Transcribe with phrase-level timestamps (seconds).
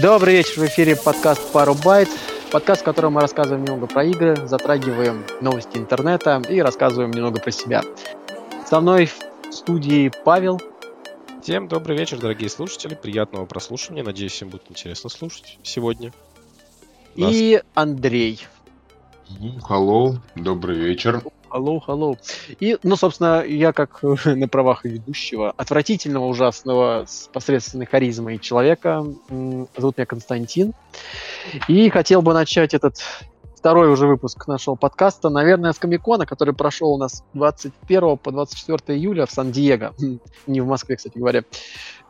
[0.00, 2.08] Добрый вечер, в эфире подкаст «Пару байт».
[2.52, 7.50] Подкаст, в котором мы рассказываем немного про игры, затрагиваем новости интернета и рассказываем немного про
[7.50, 7.82] себя.
[8.64, 10.60] Со мной в студии Павел.
[11.42, 12.94] Всем добрый вечер, дорогие слушатели.
[12.94, 14.04] Приятного прослушивания.
[14.04, 16.12] Надеюсь, всем будет интересно слушать сегодня.
[17.18, 18.46] И Андрей.
[19.68, 21.20] Hello, добрый вечер.
[21.50, 22.16] Hello, hello.
[22.60, 29.98] И, ну, собственно, я как на правах ведущего отвратительного, ужасного, с посредственной харизмой человека, зовут
[29.98, 30.74] меня Константин.
[31.66, 33.02] И хотел бы начать этот
[33.58, 38.98] второй уже выпуск нашего подкаста, наверное, с Комикона, который прошел у нас 21 по 24
[38.98, 39.94] июля в Сан-Диего.
[40.46, 41.42] Не в Москве, кстати говоря.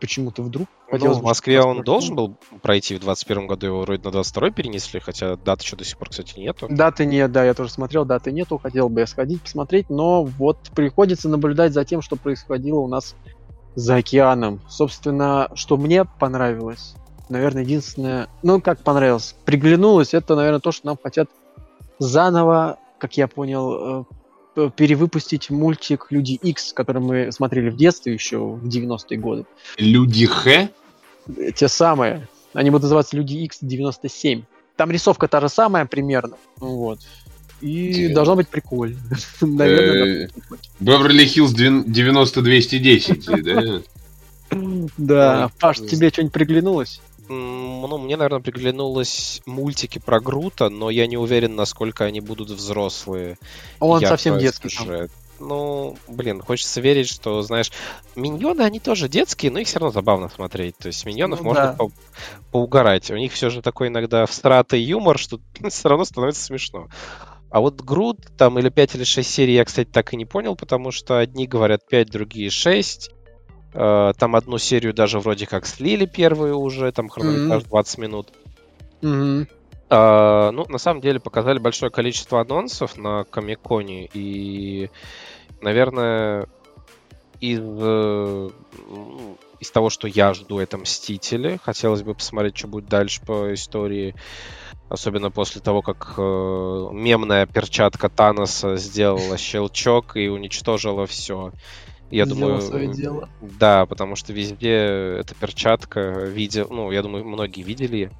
[0.00, 0.68] Почему-то вдруг.
[0.92, 5.00] Ну, в Москве он должен был пройти в 21 году, его вроде на 22 перенесли,
[5.00, 6.66] хотя даты еще до сих пор, кстати, нету.
[6.70, 10.58] Даты нет, да, я тоже смотрел, даты нету, хотел бы я сходить, посмотреть, но вот
[10.74, 13.16] приходится наблюдать за тем, что происходило у нас
[13.74, 14.60] за океаном.
[14.68, 16.94] Собственно, что мне понравилось,
[17.28, 21.28] наверное, единственное, ну, как понравилось, приглянулось, это, наверное, то, что нам хотят
[21.98, 24.06] заново, как я понял,
[24.56, 29.46] э, перевыпустить мультик Люди X, который мы смотрели в детстве еще в 90-е годы.
[29.76, 30.68] Люди Х?
[31.54, 32.28] Те самые.
[32.54, 34.42] Они будут называться Люди X 97.
[34.76, 36.36] Там рисовка та же самая примерно.
[36.56, 37.00] Вот.
[37.60, 38.14] И Интересно.
[38.14, 38.98] должно быть прикольно.
[39.40, 40.30] Наверное,
[40.80, 43.82] Беверли-Хиллз 90-210, да?
[44.96, 45.50] Да.
[45.60, 47.00] Паш, тебе что-нибудь приглянулось?
[47.28, 53.38] Ну, мне, наверное, приглянулось мультики про Грута, но я не уверен, насколько они будут взрослые.
[53.80, 54.68] Он совсем детский.
[54.68, 55.08] Уже.
[55.40, 57.70] Ну, блин, хочется верить, что, знаешь,
[58.16, 60.76] миньоны, они тоже детские, но их все равно забавно смотреть.
[60.78, 61.72] То есть миньонов ну, можно да.
[61.74, 61.90] по
[62.50, 63.10] поугарать.
[63.10, 66.88] У них все же такой иногда всратый юмор, что все равно становится смешно.
[67.50, 70.54] А вот Грут, там или 5 или 6 серий я, кстати, так и не понял,
[70.54, 73.10] потому что одни говорят 5, другие 6.
[73.74, 77.68] Э, там одну серию даже вроде как слили первую уже, там хронометраж mm-hmm.
[77.68, 78.28] 20 минут.
[79.02, 79.46] Mm-hmm.
[79.90, 84.90] Uh, ну, на самом деле показали большое количество анонсов на Комиконе, и,
[85.62, 86.46] наверное,
[87.40, 88.50] из, э,
[89.60, 91.58] из того, что я жду, это Мстители.
[91.62, 94.14] Хотелось бы посмотреть, что будет дальше по истории.
[94.88, 96.20] Особенно после того, как э,
[96.92, 101.52] мемная перчатка Таноса сделала щелчок и уничтожила все.
[102.10, 103.28] Я думаю, свое дело.
[103.40, 108.10] Да, потому что везде эта перчатка видел, ну, я думаю, многие видели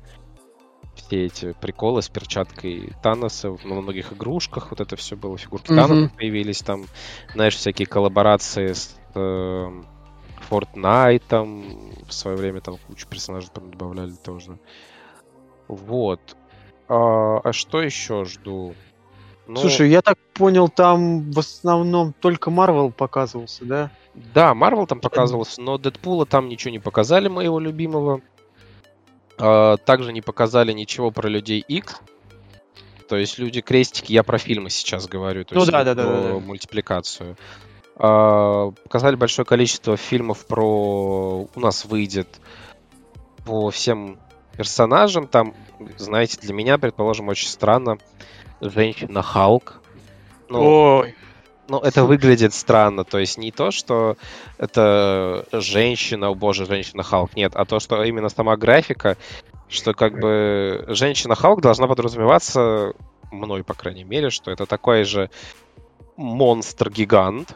[0.95, 5.77] все эти приколы с перчаткой Таноса на многих игрушках, вот это все было, фигурки mm-hmm.
[5.77, 6.87] Таноса появились, там,
[7.35, 9.83] знаешь, всякие коллаборации с э,
[10.51, 14.59] Fortnite, в свое время там кучу персонажей там добавляли тоже.
[15.69, 16.37] Вот.
[16.89, 18.75] А, а что еще жду?
[19.49, 23.91] Ну, Слушай, я так понял, там в основном только Марвел показывался, да?
[24.35, 28.21] Да, Марвел там показывался, но Дэдпула там ничего не показали, моего любимого.
[29.39, 32.03] А, также не показали ничего про людей X.
[33.09, 36.03] То есть люди крестики, я про фильмы сейчас говорю, то ну, есть да, да, про
[36.05, 37.39] да, да, мультипликацию.
[37.97, 41.49] А, показали большое количество фильмов про...
[41.55, 42.29] У нас выйдет
[43.47, 44.19] по всем
[44.59, 45.27] персонажам.
[45.27, 45.55] Там,
[45.97, 47.97] знаете, для меня, предположим, очень странно
[48.61, 49.81] женщина Халк.
[50.49, 51.15] Ну, Ой.
[51.69, 53.05] Ну, это выглядит странно.
[53.05, 54.17] То есть не то, что
[54.57, 57.37] это женщина, о боже, женщина Халк.
[57.37, 59.19] Нет, а то, что именно сама графика,
[59.69, 62.95] что как бы женщина Халк должна подразумеваться,
[63.31, 65.31] мной, по крайней мере, что это такой же
[66.17, 67.55] монстр-гигант.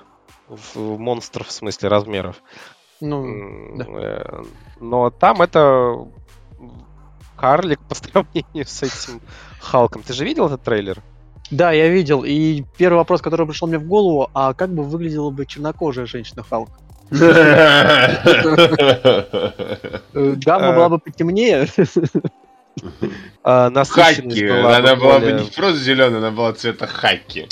[0.75, 2.43] Монстр в смысле размеров.
[3.01, 3.85] Ну, да.
[3.89, 4.43] Э,
[4.81, 6.07] но там это
[7.37, 9.21] карлик по сравнению с этим
[9.63, 10.03] Халком.
[10.03, 11.03] Ты же видел этот трейлер?
[11.51, 12.25] Да, я видел.
[12.25, 16.43] И первый вопрос, который пришел мне в голову, а как бы выглядела бы чернокожая женщина
[16.43, 16.71] Халк?
[20.15, 21.69] Гамма была бы потемнее.
[23.45, 24.49] А, хаки.
[24.49, 27.47] Она была бы не просто зеленая, она была цвета хаки.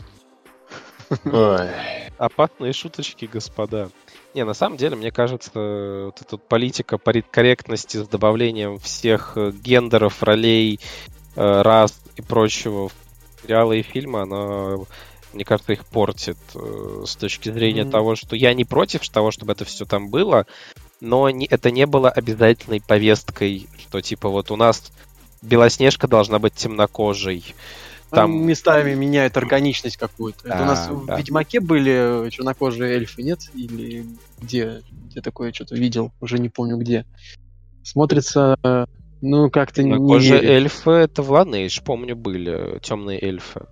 [2.17, 3.91] Опасные шуточки, господа.
[4.33, 10.23] Не, на самом деле, мне кажется, вот эта политика корректности с добавлением всех э, гендеров,
[10.23, 10.81] ролей,
[11.37, 12.91] э, рас и прочего
[13.43, 14.79] сериалы и фильмы, она,
[15.33, 17.91] мне кажется, их портит э, с точки зрения mm-hmm.
[17.91, 20.47] того, что я не против того, чтобы это все там было,
[21.01, 24.93] но не, это не было обязательной повесткой, что типа вот у нас
[25.43, 27.55] Белоснежка должна быть темнокожей,
[28.11, 30.41] там местами меняют органичность какую-то.
[30.45, 31.15] Да, Это у нас да.
[31.15, 33.41] в Ведьмаке были чернокожие эльфы, нет?
[33.55, 34.05] Или
[34.41, 34.83] где?
[35.07, 36.13] Где такое что-то видел?
[36.21, 37.07] Уже не помню где.
[37.85, 38.57] Смотрится
[39.23, 43.67] Ну, как-то не Чернокожие эльфы, это в Lineage, помню, были темные эльфы.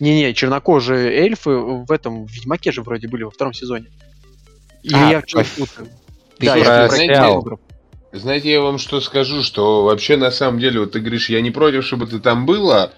[0.00, 3.86] Не-не, чернокожие эльфы в этом в Ведьмаке же вроде были во втором сезоне.
[4.82, 5.88] Или а, я в путаю.
[6.40, 7.58] Да, я знаете,
[8.12, 11.50] знаете, я вам что скажу, что вообще на самом деле, вот ты говоришь, я не
[11.50, 12.92] против, чтобы ты там было,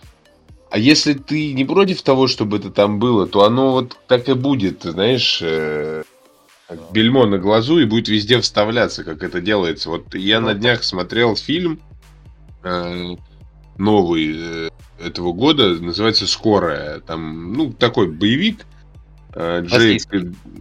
[0.70, 4.34] а если ты не против того, чтобы это там было, то оно вот так и
[4.34, 6.04] будет, знаешь, э,
[6.68, 9.90] как бельмо на глазу и будет везде вставляться, как это делается.
[9.90, 11.80] Вот я ну, на днях смотрел фильм
[12.62, 13.16] э,
[13.78, 17.00] новый э, этого года, называется «Скорая».
[17.00, 18.66] Там, ну, такой боевик.
[19.34, 20.02] Э, Джейк...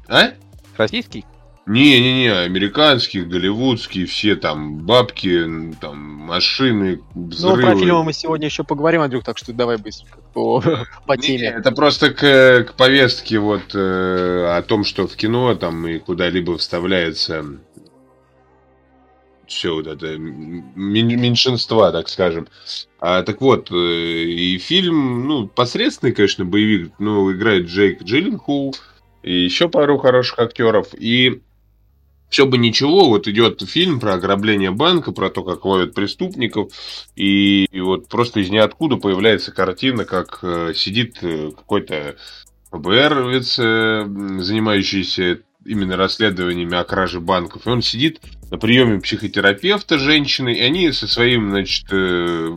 [0.08, 0.32] А?
[0.78, 1.26] Российский?
[1.70, 7.58] Не-не-не, американские, голливудские, все там бабки, там машины, взрывы.
[7.58, 10.64] Ну, про фильмы мы сегодня еще поговорим, Андрюх, так что давай быстро по,
[11.06, 11.38] по теме.
[11.38, 16.00] Не, это просто к, к повестке вот э, о том, что в кино там и
[16.00, 17.46] куда-либо вставляется
[19.50, 22.48] все вот это меньшинства, так скажем.
[23.00, 28.76] А, так вот, э, и фильм, ну, посредственный, конечно, боевик, ну, играет Джейк Джилленхул,
[29.24, 31.42] и еще пару хороших актеров, и
[32.30, 36.72] все бы ничего, вот идет фильм про ограбление банка, про то, как ловят преступников,
[37.16, 42.16] и, и вот просто из ниоткуда появляется картина, как э, сидит э, какой-то
[42.72, 44.06] ФБРовец, э,
[44.40, 45.40] занимающийся
[45.70, 48.20] именно расследованиями о краже банков, и он сидит
[48.50, 52.56] на приеме психотерапевта женщины, и они со своим, значит, э,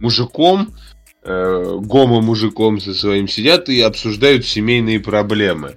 [0.00, 0.74] мужиком,
[1.22, 5.76] э, гомо-мужиком со своим сидят и обсуждают семейные проблемы.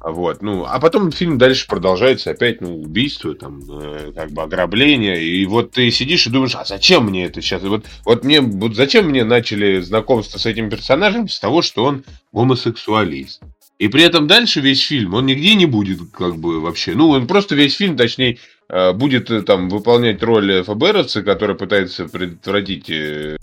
[0.00, 5.20] Вот, ну, а потом фильм дальше продолжается опять, ну, убийство, там, э, как бы ограбление,
[5.20, 7.62] и вот ты сидишь и думаешь, а зачем мне это сейчас?
[7.62, 12.04] Вот, вот мне, вот зачем мне начали знакомство с этим персонажем с того, что он
[12.32, 13.42] гомосексуалист?
[13.78, 17.26] И при этом дальше весь фильм, он нигде не будет, как бы, вообще, ну, он
[17.26, 18.38] просто весь фильм, точнее,
[18.68, 23.36] э, будет э, там выполнять роль ФБРовца, который пытается предотвратить э,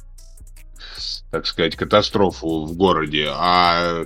[1.30, 4.06] так сказать, катастрофу в городе, а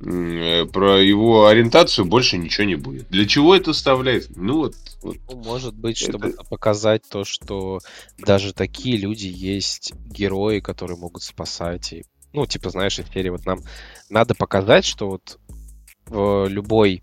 [0.00, 3.08] про его ориентацию больше ничего не будет.
[3.08, 4.28] Для чего это вставляет?
[4.36, 4.74] Ну вот.
[5.02, 5.16] вот.
[5.30, 6.18] Ну, может быть, это...
[6.18, 7.80] чтобы показать то, что
[8.18, 11.92] даже такие люди есть герои, которые могут спасать.
[11.92, 13.60] И, ну, типа, знаешь, из серии вот нам
[14.10, 15.38] надо показать, что вот
[16.06, 17.00] в любой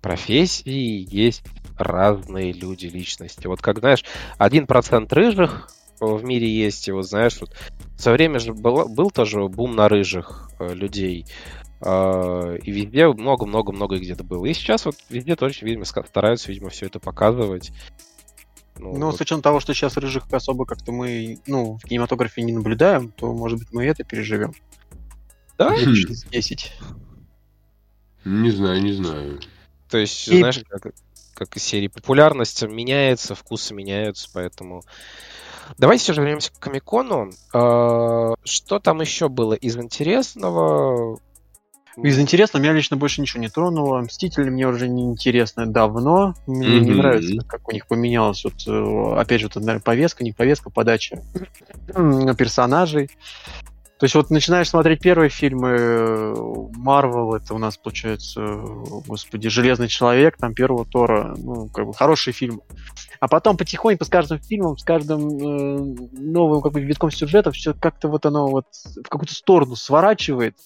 [0.00, 1.42] профессии есть
[1.78, 3.46] разные люди, личности.
[3.46, 4.04] Вот как, знаешь,
[4.38, 7.50] один процент рыжих в мире есть, и вот знаешь, вот
[7.96, 11.26] в свое время же был, был тоже бум на рыжих э, людей.
[11.80, 14.46] А, и везде много-много-много где-то было.
[14.46, 17.72] И сейчас вот везде тоже, видимо, стараются, видимо, все это показывать.
[18.78, 19.16] Ну, ну вот.
[19.16, 23.32] с учетом того, что сейчас рыжих особо как-то мы, ну, в кинематографе не наблюдаем, то,
[23.32, 24.52] может быть, мы это переживем.
[25.58, 25.76] Да?
[25.76, 26.72] Через 10.
[28.24, 29.40] Не знаю, не знаю.
[29.88, 30.38] То есть, и...
[30.38, 30.94] знаешь, как,
[31.34, 34.82] как из серии популярность меняется, вкусы меняются, поэтому...
[35.78, 37.30] Давайте все же вернемся к Комикону.
[37.52, 41.18] А, что там еще было из интересного?
[41.96, 44.00] Из интересного меня лично больше ничего не тронуло.
[44.00, 46.34] Мстители мне уже не интересны давно.
[46.46, 46.80] Мне mm-hmm.
[46.80, 50.70] не нравится, как у них поменялась вот, э, опять же, вот, наверное, повестка, не повестка,
[50.70, 51.22] подача
[52.36, 53.10] персонажей.
[53.98, 56.34] То есть вот начинаешь смотреть первые фильмы
[56.74, 58.42] Марвел, это у нас получается,
[59.06, 62.60] господи, Железный человек, там первого Тора, ну, как бы хороший фильм.
[63.20, 67.72] А потом потихоньку с каждым фильмом, с каждым э, новым как бы витком сюжета все
[67.72, 70.56] как-то вот оно вот в какую-то сторону сворачивает.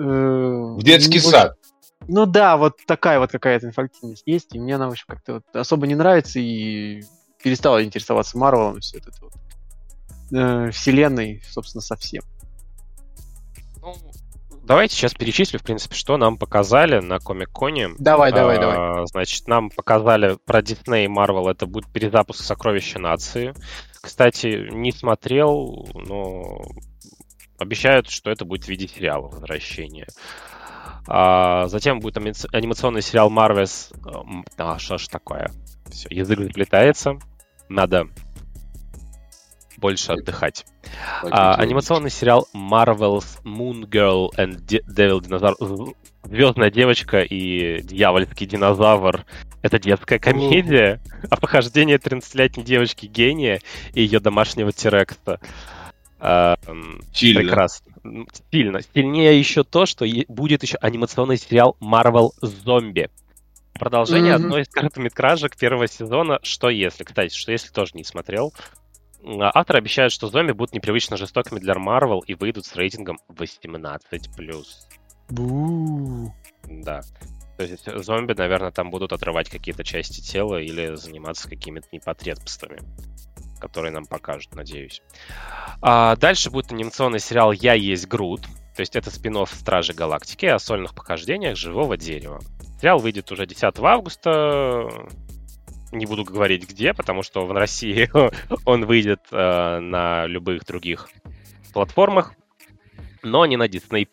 [0.00, 1.56] Э, в детский ну, сад.
[2.08, 5.44] Ну да, вот такая вот какая-то инфантильность есть, и мне она, в общем, как-то вот
[5.52, 7.02] особо не нравится, и
[7.42, 9.32] перестала интересоваться Марвелом и все это вот.
[10.32, 12.22] Э, вселенной, собственно, совсем.
[13.82, 13.94] Ну,
[14.62, 17.90] давайте сейчас перечислю, в принципе, что нам показали на Комик-Коне.
[17.98, 19.06] Давай, давай, а, давай.
[19.06, 23.54] Значит, нам показали про Дисней и Марвел, это будет перезапуск Сокровища Нации.
[24.00, 26.62] Кстати, не смотрел, но
[27.60, 30.06] Обещают, что это будет в виде сериала возвращение.
[31.06, 33.94] А затем будет анимационный сериал Marvel's...
[34.56, 35.50] А, что ж такое?
[35.90, 37.18] Все, язык заплетается.
[37.68, 38.08] Надо
[39.76, 40.64] больше отдыхать.
[41.22, 45.94] А, анимационный сериал Marvel's Moon Girl and Devil Dinosaur.
[46.24, 49.26] Звездная девочка и дьявольский динозавр.
[49.62, 53.60] Это детская комедия о похождении 13-летней девочки гения
[53.92, 55.40] и ее домашнего Тирекса.
[56.20, 57.40] Сильно.
[57.40, 57.92] Прекрасно.
[58.50, 58.80] Сильно.
[58.82, 63.10] Сильнее еще то, что будет еще анимационный сериал Marvel Zombie.
[63.74, 64.36] Продолжение mm-hmm.
[64.36, 67.04] одной из короткометражек первого сезона «Что если?».
[67.04, 68.52] Кстати, «Что если?» тоже не смотрел.
[69.24, 74.10] А, Авторы обещают, что зомби будут непривычно жестокими для Marvel и выйдут с рейтингом 18+.
[75.30, 76.34] Бу.
[76.68, 77.00] Да.
[77.56, 82.80] То есть зомби, наверное, там будут отрывать какие-то части тела или заниматься какими-то непотребствами.
[83.60, 85.02] Который нам покажут, надеюсь.
[85.82, 88.42] А дальше будет анимационный сериал «Я есть Грут».
[88.76, 92.40] То есть это спин Стражи Галактики о сольных похождениях живого дерева.
[92.80, 94.88] Сериал выйдет уже 10 августа.
[95.92, 98.08] Не буду говорить где, потому что в России
[98.64, 101.10] он выйдет э, на любых других
[101.72, 102.32] платформах,
[103.22, 104.06] но не на Disney+.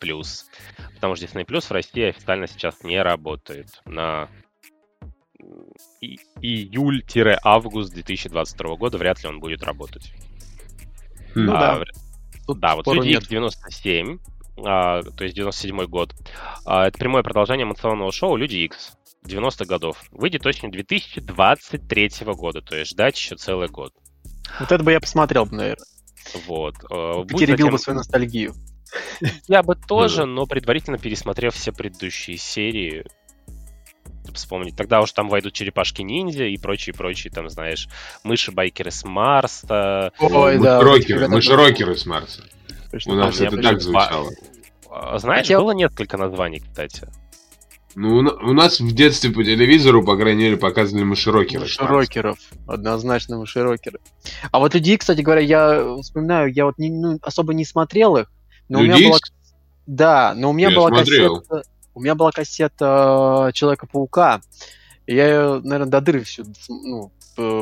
[0.94, 4.28] Потому что Disney Plus в России официально сейчас не работает на
[6.40, 10.12] июль-август 2022 года вряд ли он будет работать.
[11.34, 11.84] Ну а, да.
[12.46, 12.86] Тут да, вот.
[12.86, 14.18] Икс 97,
[14.64, 16.14] а, то есть 97 год.
[16.64, 18.92] А, это прямое продолжение анимационного шоу Люди Икс
[19.26, 20.02] 90-х годов.
[20.10, 23.92] Выйдет осенью 2023 года, то есть ждать еще целый год.
[24.60, 25.86] Вот это бы я посмотрел, бы, наверное.
[26.46, 26.74] Вот.
[26.90, 28.54] э, будет Потеребил затем- бы свою ностальгию.
[29.46, 33.04] Я бы тоже, но предварительно пересмотрев все предыдущие серии,
[34.34, 34.76] вспомнить.
[34.76, 37.88] Тогда уж там войдут черепашки-ниндзя и прочие-прочие, там, знаешь,
[38.24, 40.12] мыши-байкеры с Марса.
[40.18, 40.80] Ой, да.
[40.96, 42.42] Эти мышерокеры с Марса.
[43.06, 44.30] У нас это так звучало.
[44.90, 47.08] А, Знаешь, было несколько названий, кстати.
[47.94, 51.62] Ну, у на- у нас в детстве по телевизору, по крайней мере, показывали мышерокеры.
[51.62, 52.38] Мышерокеров.
[52.66, 53.98] Однозначно мышерокеры.
[54.52, 58.30] А вот людей, кстати говоря, я вспоминаю, я вот не, ну, особо не смотрел их,
[58.68, 59.18] но у Люди меня была...
[59.86, 61.40] Да, но у меня Я была смотрел.
[61.40, 61.62] кассета...
[61.98, 64.40] У меня была кассета Человека-паука.
[65.06, 67.10] И я ее, наверное, до дыры всю ну,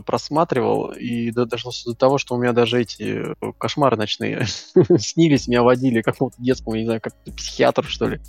[0.02, 4.44] просматривал и до- дошло до того, что у меня даже эти э, кошмары ночные
[4.98, 8.20] снились, меня водили к какому-то детскому, не знаю, как психиатру, что ли.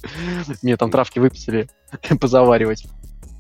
[0.62, 1.68] Мне там травки выписали
[2.22, 2.86] позаваривать.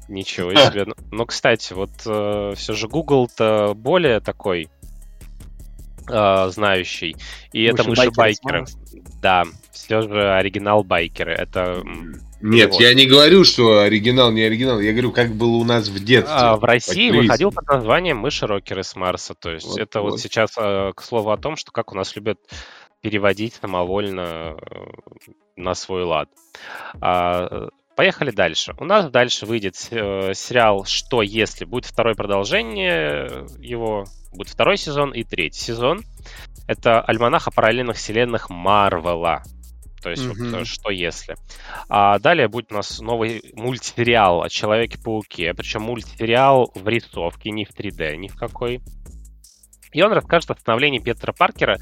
[0.09, 0.86] Ничего себе.
[0.86, 4.69] Ну, Но, кстати, вот все же Google-то более такой
[6.09, 7.15] э, знающий.
[7.53, 8.65] И это Мыши-байкеры мыши-байкеры.
[9.21, 11.33] Да, все же оригинал байкеры.
[11.33, 11.81] Это
[12.41, 12.82] Нет, Вот.
[12.82, 14.79] я не говорю, что оригинал, не оригинал.
[14.79, 16.36] Я говорю, как было у нас в детстве.
[16.36, 17.22] а, в России телевизору.
[17.24, 19.34] выходил под названием «Мыши-рокеры с Марса».
[19.34, 20.20] То есть Вот, это вот, вот.
[20.20, 22.39] сейчас э, к слову о том, что как у нас любят
[23.01, 24.86] переводить самовольно э,
[25.56, 26.29] на свой лад.
[27.01, 28.75] А, Поехали дальше.
[28.77, 31.65] У нас дальше выйдет э, сериал «Что если?».
[31.65, 34.06] Будет второе продолжение его.
[34.32, 36.01] Будет второй сезон и третий сезон.
[36.67, 39.41] Это альманах о параллельных вселенных Марвела.
[40.01, 40.56] То есть, вот, Мгм.
[40.56, 41.36] э, что если.
[41.89, 45.54] А далее будет у нас новый мультсериал о Человеке-пауке.
[45.54, 48.82] Причем мультсериал в рисовке, не в 3D, ни в какой.
[49.94, 51.77] И он расскажет о становлении Петра Паркера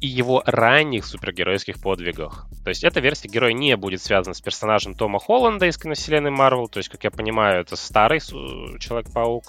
[0.00, 2.46] и его ранних супергеройских подвигах.
[2.62, 6.68] То есть эта версия героя не будет связана с персонажем Тома Холланда из киновселенной Марвел.
[6.68, 9.44] То есть, как я понимаю, это старый Человек-паук.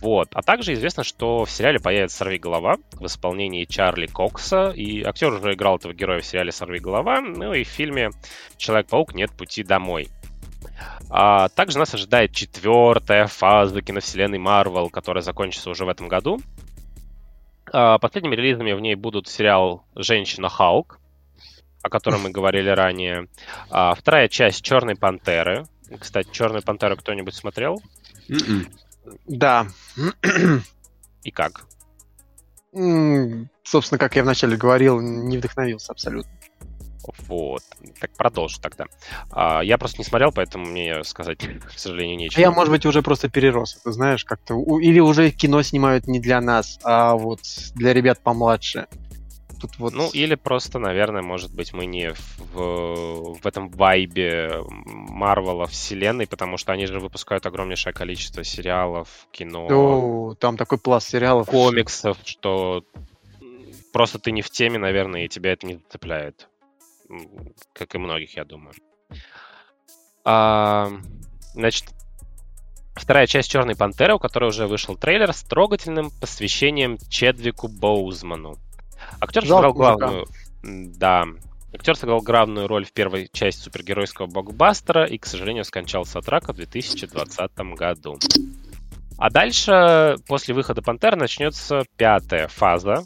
[0.00, 0.28] Вот.
[0.32, 4.70] А также известно, что в сериале появится Сорви голова в исполнении Чарли Кокса.
[4.70, 7.20] И актер уже играл этого героя в сериале Сорви голова.
[7.20, 8.10] Ну и в фильме
[8.56, 10.08] Человек-паук Нет пути домой.
[11.10, 16.40] А также нас ожидает четвертая фаза киновселенной Марвел, которая закончится уже в этом году.
[17.72, 21.00] А, Последними релизами в ней будут сериал «Женщина Халк»,
[21.82, 23.26] о котором мы говорили ранее.
[23.70, 25.66] А, Вторая часть «Черной пантеры».
[25.98, 27.82] Кстати, «Черную пантеру» кто-нибудь смотрел?
[28.28, 28.68] М-м.
[29.26, 29.66] Да.
[31.22, 31.66] И как?
[33.62, 36.30] Собственно, как я вначале говорил, не вдохновился абсолютно.
[37.28, 37.62] Вот.
[38.00, 38.84] Так продолжу тогда.
[39.30, 41.38] А, Я просто не смотрел, поэтому мне сказать,
[41.74, 42.40] к сожалению, А нечего.
[42.40, 44.54] Я, может быть, уже просто перерос, это знаешь, как-то.
[44.80, 47.40] Или уже кино снимают не для нас, а вот
[47.74, 48.86] для ребят помладше.
[49.60, 49.92] Тут вот...
[49.92, 52.12] Ну, или просто, наверное, может быть, мы не
[52.54, 59.66] в, в этом вайбе Марвела вселенной, потому что они же выпускают огромнейшее количество сериалов, кино,
[59.70, 61.46] О, там такой пласт сериалов.
[61.46, 62.84] комиксов, что
[63.92, 66.48] просто ты не в теме, наверное, и тебя это не зацепляет.
[67.10, 68.74] М, Как и многих, я думаю.
[70.24, 70.90] А,
[71.54, 71.84] значит,
[72.94, 78.56] вторая часть Черной пантеры, у которой уже вышел трейлер с трогательным посвящением Чедвику Боузману.
[79.20, 80.26] Актер сыграл главную.
[80.62, 81.26] Да.
[81.72, 86.52] Актер сыграл главную роль в первой части супергеройского блокбастера и, к сожалению, скончался от рака
[86.52, 88.18] в 2020 году.
[89.18, 93.04] А дальше, после выхода Пантер, начнется пятая фаза.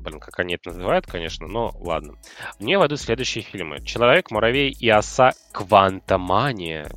[0.00, 2.14] Блин, как они это называют, конечно, но ладно.
[2.58, 3.82] В нее войдут следующие фильмы.
[3.84, 6.90] Человек, муравей и оса Квантомания.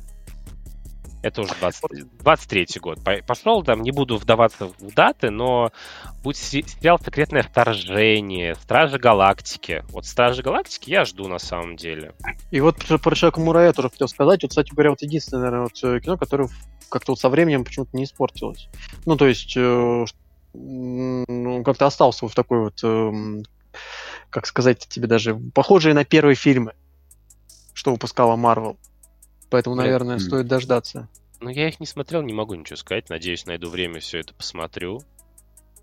[1.24, 1.82] Это уже 20
[2.22, 3.02] 23 год.
[3.02, 5.72] По- Пошел там, не буду вдаваться в даты, но
[6.22, 9.84] будет се- сериал «Секретное вторжение», «Стражи Галактики».
[9.88, 12.12] Вот «Стражи Галактики» я жду на самом деле.
[12.50, 14.42] И вот про, Человека Мурая тоже хотел сказать.
[14.42, 16.48] Вот, кстати говоря, вот единственное, наверное, вот, э, кино, которое
[16.90, 18.68] как-то вот со временем почему-то не испортилось.
[19.06, 19.56] Ну, то есть,
[20.52, 23.44] ну, как-то остался в такой вот, эм,
[24.28, 26.74] как сказать тебе даже, похожие на первые фильмы,
[27.72, 28.76] что выпускала Марвел.
[29.50, 30.20] Поэтому, Блин, наверное, м.
[30.20, 31.08] стоит дождаться.
[31.40, 33.10] Но я их не смотрел, не могу ничего сказать.
[33.10, 35.00] Надеюсь, найду время, все это посмотрю.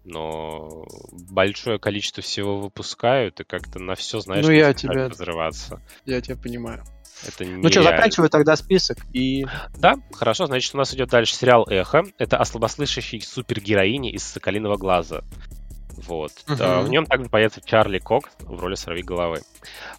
[0.04, 0.86] но
[1.30, 5.10] большое количество всего выпускают, и как-то на все, знаешь, ну, я тебя...
[5.10, 5.82] разрываться.
[6.06, 6.84] Я тебя понимаю.
[7.28, 9.46] Это ну что, заканчиваю тогда список и...
[9.78, 12.04] Да, хорошо, значит, у нас идет дальше сериал «Эхо».
[12.18, 15.22] Это о слабослышащей супергероине из «Соколиного глаза».
[16.08, 16.32] Вот.
[16.48, 16.56] Uh-huh.
[16.56, 19.42] Да, в нем также появится Чарли Кокс в роли сорви головы.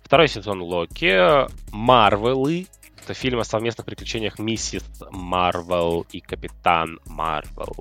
[0.02, 1.46] Второй сезон Локи.
[1.70, 2.66] Марвелы.
[3.02, 7.74] Это фильм о совместных приключениях миссис Марвел и Капитан Марвел.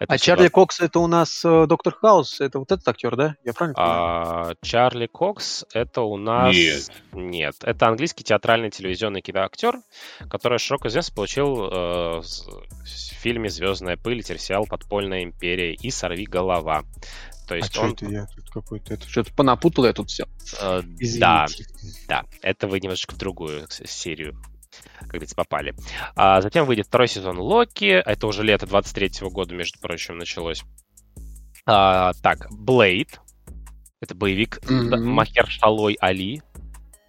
[0.00, 0.50] Это а Чарли сюда...
[0.50, 3.34] Кокс это у нас э, Доктор Хаус, это вот этот актер, да?
[3.44, 4.00] Я правильно понимаю?
[4.00, 6.54] А, Чарли Кокс это у нас...
[6.54, 6.92] Нет.
[7.12, 9.80] Нет, это английский театральный телевизионный киноактер,
[10.30, 16.84] который широко известно получил э, в фильме «Звездная пыль», телесериал «Подпольная империя» и «Сорви голова».
[17.48, 17.96] То есть а он...
[17.96, 18.94] что это я тут какой-то...
[18.94, 20.26] Это что-то понапутал я тут все.
[20.60, 20.82] Э,
[21.18, 21.46] да,
[22.06, 22.24] да.
[22.42, 24.36] Это вы немножечко в другую серию
[24.98, 25.74] как говорится, попали.
[26.14, 27.86] А затем выйдет второй сезон Локи.
[27.86, 30.62] Это уже лето 23 года, между прочим, началось.
[31.66, 33.20] А, так, Блейд.
[34.00, 34.96] Это боевик mm-hmm.
[34.98, 36.42] Махершалой Али.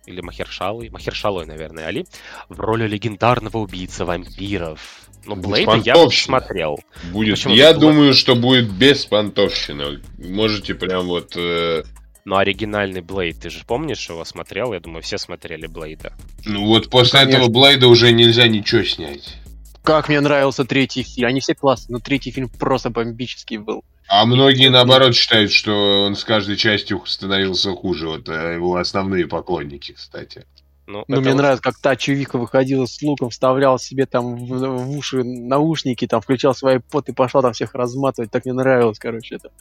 [0.05, 0.89] Или Махершалой.
[0.89, 2.05] Махершалой, наверное, Али.
[2.47, 5.08] В роли легендарного убийцы вампиров.
[5.25, 6.79] Ну, Блейда я смотрел.
[7.11, 7.35] Будет.
[7.35, 10.01] Почему я думаю, что будет без понтовщины.
[10.17, 11.83] Можете прям вот э,
[12.25, 14.73] но оригинальный Блейд, ты же помнишь его смотрел?
[14.73, 16.13] Я думаю, все смотрели Блейда.
[16.45, 17.37] Ну вот после Конечно.
[17.37, 19.35] этого Блейда уже нельзя ничего снять.
[19.83, 21.27] Как мне нравился третий фильм.
[21.27, 23.83] Они все классные, но третий фильм просто бомбический был.
[24.07, 28.07] А многие, наоборот, считают, что он с каждой частью становился хуже.
[28.07, 30.45] Вот э, его основные поклонники, кстати.
[30.89, 31.37] Ну, ну мне вот...
[31.37, 36.19] нравится, как та чувика выходила с луком, вставлял себе там в, в уши наушники, там
[36.19, 38.31] включал свои пот и пошла там всех разматывать.
[38.31, 39.51] Так мне нравилось, короче, это.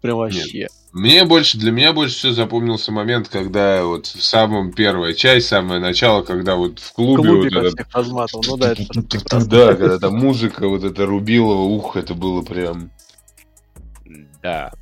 [0.00, 0.60] Прям вообще.
[0.60, 0.70] Нет.
[0.92, 5.80] Мне больше, для меня больше всего запомнился момент, когда вот в самом первая часть, самое
[5.80, 7.22] начало, когда вот в клубе...
[7.22, 7.94] В клубе вот этот...
[7.94, 8.84] разматывал, ну да, это
[9.46, 12.90] Да, когда там музыка вот это рубила, ух, это было прям...
[14.42, 14.72] Да.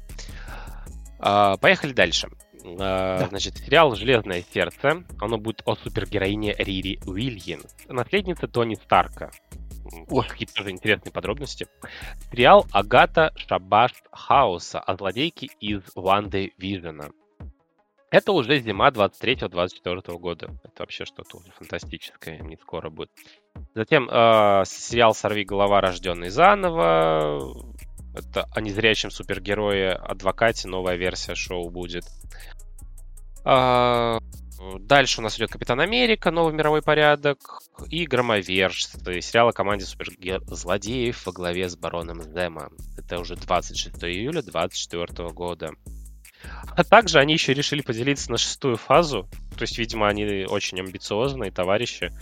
[1.19, 2.29] А, поехали дальше.
[2.65, 3.27] Да.
[3.29, 5.05] Значит, сериал «Железное сердце».
[5.21, 9.31] Оно будет о супергероине Рири Уильямс, наследнице Тони Старка.
[10.09, 11.67] Ой, какие тоже интересные подробности.
[12.31, 17.11] Сериал Агата Шабаш Хауса о злодейке из Ванды Вижена.
[18.11, 20.51] Это уже зима 23-24 года.
[20.63, 23.11] Это вообще что-то уже фантастическое, не скоро будет.
[23.75, 25.81] Затем э, сериал «Сорви голова.
[25.81, 27.75] Рожденный заново».
[28.15, 32.05] Это о незрячем супергерое адвокате, новая версия шоу будет.
[33.45, 34.19] А,
[34.79, 37.39] Дальше у нас идет Капитан Америка, Новый мировой порядок
[37.89, 42.69] и Громовержцы, сериал о команде супергероев во главе с Бароном Зема.
[42.97, 45.71] Это уже 26 июля 2024 года.
[46.77, 49.29] А также они еще решили поделиться на шестую фазу.
[49.57, 52.13] То есть, видимо, они очень амбициозные товарищи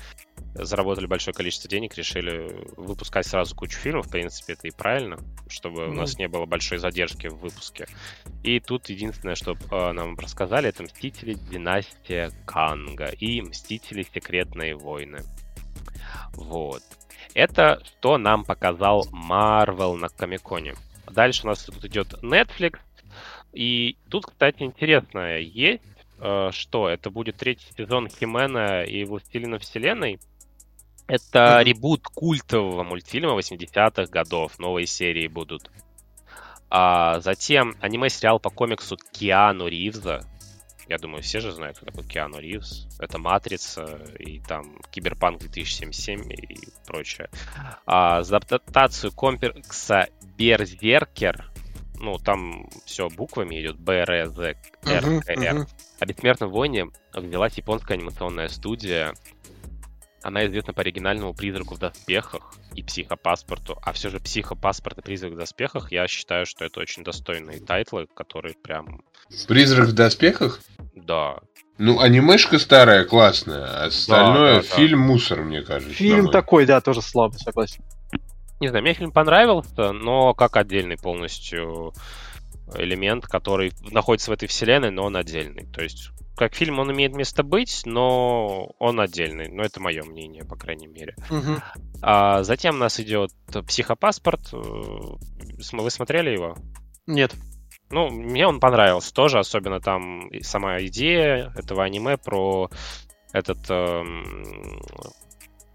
[0.55, 4.07] заработали большое количество денег, решили выпускать сразу кучу фильмов.
[4.07, 5.89] В принципе, это и правильно, чтобы mm.
[5.89, 7.87] у нас не было большой задержки в выпуске.
[8.43, 15.21] И тут единственное, что э, нам рассказали, это Мстители Династия Канга и Мстители Секретные войны.
[16.35, 16.83] Вот.
[17.35, 20.75] Это что нам показал Марвел на Комиконе.
[21.11, 22.79] Дальше у нас тут идет Netflix.
[23.53, 25.83] И тут, кстати, интересное есть,
[26.19, 30.19] э, что это будет третий сезон Химена и Властелина Вселенной.
[31.11, 34.59] Это ребут культового мультфильма 80-х годов.
[34.61, 35.71] Новые серии будут.
[36.71, 40.21] А затем аниме-сериал по комиксу Киану Ривза.
[40.87, 42.87] Я думаю, все же знают, кто такой Киану Ривз.
[43.01, 47.29] Это Матрица и там Киберпанк 2077 и прочее.
[47.87, 51.51] А, за адаптацию комикса Берзеркер
[52.01, 55.67] ну, там все буквами идет Б, Р, З, Р, Р.
[55.99, 59.13] О бессмертном войне взялась японская анимационная студия
[60.23, 65.33] она известна по оригинальному «Призраку в доспехах» и «Психопаспорту», а все же «Психопаспорт» и «Призрак
[65.33, 69.03] в доспехах» я считаю, что это очень достойные тайтлы, которые прям...
[69.49, 70.61] «Призрак в доспехах»?
[70.95, 71.39] Да.
[71.79, 75.07] Ну, анимешка старая, классная, а остальное да, да, фильм да.
[75.07, 75.95] мусор, мне кажется.
[75.95, 77.83] Фильм такой, да, тоже слабый, согласен.
[78.61, 81.95] Не знаю, мне фильм понравился, но как отдельный полностью
[82.75, 85.67] элемент, который находится в этой вселенной, но он отдельный.
[85.73, 89.51] То есть как фильм он имеет место быть, но он отдельный.
[89.51, 91.15] Но это мое мнение, по крайней мере.
[91.29, 91.61] Угу.
[92.01, 93.31] А затем у нас идет
[93.67, 94.41] психопаспорт.
[94.55, 96.57] Э, вы смотрели его?
[97.07, 97.35] Нет.
[97.91, 102.71] Ну, мне он понравился тоже, особенно там сама идея этого аниме про
[103.35, 104.81] этот эм,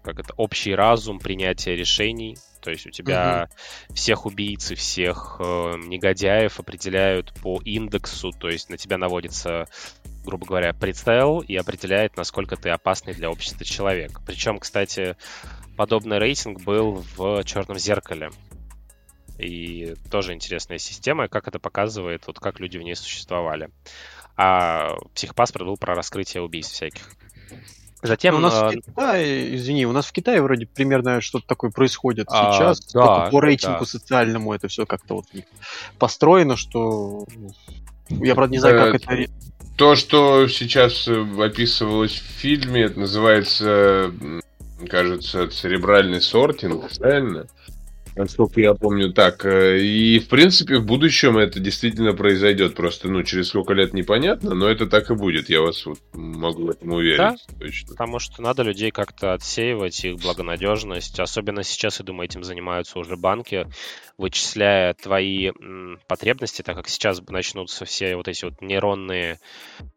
[0.06, 2.38] как это общий разум принятия решений.
[2.60, 3.94] То есть у тебя угу.
[3.94, 9.66] всех убийц и всех э, негодяев определяют по индексу, то есть на тебя наводится
[10.24, 14.20] грубо говоря, прицел и определяет, насколько ты опасный для общества человек.
[14.26, 15.16] Причем, кстати,
[15.76, 18.30] подобный рейтинг был в Черном зеркале.
[19.38, 23.70] И тоже интересная система, как это показывает, вот как люди в ней существовали.
[24.36, 27.08] А психопаспорт был про раскрытие убийств всяких.
[28.06, 28.34] Затем...
[28.34, 28.78] Ну, у нас э...
[28.78, 32.80] в Китае, извини, у нас в Китае вроде примерно что-то такое происходит а, сейчас.
[32.92, 33.86] Да, по рейтингу да.
[33.86, 35.26] социальному это все как-то вот
[35.98, 37.26] построено, что...
[38.08, 39.30] Я, правда, не знаю, как это...
[39.76, 44.10] То, что сейчас э, описывалось в фильме, это называется,
[44.88, 47.46] кажется, церебральный сортинг, правильно?
[48.16, 49.44] Насколько я помню, так.
[49.44, 52.74] Э, и, в принципе, в будущем это действительно произойдет.
[52.74, 55.50] Просто, ну, через сколько лет непонятно, но это так и будет.
[55.50, 57.18] Я вас вот могу в этом уверить.
[57.18, 57.36] Да?
[57.60, 57.90] Точно.
[57.90, 61.20] Потому что надо людей как-то отсеивать, их благонадежность.
[61.20, 63.68] Особенно сейчас, я думаю, этим занимаются уже банки,
[64.16, 69.38] вычисляя твои м, потребности, так как сейчас начнутся все вот эти вот нейронные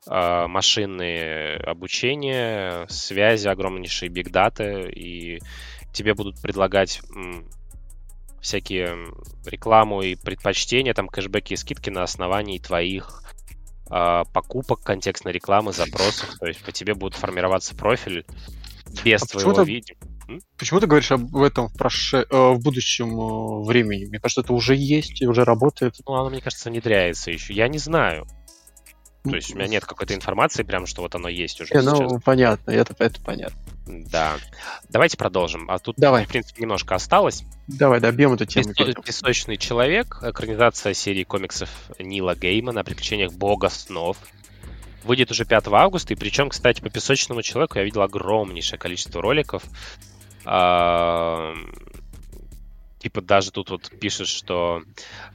[0.10, 5.40] э, машинные обучения, связи, огромнейшие бигдаты, и
[5.94, 7.00] тебе будут предлагать
[8.42, 9.08] всякие
[9.46, 13.24] рекламу и предпочтения, там кэшбэки и скидки на основании твоих
[13.92, 16.38] э, покупок, контекстной рекламы, запросов.
[16.40, 18.26] То есть по тебе будет формироваться профиль
[19.04, 19.96] без а твоего видео.
[20.58, 22.26] Почему ты говоришь об этом в, проше...
[22.30, 24.06] э, в будущем э, времени?
[24.06, 25.96] Мне кажется, это уже есть и уже работает.
[26.08, 27.54] Ну, оно, мне кажется, внедряется еще.
[27.54, 28.28] Я не знаю.
[29.24, 31.74] То есть у меня нет какой-то информации, прям, что вот оно есть уже.
[31.74, 33.60] Не, ну, понятно, это, это понятно.
[33.90, 34.38] Да.
[34.90, 35.70] Давайте продолжим.
[35.70, 36.26] А тут, Давай.
[36.26, 37.44] в принципе, немножко осталось.
[37.68, 38.72] Давай, добьем эту тему.
[38.72, 44.18] Песо- Песочный человек, экранизация серии комиксов Нила Геймана о приключениях бога снов.
[45.04, 49.64] Выйдет уже 5 августа, и причем, кстати, по песочному человеку я видел огромнейшее количество роликов.
[50.46, 51.54] А,
[53.00, 54.84] типа даже тут вот пишет, что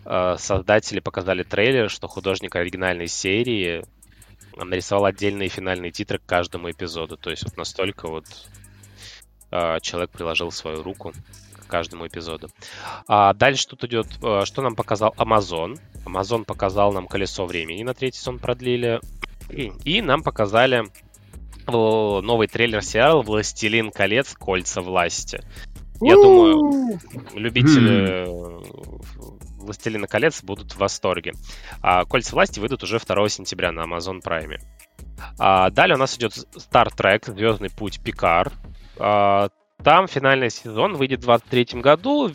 [0.05, 3.85] э, создатели показали трейлер, что художник оригинальной серии
[4.57, 7.17] нарисовал отдельные финальные титры к каждому эпизоду.
[7.17, 8.27] То есть вот настолько вот
[9.51, 11.12] э, человек приложил свою руку
[11.55, 12.49] к каждому эпизоду.
[13.09, 15.79] А дальше тут идет, э, что нам показал Amazon.
[16.05, 19.01] Amazon показал нам колесо времени на третий сезон продлили.
[19.51, 20.85] И, и нам показали
[21.67, 24.35] новый трейлер сериала «Властелин колец.
[24.35, 25.40] Кольца власти».
[26.01, 26.99] Я думаю,
[27.35, 28.27] любители
[29.64, 31.33] Властелина колец будут в восторге.
[31.83, 34.59] А Кольца власти выйдут уже 2 сентября на Amazon Prime.
[35.38, 38.53] А далее у нас идет Star Trek, Звездный путь Пикар.
[38.98, 39.48] А,
[39.83, 42.33] там финальный сезон выйдет в 2023 году.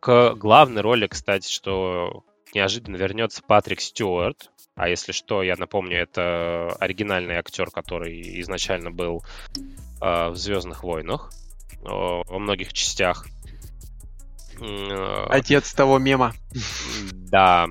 [0.00, 4.50] К главной роли, кстати, что неожиданно вернется Патрик Стюарт.
[4.76, 9.24] А если что, я напомню, это оригинальный актер, который изначально был
[10.00, 11.30] э, в Звездных войнах
[11.84, 13.26] во многих частях.
[14.60, 16.32] Э, Отец того мема.
[17.12, 17.66] Да.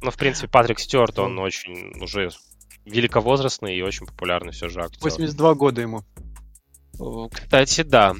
[0.00, 2.30] Ну, в принципе, Патрик Стюарт, он очень уже
[2.84, 5.00] великовозрастный и очень популярный все же актер.
[5.02, 6.02] 82 года ему.
[7.32, 8.14] Кстати, да.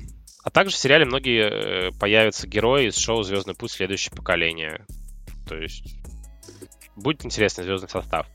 [0.44, 3.70] А также в сериале многие э, появятся герои из шоу «Звездный путь.
[3.70, 4.85] Следующее поколение».
[5.48, 5.96] То есть
[6.96, 8.27] будет интересный звездный состав.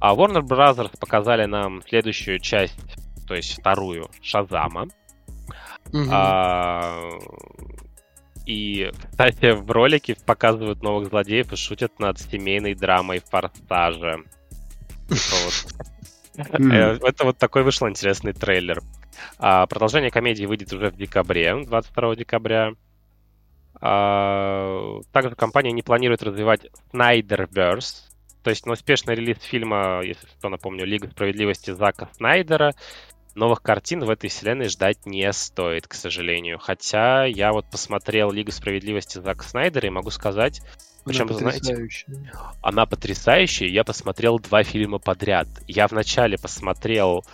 [0.00, 0.96] А Warner Bros.
[0.98, 2.78] показали нам следующую часть,
[3.26, 4.88] то есть вторую, Шазама.
[5.92, 6.08] Угу.
[6.10, 7.10] А,
[8.48, 14.22] и, кстати, в ролике показывают новых злодеев и шутят над семейной драмой Форсажа.
[16.38, 18.80] Э, это вот такой вышел интересный трейлер.
[19.38, 22.72] А, продолжение комедии выйдет уже в декабре, 22 декабря.
[23.82, 28.08] А, также компания не планирует развивать Snyderverse,
[28.42, 32.72] то есть на успешный релиз фильма, если что, напомню, Лига справедливости Зака Снайдера
[33.34, 36.58] новых картин в этой вселенной ждать не стоит, к сожалению.
[36.58, 40.60] Хотя я вот посмотрел Лигу справедливости Зака Снайдера и могу сказать,
[41.04, 41.88] причем, знаете,
[42.60, 43.68] она потрясающая.
[43.68, 45.48] Я посмотрел два фильма подряд.
[45.66, 47.24] Я вначале посмотрел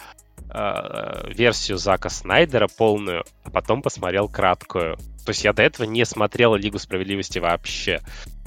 [0.51, 4.97] э, версию Зака Снайдера полную, а потом посмотрел краткую.
[5.25, 8.01] То есть я до этого не смотрел Лигу справедливости вообще.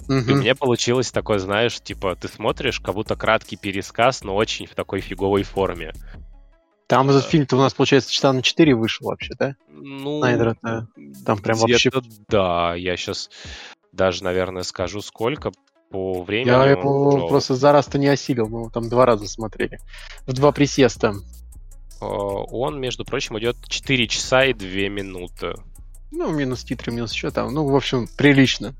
[0.08, 0.14] Угу.
[0.14, 4.66] И у меня получилось такое, знаешь, типа, ты смотришь, как будто краткий пересказ, но очень
[4.66, 5.92] в такой фиговой форме.
[6.88, 9.56] Там этот фильм-то у нас, получается, часа на 4 вышел вообще, да?
[9.70, 10.88] Ну, Снайдера-то
[11.26, 11.92] там прям вообще...
[12.30, 13.30] Да, я сейчас
[13.92, 15.52] даже, наверное, скажу, сколько
[15.90, 16.50] по времени.
[16.50, 19.80] Я его просто за раз-то не осилил, мы его там два раза смотрели.
[20.26, 21.14] В два присеста.
[22.00, 25.56] Он, между прочим, идет 4 часа и 2 минуты.
[26.12, 27.54] Ну, минус титры, минус что там.
[27.54, 28.76] Ну, в общем, прилично.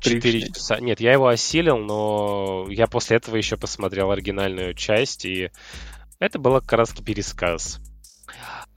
[0.00, 0.80] 4 часа.
[0.80, 5.50] Нет, я его осилил, но я после этого еще посмотрел оригинальную часть, и
[6.22, 7.80] это было как раз пересказ.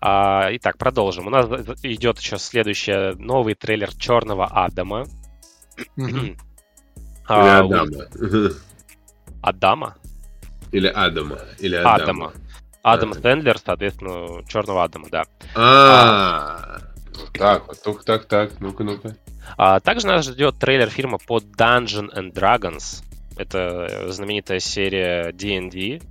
[0.01, 1.27] А, итак, продолжим.
[1.27, 1.45] У нас
[1.83, 5.05] идет сейчас следующий новый трейлер Черного Адама.
[5.95, 6.37] Или
[7.27, 7.85] а, Адама.
[9.41, 9.95] Адама?
[10.71, 11.39] Или Адама.
[11.59, 11.93] Или Адама.
[11.95, 12.33] Адама.
[12.81, 13.13] Адам а.
[13.13, 15.23] Сэндлер, соответственно, Черного Адама, да.
[15.55, 16.79] А,
[17.33, 19.15] так, вот, так, так, так, ну-ка, ну-ка.
[19.57, 23.03] А также нас ждет трейлер фильма под Dungeon and Dragons.
[23.37, 26.01] Это знаменитая серия D&D,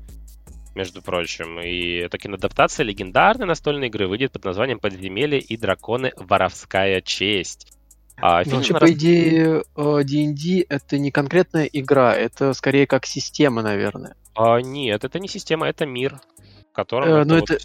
[0.75, 1.61] между прочим.
[1.61, 6.13] И это киноадаптация легендарной настольной игры выйдет под названием «Подземелье и драконы.
[6.17, 7.75] Воровская честь».
[8.17, 13.63] А, ну, вообще, по идее, D&D э, это не конкретная игра, это скорее как система,
[13.63, 14.15] наверное.
[14.35, 16.21] А, нет, это не система, это мир,
[16.71, 17.09] в котором...
[17.09, 17.59] Э, ну, это,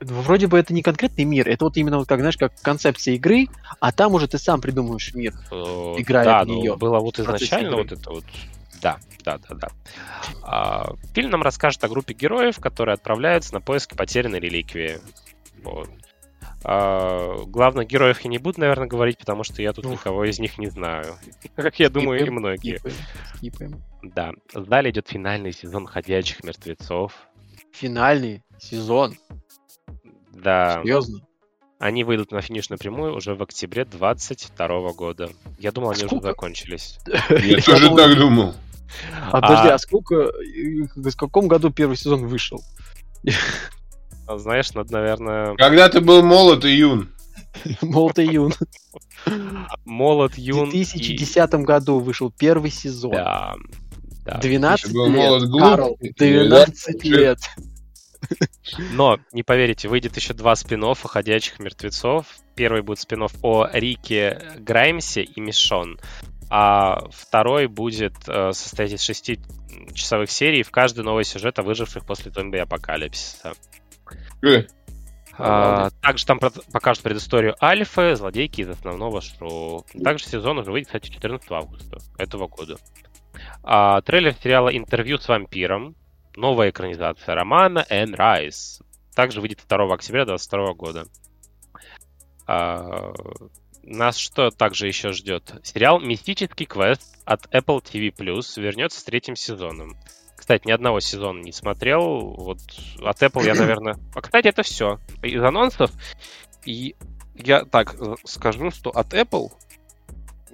[0.00, 0.10] вот...
[0.10, 3.48] вроде бы это не конкретный мир, это вот именно, вот, как, знаешь, как концепция игры,
[3.80, 5.54] а там уже ты сам придумываешь мир, э,
[5.98, 6.72] играя да, в нее.
[6.72, 8.24] Ну, было вот изначально вот это вот...
[8.80, 9.68] Да, да, да, да.
[10.42, 14.98] А, фильм нам расскажет о группе героев, которые отправляются на поиски потерянной реликвии.
[15.62, 15.88] Вот.
[16.64, 19.92] А, главных героев я не буду, наверное, говорить, потому что я тут Ух.
[19.92, 21.16] никого из них не знаю.
[21.56, 22.80] Как я думаю, и многие.
[23.36, 23.82] Скипаем.
[24.02, 24.32] Да.
[24.54, 27.28] Далее идет финальный сезон «Ходячих мертвецов».
[27.72, 29.16] Финальный сезон?
[30.32, 30.80] Да.
[30.82, 31.20] Серьезно?
[31.82, 35.30] Они выйдут на финишную прямую уже в октябре 22 года.
[35.58, 37.00] Я думал, они уже закончились.
[37.28, 38.54] Я тоже так думал.
[39.32, 40.30] А подожди, а сколько...
[40.94, 42.62] В каком году первый сезон вышел?
[44.28, 45.56] А знаешь, надо, наверное...
[45.56, 47.10] Когда ты был молод и юн.
[47.82, 48.54] Молод и юн.
[49.84, 50.68] Молод, юн.
[50.68, 51.56] В 2010 и...
[51.64, 53.10] году вышел первый сезон.
[53.10, 53.56] Да.
[54.24, 54.38] да.
[54.38, 55.50] 12 лет.
[55.58, 57.38] Карл, 12 лет.
[58.92, 62.26] Но, не поверите, выйдет еще два спин «Ходячих мертвецов».
[62.54, 65.98] Первый будет спин о Рике Граймсе и Мишон.
[66.50, 69.40] А второй будет э, состоять из шести
[69.94, 73.54] часовых серий, в каждый новый сюжет о выживших после зомби-апокалипсиса.
[74.42, 74.64] Э.
[75.38, 79.86] А, также там покажут предысторию Альфы, злодейки из основного шоу.
[80.04, 82.76] Также сезон уже выйдет, кстати, 14 августа этого года.
[83.62, 85.96] А, трейлер сериала «Интервью с вампиром».
[86.36, 88.80] Новая экранизация романа «Энн Райс».
[89.14, 91.04] Также выйдет 2 октября 2022 года.
[92.46, 93.12] А,
[93.82, 95.54] нас что также еще ждет?
[95.62, 98.12] Сериал «Мистический квест» от Apple TV+,
[98.60, 99.96] вернется с третьим сезоном.
[100.36, 102.34] Кстати, ни одного сезона не смотрел.
[102.34, 102.58] Вот
[103.00, 103.96] от Apple я, наверное...
[104.14, 104.98] А, кстати, это все.
[105.22, 105.92] Из анонсов.
[106.64, 106.96] И
[107.34, 109.52] я так скажу, что от Apple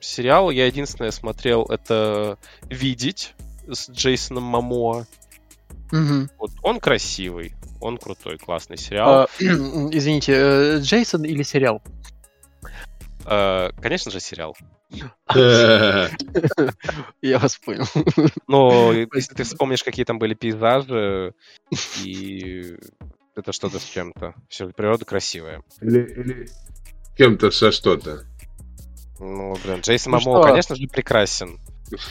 [0.01, 3.35] сериал я единственное смотрел это «Видеть»
[3.67, 5.07] с Джейсоном Мамоа.
[5.93, 6.29] Угу.
[6.39, 9.09] Вот он красивый, он крутой, классный сериал.
[9.09, 11.83] А, извините, э, Джейсон или сериал?
[13.25, 14.57] А, конечно же, сериал.
[17.23, 17.85] Я вас понял.
[18.47, 21.35] Но если ты вспомнишь, какие там были пейзажи,
[22.03, 22.77] и
[23.37, 24.35] это что-то с чем-то.
[24.49, 25.63] Все, природа красивая.
[25.81, 26.49] Или, или
[27.17, 28.25] кем-то со что-то.
[29.21, 31.59] Ну, блин, Джейсон ну Мамо, конечно же, прекрасен.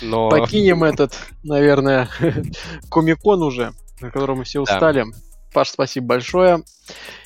[0.01, 0.29] Но...
[0.29, 2.09] Покинем этот, наверное,
[2.89, 5.03] комикон уже, на котором мы все устали.
[5.03, 5.17] Да.
[5.53, 6.63] Паш, спасибо большое.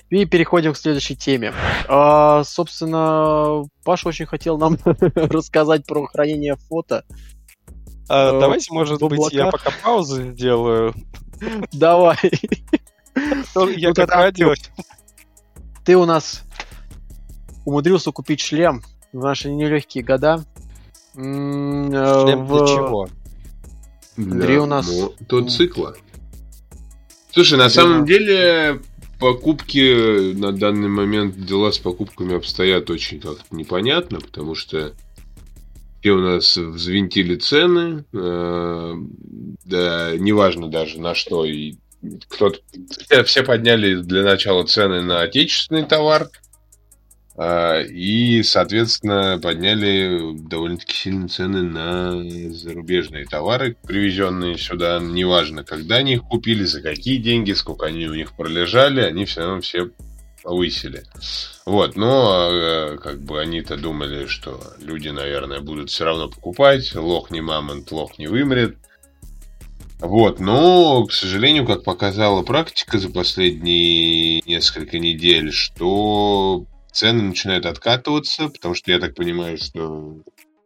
[0.09, 1.53] И переходим к следующей теме.
[1.87, 7.05] А, собственно, Паша очень хотел нам рассказать про хранение фото.
[8.09, 10.93] А, э, давайте, может быть, я пока паузу сделаю.
[11.71, 12.17] Давай.
[13.15, 14.53] Я ну, как хотел.
[15.85, 16.43] Ты у нас
[17.65, 18.83] умудрился купить шлем
[19.13, 20.43] в наши нелегкие года.
[21.15, 23.09] Э, шлем для чего?
[24.17, 24.89] Для у нас...
[25.19, 25.95] мотоцикла.
[27.31, 28.81] Слушай, на самом деле
[29.19, 34.93] покупки на данный момент дела с покупками обстоят очень как-то непонятно, потому что
[36.01, 38.93] все у нас взвинтили цены, э,
[39.65, 41.75] да, неважно даже на что, и
[42.27, 46.29] кто-то все, все подняли для начала цены на отечественный товар,
[47.89, 54.99] и, соответственно, подняли довольно-таки сильно цены на зарубежные товары, привезенные сюда.
[55.01, 59.41] Неважно, когда они их купили, за какие деньги, сколько они у них пролежали, они все
[59.41, 59.89] равно все
[60.43, 61.03] повысили.
[61.65, 66.93] Вот, но э, как бы они-то думали, что люди, наверное, будут все равно покупать.
[66.95, 68.77] Лох не мамонт, лох не вымрет.
[69.99, 78.49] Вот, но, к сожалению, как показала практика за последние несколько недель, что цены начинают откатываться,
[78.49, 80.17] потому что я так понимаю, что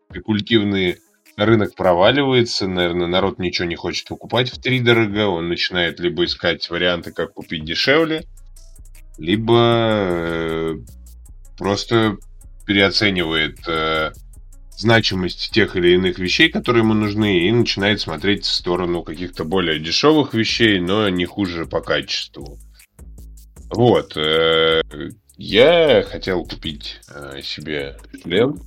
[0.10, 1.00] спекулятивный
[1.38, 6.70] рынок проваливается, наверное, народ ничего не хочет покупать в три дорого, он начинает либо искать
[6.70, 8.26] варианты, как купить дешевле,
[9.18, 10.76] либо э,
[11.58, 12.18] просто
[12.66, 14.12] переоценивает э,
[14.78, 19.80] значимость тех или иных вещей, которые ему нужны, и начинает смотреть в сторону каких-то более
[19.80, 22.58] дешевых вещей, но не хуже по качеству.
[23.70, 24.16] Вот.
[24.16, 24.82] Э,
[25.38, 28.60] я хотел купить э, себе шлем,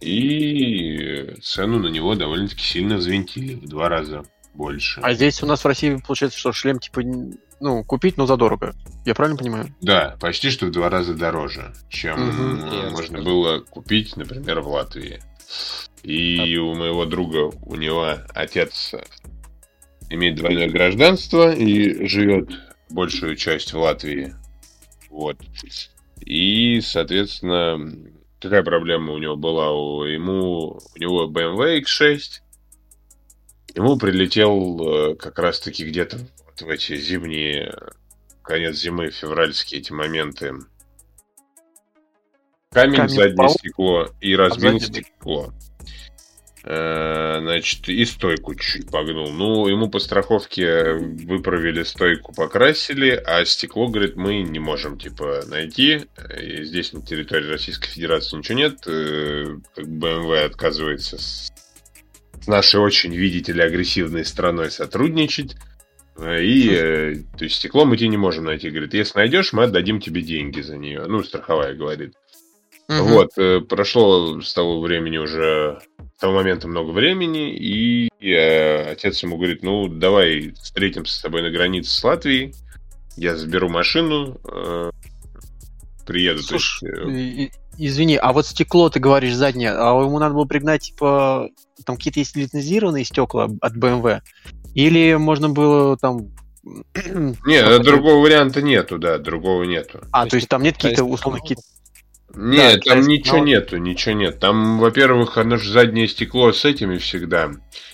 [0.00, 4.22] и цену на него довольно-таки сильно взвинтили в два раза
[4.54, 5.00] больше.
[5.00, 7.02] А здесь у нас в России получается, что шлем типа
[7.58, 8.74] ну, купить, но задорого.
[9.04, 9.74] Я правильно понимаю?
[9.80, 12.18] Да, почти что в два раза дороже, чем
[12.70, 12.90] Ясно.
[12.90, 15.20] можно было купить, например, в Латвии.
[16.02, 18.94] И у моего друга, у него отец
[20.10, 22.50] имеет двойное гражданство и живет
[22.90, 24.34] большую часть в Латвии.
[25.16, 25.38] Вот.
[26.20, 27.90] И, соответственно,
[28.38, 29.72] какая проблема у него была?
[29.72, 32.42] У, ему, у него BMW X6.
[33.76, 37.74] Ему прилетел э, как раз-таки где-то вот в эти зимние,
[38.42, 40.52] конец зимы, февральские эти моменты.
[42.70, 43.50] Камень, Камень в заднее упал?
[43.50, 45.02] стекло и разбил заднего?
[45.02, 45.52] стекло.
[46.66, 49.30] Э, Значит, и стойку чуть-чуть погнул.
[49.30, 56.06] Ну, ему по страховке выправили стойку, покрасили, а стекло, говорит, мы не можем, типа, найти.
[56.40, 58.78] И здесь на территории Российской Федерации ничего нет.
[58.86, 59.44] Э,
[59.76, 61.52] BMW отказывается с
[62.48, 65.54] нашей очень, видите ли, агрессивной страной сотрудничать.
[66.18, 68.70] Э, И, э, то есть, стекло мы тебе не можем найти.
[68.70, 71.04] Говорит, если найдешь, мы отдадим тебе деньги за нее.
[71.06, 72.14] Ну, страховая говорит.
[72.88, 73.04] Мгм.
[73.04, 75.80] Вот, э, прошло с того времени уже,
[76.16, 81.42] с того момента много времени, и э, отец ему говорит, ну, давай встретимся с тобой
[81.42, 82.54] на границе с Латвией,
[83.16, 84.90] я заберу машину, э,
[86.06, 86.46] приеду.
[86.46, 90.44] то есть, Слушай, э, извини, а вот стекло, ты говоришь, заднее, а ему надо было
[90.44, 91.48] пригнать, типа,
[91.84, 94.20] там какие-то есть лицензированные стекла от BMW?
[94.74, 96.30] Или можно было там...
[96.64, 100.02] Нет, другого варианта нету, да, другого нету.
[100.12, 101.62] А, то есть там нет каких-то Китайский условно канал.
[102.36, 103.46] Нет, там китайский ничего канал.
[103.46, 104.38] нету, ничего нет.
[104.38, 107.50] Там, во-первых, оно же заднее стекло с этими всегда.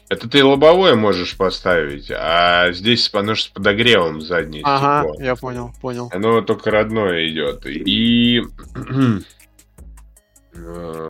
[0.08, 5.24] Это ты лобовое можешь поставить, а здесь оно же с подогревом заднее Ага, стекло.
[5.24, 6.10] я понял, понял.
[6.12, 7.64] Оно только родное идет.
[7.66, 8.42] И
[10.54, 11.08] э,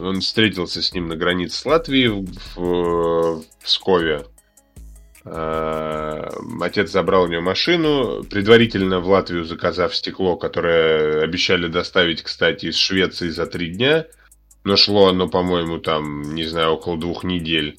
[0.00, 2.24] он встретился с ним на границе с Латвией в,
[2.56, 4.24] в Пскове.
[5.30, 6.28] Э,
[6.60, 12.76] Отец забрал у него машину, предварительно в Латвию заказав стекло, которое обещали доставить, кстати, из
[12.76, 14.06] Швеции за три дня.
[14.64, 17.78] Но шло оно, по-моему, там, не знаю, около двух недель.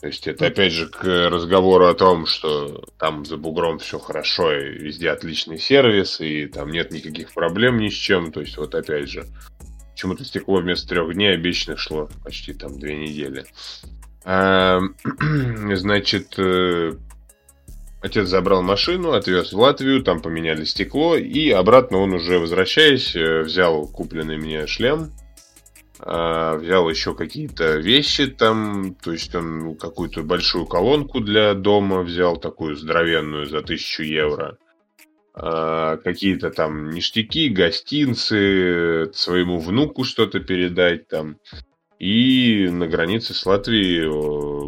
[0.00, 4.52] То есть это опять же к разговору о том, что там за бугром все хорошо,
[4.52, 8.32] и везде отличный сервис, и там нет никаких проблем ни с чем.
[8.32, 9.26] То есть вот опять же,
[9.92, 13.44] почему-то стекло вместо трех дней обещанных шло почти там две недели.
[14.24, 14.80] А,
[15.74, 16.92] Значит, э,
[18.00, 23.42] отец забрал машину, отвез в Латвию, там поменяли стекло, и обратно он уже возвращаясь, э,
[23.42, 25.10] взял купленный мне шлем,
[25.98, 32.36] а, взял еще какие-то вещи там, то есть он какую-то большую колонку для дома взял,
[32.36, 34.56] такую здоровенную за тысячу евро.
[35.34, 41.38] Какие-то там ништяки, гостинцы, своему внуку что-то передать там.
[42.02, 44.08] И на границе с Латвией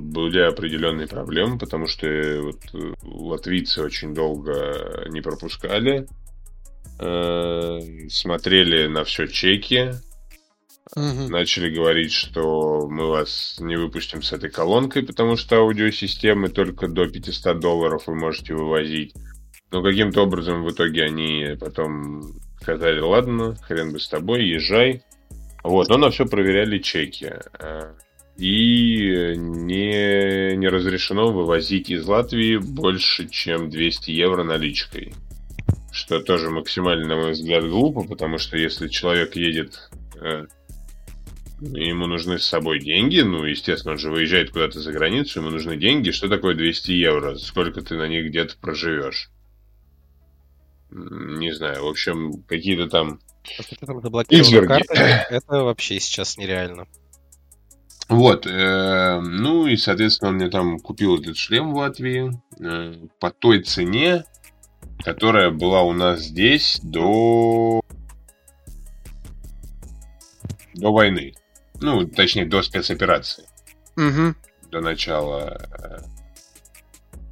[0.00, 6.06] были определенные проблемы, потому что э, вот, э, латвийцы очень долго не пропускали,
[7.00, 9.94] э, смотрели на все чеки,
[10.94, 11.26] Мгм.
[11.26, 17.08] начали говорить, что мы вас не выпустим с этой колонкой, потому что аудиосистемы только до
[17.08, 19.12] 500 долларов вы можете вывозить.
[19.72, 22.22] Но каким-то образом в итоге они потом
[22.60, 25.02] сказали, ладно, хрен бы с тобой, езжай.
[25.64, 27.32] Вот, но на все проверяли чеки.
[27.58, 27.94] Э,
[28.36, 35.14] И не, не разрешено вывозить из Латвии больше, чем 200 евро наличкой.
[35.90, 40.46] Что тоже максимально, на мой взгляд, глупо, потому что если человек едет э,
[41.60, 45.76] Ему нужны с собой деньги, ну, естественно, он же выезжает куда-то за границу, ему нужны
[45.76, 46.10] деньги.
[46.10, 47.36] Что такое 200 евро?
[47.36, 49.30] Сколько ты на них где-то проживешь?
[50.90, 53.20] Не знаю, в общем, какие-то там...
[54.40, 54.66] Изверги.
[54.68, 56.86] карточек, это вообще сейчас нереально.
[58.08, 63.30] Вот, э, ну и, соответственно, он мне там купил этот шлем в Латвии э, по
[63.30, 64.24] той цене,
[65.02, 67.80] которая была у нас здесь до...
[70.74, 71.34] до войны.
[71.80, 73.44] Ну, точнее, до спецоперации.
[73.96, 74.36] Мгм.
[74.70, 75.68] до начала.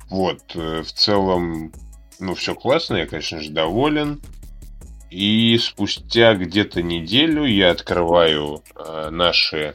[0.08, 1.72] Вот, э, в целом,
[2.18, 4.20] ну, все классно, я, конечно же, доволен.
[5.12, 9.74] И спустя где-то неделю я открываю э, наши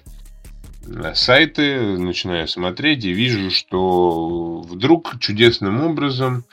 [0.87, 6.43] э, сайты, начинаю смотреть и вижу, что вдруг чудесным образом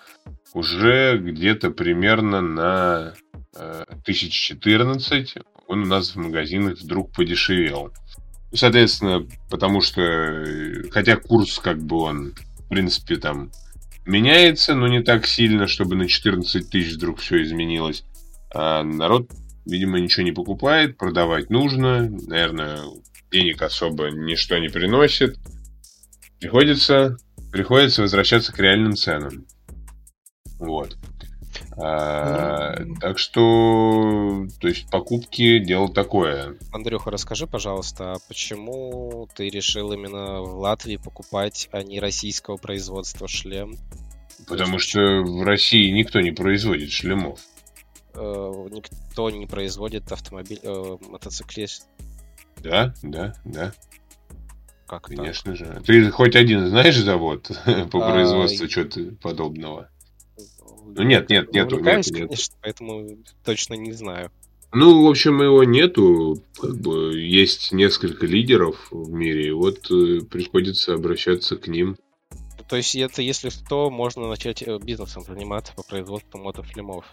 [0.52, 3.14] уже где-то примерно на
[3.56, 7.90] э, 1014 он у нас в магазинах вдруг подешевел.
[8.52, 13.50] Соответственно, потому что, э, хотя курс как бы он, в принципе, там
[14.04, 18.04] меняется, но не так сильно, чтобы на 14 тысяч вдруг все изменилось.
[18.54, 19.30] А народ,
[19.66, 22.08] видимо, ничего не покупает, продавать нужно.
[22.08, 22.80] Наверное,
[23.30, 25.36] денег особо ничто не приносит.
[26.38, 27.16] Приходится,
[27.50, 29.44] приходится возвращаться к реальным ценам.
[30.58, 30.96] Вот.
[31.76, 36.56] А, так что, то есть покупки дело такое.
[36.72, 43.26] Андрюха, расскажи, пожалуйста, а почему ты решил именно в Латвии покупать, а не российского производства
[43.26, 43.76] шлем?
[44.46, 47.40] Потому что в России никто не производит шлемов.
[48.14, 51.86] Э, никто не производит автомобиль, э, мотоциклист.
[52.62, 53.72] Да, да, да.
[54.86, 55.58] Как Конечно так?
[55.58, 55.82] же.
[55.84, 57.50] Ты хоть один знаешь завод
[57.90, 59.90] по а, производству чего-то подобного?
[60.86, 61.84] Ну нет, нет, нету, нету, нету.
[61.84, 64.30] Конечно, поэтому точно не знаю.
[64.72, 66.42] Ну, в общем, его нету.
[66.60, 71.96] Как бы есть несколько лидеров в мире, и вот э, приходится обращаться к ним.
[72.68, 77.04] То есть это, если что, можно начать э, бизнесом заниматься по производству мотофильмов.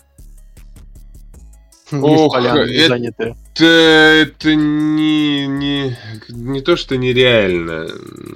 [2.01, 5.97] Ох, это, это не, не,
[6.29, 7.87] не то, что нереально.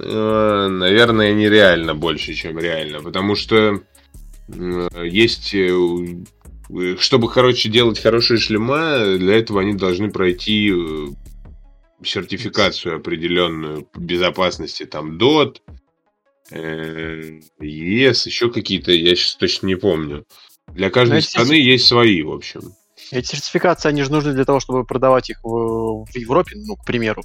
[0.02, 3.00] А, наверное, нереально больше, чем реально.
[3.00, 3.80] Потому что
[4.48, 5.54] есть...
[5.54, 6.24] Э,
[6.98, 11.06] чтобы, короче, делать хорошие шлема, для этого они должны пройти э,
[12.04, 15.60] сертификацию определенную безопасности, там, DOT,
[16.50, 20.26] э, ЕС, еще какие-то, я сейчас точно не помню.
[20.72, 22.74] Для каждой Знаете, страны есть свои, в общем.
[23.10, 26.84] Эти сертификации, они же нужны для того, чтобы продавать их в, в Европе, ну, к
[26.84, 27.22] примеру.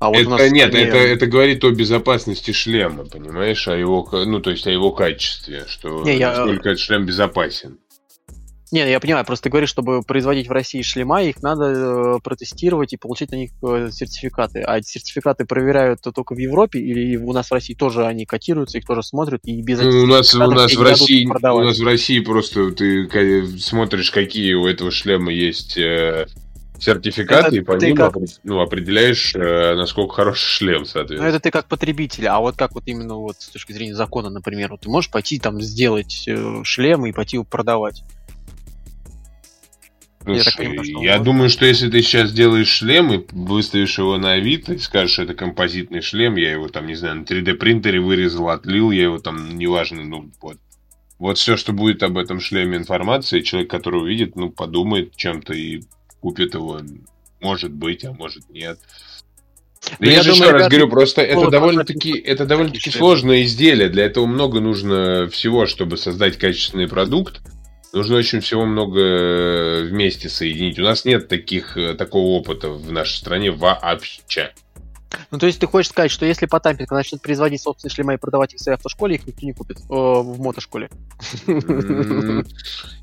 [0.00, 0.86] А вот это, у нас нет, стране...
[0.86, 5.64] это, это говорит о безопасности шлема, понимаешь, о его, ну, то есть о его качестве,
[5.66, 6.72] что не, насколько я...
[6.72, 7.78] этот шлем безопасен.
[8.70, 11.64] Не, я понимаю, просто ты говоришь, чтобы производить в России шлема, их надо
[12.16, 14.60] э, протестировать и получить на них э, сертификаты.
[14.60, 18.78] А эти сертификаты проверяют только в Европе или у нас в России тоже они котируются,
[18.78, 21.84] их тоже смотрят и без ну, у нас у нас в России у нас в
[21.84, 26.26] России просто ты смотришь, какие у этого шлема есть э,
[26.78, 28.14] сертификаты, это и по ним как...
[28.44, 31.22] ну, определяешь, э, насколько хороший шлем, соответственно.
[31.22, 34.30] Ну, это ты как потребитель, а вот как вот именно вот с точки зрения закона,
[34.30, 38.02] например, вот ты можешь пойти там сделать э, шлем и пойти его продавать.
[40.34, 44.74] Я, понимаю, я думаю, что если ты сейчас делаешь шлем и выставишь его на Авито
[44.74, 48.90] и скажешь, это композитный шлем, я его там, не знаю, на 3D принтере вырезал, отлил,
[48.90, 50.58] я его там, неважно, ну вот.
[51.18, 55.82] Вот все, что будет об этом шлеме информации, человек, который увидит, ну, подумает чем-то и
[56.20, 56.80] купит его.
[57.40, 58.78] Может быть, а может нет.
[59.82, 63.42] Да ну, я, я же думаю, еще раз говорю, просто это довольно-таки это довольно-таки сложное
[63.44, 63.88] изделие.
[63.88, 67.40] Для этого много нужно всего, чтобы создать качественный продукт.
[67.92, 70.78] Нужно очень всего много вместе соединить.
[70.78, 74.52] У нас нет таких, э, такого опыта в нашей стране вообще.
[75.30, 78.52] Ну, то есть ты хочешь сказать, что если Потапенко начнет производить собственные шлемы и продавать
[78.52, 80.90] их в своей автошколе, их никто не купит о, в мотошколе?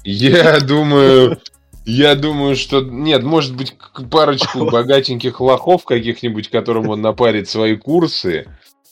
[0.03, 1.39] Я думаю,
[1.85, 3.75] я думаю, что нет, может быть,
[4.11, 8.47] парочку богатеньких лохов каких-нибудь, которым он напарит свои курсы.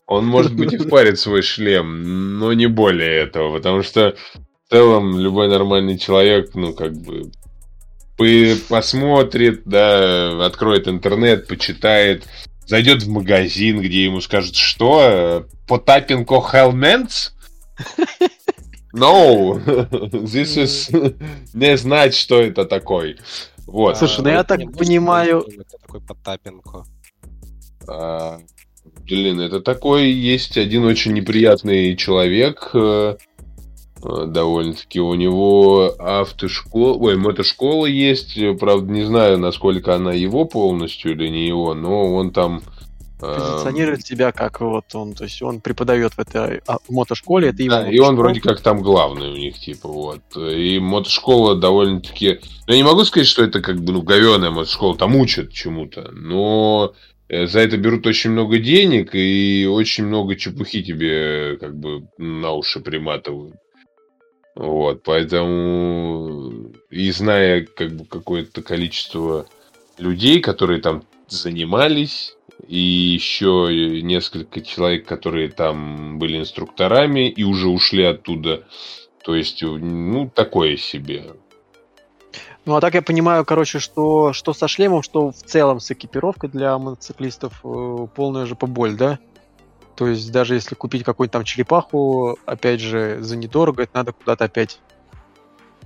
[0.05, 4.15] Он, может быть, и впарит свой шлем, но не более этого, потому что
[4.67, 7.31] в целом любой нормальный человек, ну, как бы,
[8.69, 12.25] посмотрит, да, откроет интернет, почитает,
[12.65, 17.31] зайдет в магазин, где ему скажут, что, Потапенко Helmets?
[18.93, 21.15] No, this is
[21.53, 23.17] не знать, что это такой.
[23.65, 23.97] Вот.
[23.97, 25.45] Слушай, ну я так понимаю...
[25.47, 26.85] Это такой Потапенко.
[27.87, 28.39] А,
[29.07, 33.17] блин, это такой есть один очень неприятный человек, э,
[34.03, 34.99] довольно-таки.
[34.99, 41.47] У него автошкола, ой, мотошкола есть, правда, не знаю, насколько она его полностью или не
[41.47, 42.61] его, но он там
[43.23, 47.89] позиционирует себя как вот он, то есть он преподает в этой а, мотошколе, это да,
[47.89, 50.21] и он вроде как там главный у них, типа, вот.
[50.35, 52.39] И мотошкола довольно-таки...
[52.67, 56.93] Я не могу сказать, что это как бы, ну, говеная мотошкола, там учат чему-то, но
[57.29, 62.51] э, за это берут очень много денег и очень много чепухи тебе как бы на
[62.51, 63.55] уши приматывают.
[64.55, 69.47] Вот, поэтому и зная как бы какое-то количество
[69.97, 72.35] людей, которые там занимались,
[72.67, 73.69] и еще
[74.03, 78.63] несколько человек, которые там были инструкторами и уже ушли оттуда.
[79.23, 81.33] То есть, ну, такое себе.
[82.65, 86.49] Ну, а так я понимаю, короче, что, что со шлемом, что в целом с экипировкой
[86.49, 89.19] для мотоциклистов э, полная же поболь, да?
[89.95, 94.45] То есть, даже если купить какую-нибудь там черепаху, опять же, за недорого, это надо куда-то
[94.45, 94.79] опять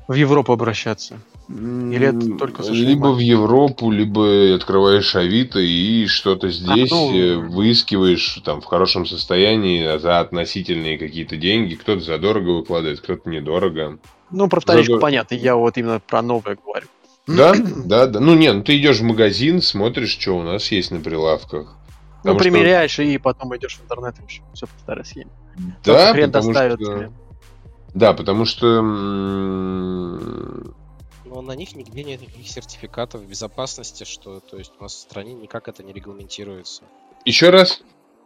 [0.08, 1.20] в Европу обращаться.
[1.50, 2.74] Или это только США?
[2.74, 7.18] Либо в Европу, либо открываешь Авито и что-то здесь а, ну...
[7.18, 11.76] Э, выискиваешь там в хорошем состоянии за относительные какие-то деньги.
[11.76, 13.98] Кто-то задорого выкладывает, кто-то недорого.
[14.30, 15.02] Ну, про вторичку Задор...
[15.02, 16.88] понятно, я вот именно про новое говорю.
[17.28, 17.54] Да,
[17.86, 18.20] да, да.
[18.20, 21.76] Ну, не, ну ты идешь в магазин, смотришь, что у нас есть на прилавках.
[22.24, 23.04] Ну, примеряешь что...
[23.04, 25.32] и потом идешь в интернет и все по старой схеме.
[25.84, 27.12] Да, потому что...
[27.94, 28.82] Да, потому что...
[31.26, 35.34] Но на них нигде нет никаких сертификатов безопасности, что то есть у нас в стране
[35.34, 36.84] никак это не регламентируется.
[37.26, 37.82] Еще раз?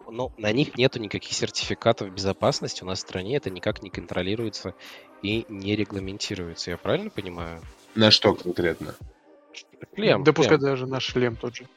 [0.09, 4.75] Ну, на них нету никаких сертификатов безопасности, у нас в стране это никак не контролируется
[5.21, 6.71] и не регламентируется.
[6.71, 7.61] Я правильно понимаю?
[7.95, 8.95] На что конкретно?
[9.95, 10.23] Шлем.
[10.23, 11.67] Да пускай даже наш шлем тот же.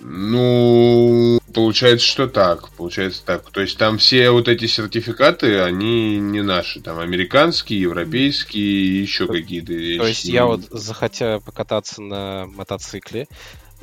[0.00, 2.68] Ну, получается, что так.
[2.70, 3.50] Получается так.
[3.50, 6.80] То есть там все вот эти сертификаты, они не наши.
[6.80, 9.68] Там американские, европейские, еще какие-то.
[9.68, 13.26] То есть я вот захотя покататься на мотоцикле,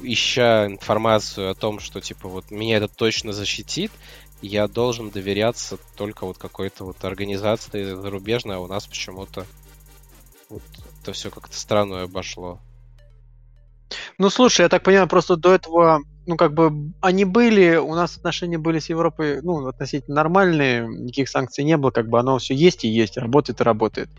[0.01, 3.91] ища информацию о том, что типа вот меня это точно защитит,
[4.41, 9.45] я должен доверяться только вот какой-то вот организации зарубежной, а у нас почему-то
[10.49, 10.61] вот
[11.01, 12.59] это все как-то странно обошло.
[14.17, 18.17] Ну, слушай, я так понимаю, просто до этого, ну, как бы, они были, у нас
[18.17, 22.53] отношения были с Европой, ну, относительно нормальные, никаких санкций не было, как бы оно все
[22.53, 24.09] есть и есть, работает и работает.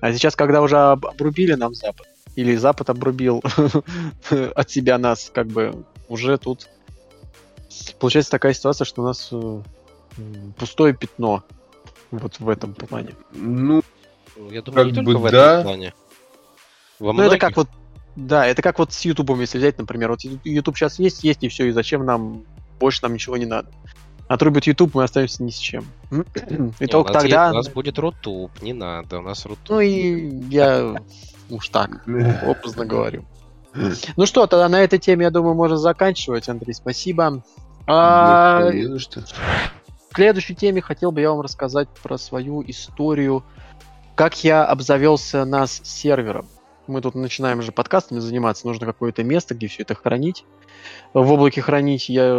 [0.00, 3.42] А сейчас, когда уже обрубили нам Запад, или Запад обрубил
[4.54, 6.68] от себя нас, как бы, уже тут
[7.98, 9.60] получается такая ситуация, что у нас э,
[10.58, 11.42] пустое пятно
[12.10, 13.14] вот в этом плане.
[13.32, 13.82] Ну,
[14.50, 15.52] я думаю, как не только бы в да.
[15.54, 15.94] этом плане.
[16.98, 17.68] Во ну, это многих- как вот,
[18.16, 21.48] да, это как вот с Ютубом, если взять, например, вот YouTube сейчас есть, есть и
[21.48, 22.44] все, и зачем нам,
[22.80, 23.68] больше нам ничего не надо.
[24.26, 25.84] Отрубят YouTube, мы останемся ни с чем.
[26.10, 27.44] И Не, только у нас тогда...
[27.44, 29.68] есть- у нас будет Рутуб, не надо, у нас Rutube.
[29.68, 30.96] Ну и я
[31.48, 32.02] уж так,
[32.44, 33.24] образно говорю.
[34.16, 36.48] Ну что, тогда на этой теме, я думаю, можно заканчивать.
[36.48, 37.44] Андрей, спасибо.
[37.86, 39.20] А, что.
[40.10, 43.44] к следующей теме хотел бы я вам рассказать про свою историю,
[44.16, 46.48] как я обзавелся нас сервером.
[46.86, 50.44] Мы тут начинаем же подкастами заниматься, нужно какое-то место, где все это хранить.
[51.12, 52.32] В облаке хранить я...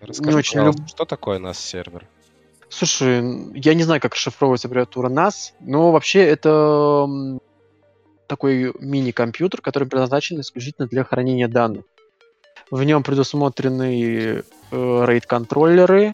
[0.00, 2.06] Расскажи, не очень пожалуйста, люб- что такое нас сервер?
[2.68, 3.20] Слушай,
[3.58, 7.08] я не знаю, как расшифровывается аббревиатура NAS, но вообще это
[8.26, 11.84] такой мини-компьютер, который предназначен исключительно для хранения данных.
[12.70, 16.12] В нем предусмотрены э, RAID-контроллеры,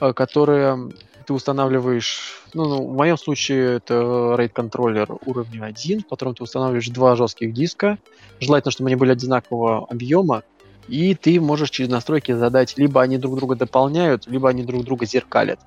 [0.00, 0.90] э, которые
[1.24, 2.42] ты устанавливаешь...
[2.54, 7.52] Ну, ну, в моем случае это RAID-контроллер уровня 1, в котором ты устанавливаешь два жестких
[7.52, 7.98] диска.
[8.40, 10.42] Желательно, чтобы они были одинакового объема.
[10.88, 15.06] И ты можешь через настройки задать, либо они друг друга дополняют, либо они друг друга
[15.06, 15.58] зеркалят.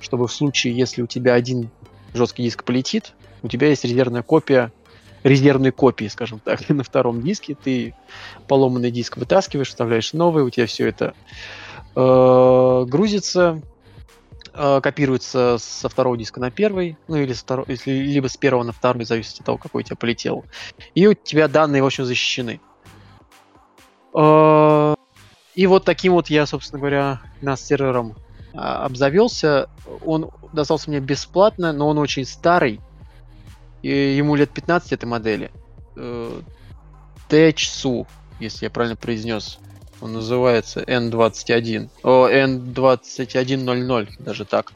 [0.00, 1.70] Чтобы в случае, если у тебя один
[2.14, 3.12] жесткий диск полетит,
[3.42, 4.72] у тебя есть резервная копия,
[5.22, 7.56] резервной копии, скажем так, на втором диске.
[7.62, 7.94] Ты
[8.46, 11.14] поломанный диск вытаскиваешь, вставляешь новый, у тебя все это
[11.94, 13.62] э, грузится,
[14.58, 18.64] э, копируется со второго диска на первый, ну или со второго, если либо с первого
[18.64, 20.44] на второй, в зависимости от того, какой у тебя полетел.
[20.94, 22.60] И у тебя данные, в общем, защищены.
[24.14, 24.94] Э,
[25.54, 28.16] И вот таким вот я, собственно говоря, нас сервером
[28.54, 29.68] а, обзавелся.
[30.04, 32.80] Он достался мне бесплатно, но он очень старый.
[33.82, 35.50] И ему лет 15 этой модели.
[35.96, 36.40] Э,
[37.28, 38.06] Тэчсу,
[38.40, 39.58] если я правильно произнес.
[40.00, 41.88] Он называется N21.
[42.02, 44.72] О, N2100, даже так.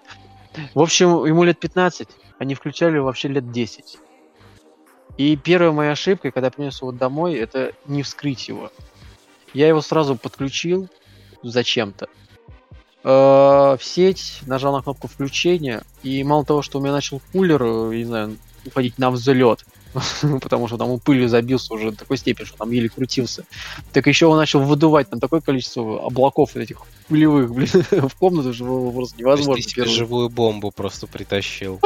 [0.74, 2.08] В общем, ему лет 15.
[2.38, 3.98] Они включали вообще лет 10.
[5.16, 8.70] И первая моя ошибка, когда я принес его домой, это не вскрыть его.
[9.54, 10.88] Я его сразу подключил
[11.42, 12.08] зачем-то
[13.04, 17.62] э, в сеть, нажал на кнопку включения, и мало того, что у меня начал кулер,
[17.62, 19.64] э, не знаю, уходить на взлет,
[20.40, 23.44] потому что там он пылью забился уже до такой степени, что там еле крутился,
[23.92, 27.68] так еще он начал выдувать там такое количество облаков этих пылевых, блин,
[28.08, 29.62] в комнату, что было просто То есть невозможно.
[29.62, 31.80] ты себе живую бомбу просто притащил.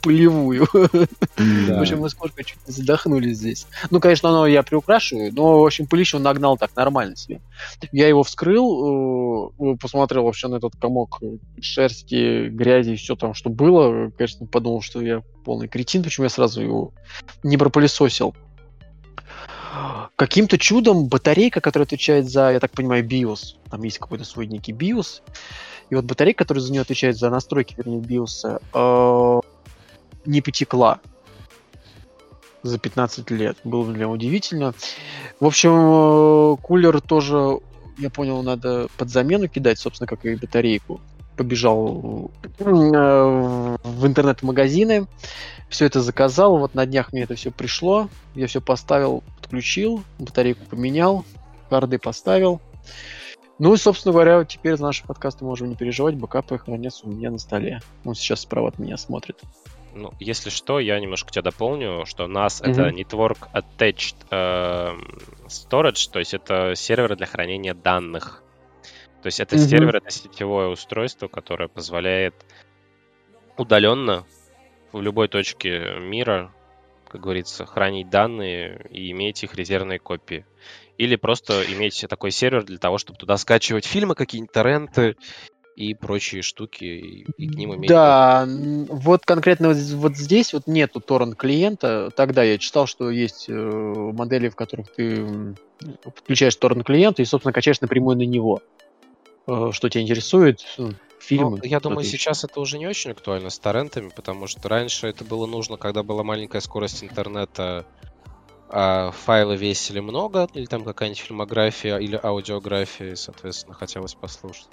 [0.00, 0.66] Пылевую.
[0.72, 1.80] В Да.
[1.80, 3.66] общем, мы с Кошкой чуть не задохнулись здесь.
[3.90, 7.40] Ну, конечно, оно я приукрашиваю, но, в общем, пылищу он нагнал так нормально себе.
[7.92, 11.20] Я его вскрыл, э, посмотрел вообще на этот комок
[11.60, 14.10] шерсти, грязи, все там, что было.
[14.16, 16.92] Конечно, подумал, что я полный кретин, почему я сразу его
[17.42, 18.34] не пропылесосил.
[20.16, 24.72] Каким-то чудом батарейка, которая отвечает за, я так понимаю, BIOS, там есть какой-то свой некий
[24.72, 25.22] BIOS,
[25.90, 29.42] и вот батарейка, которая за нее отвечает за настройки, вернее, BIOS,
[30.24, 31.00] не потекла
[32.62, 33.58] за 15 лет.
[33.64, 34.74] Было для меня удивительно.
[35.40, 37.58] В общем, э, кулер тоже,
[37.98, 41.00] я понял, надо под замену кидать, собственно, как и батарейку.
[41.36, 45.06] Побежал э, в интернет-магазины,
[45.68, 50.64] все это заказал, вот на днях мне это все пришло, я все поставил, подключил, батарейку
[50.66, 51.24] поменял,
[51.70, 52.60] карды поставил.
[53.58, 57.30] Ну и, собственно говоря, теперь за наши подкасты можем не переживать, бэкапы хранятся у меня
[57.30, 57.80] на столе.
[58.04, 59.40] Он сейчас справа от меня смотрит.
[59.94, 62.96] Ну, если что, я немножко тебя дополню, что NAS это Мгм.
[62.96, 65.02] Network Attached эм,
[65.46, 68.42] Storage, то есть это серверы для хранения данных.
[69.22, 69.66] То есть это Мгм.
[69.66, 72.34] сервер, это сетевое устройство, которое позволяет
[73.58, 74.24] удаленно
[74.92, 76.54] в любой точке мира,
[77.08, 80.46] как говорится, хранить данные и иметь их резервные копии.
[80.98, 85.16] Или просто иметь такой сервер для того, чтобы туда скачивать фильмы, какие-нибудь торренты
[85.76, 87.88] и прочие штуки, и, и к ним иметь...
[87.88, 92.10] Да, вот конкретно вот, вот здесь вот нету торрент клиента.
[92.14, 95.54] Тогда я читал, что есть э, модели, в которых ты
[96.02, 98.60] подключаешь торрент клиент и, собственно, качаешь напрямую на него.
[99.46, 100.60] Э, что тебя интересует?
[100.76, 101.58] Ну, фильмы.
[101.62, 105.24] Ну, я думаю, сейчас это уже не очень актуально с торрентами, потому что раньше это
[105.24, 107.86] было нужно, когда была маленькая скорость интернета,
[108.68, 114.68] а файлы весили много, или там какая-нибудь фильмография или аудиография, и, соответственно, хотелось послушать.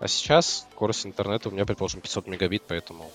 [0.00, 3.10] А сейчас скорость интернета у меня, предположим, 500 мегабит, поэтому...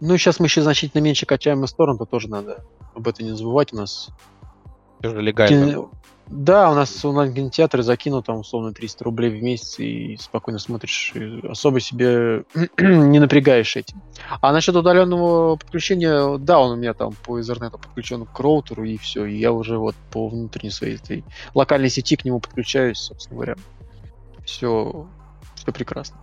[0.00, 2.64] Ну, сейчас мы еще значительно меньше качаем из торрента, тоже надо
[2.94, 3.72] об этом не забывать.
[3.72, 4.10] У нас...
[5.02, 5.72] Легально.
[5.72, 5.88] Кин...
[6.30, 10.60] Да, у нас у нас кинотеатры закинут там условно 300 рублей в месяц и спокойно
[10.60, 12.44] смотришь, и особо себе
[12.78, 14.00] не напрягаешь этим.
[14.40, 18.96] А насчет удаленного подключения, да, он у меня там по интернету подключен к роутеру и
[18.96, 23.34] все, и я уже вот по внутренней своей этой локальной сети к нему подключаюсь, собственно
[23.34, 23.56] говоря.
[24.44, 25.08] Все
[25.60, 26.16] все прекрасно.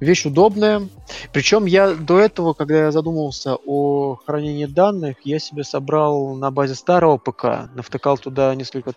[0.00, 0.88] Вещь удобная.
[1.32, 6.74] Причем я до этого, когда я задумывался о хранении данных, я себе собрал на базе
[6.74, 8.94] старого ПК, навтыкал туда несколько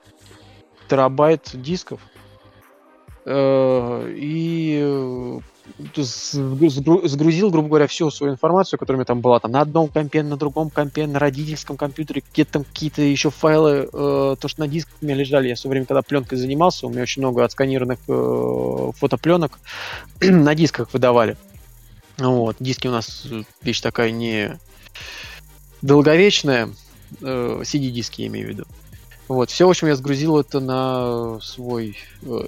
[0.90, 2.00] терабайт дисков.
[3.26, 5.40] Э, и
[5.96, 10.24] сгрузил, грубо говоря, всю свою информацию, которая у меня там была, там на одном компе,
[10.24, 14.68] на другом компе, на родительском компьютере, где-то там какие-то еще файлы, э, то, что на
[14.68, 18.00] дисках у меня лежали, я все время, когда пленкой занимался, у меня очень много отсканированных
[18.08, 19.60] э, фотопленок
[20.22, 21.38] на дисках выдавали.
[22.18, 23.28] Вот, диски у нас
[23.62, 24.58] вещь такая не
[25.82, 26.70] долговечная,
[27.22, 28.66] э, CD-диски я имею в виду.
[29.28, 32.46] Вот, все, в общем, я сгрузил это на свой э,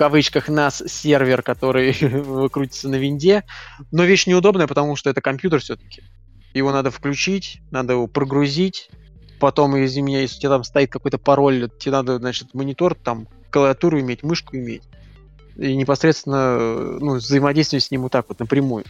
[0.00, 1.92] кавычках нас сервер, который
[2.48, 3.44] крутится на винде.
[3.92, 6.02] Но вещь неудобная, потому что это компьютер все-таки.
[6.54, 8.88] Его надо включить, надо его прогрузить.
[9.40, 13.28] Потом, извини меня, если у тебя там стоит какой-то пароль, тебе надо, значит, монитор, там,
[13.50, 14.84] клавиатуру иметь, мышку иметь.
[15.56, 18.86] И непосредственно ну, взаимодействовать с ним вот так вот напрямую.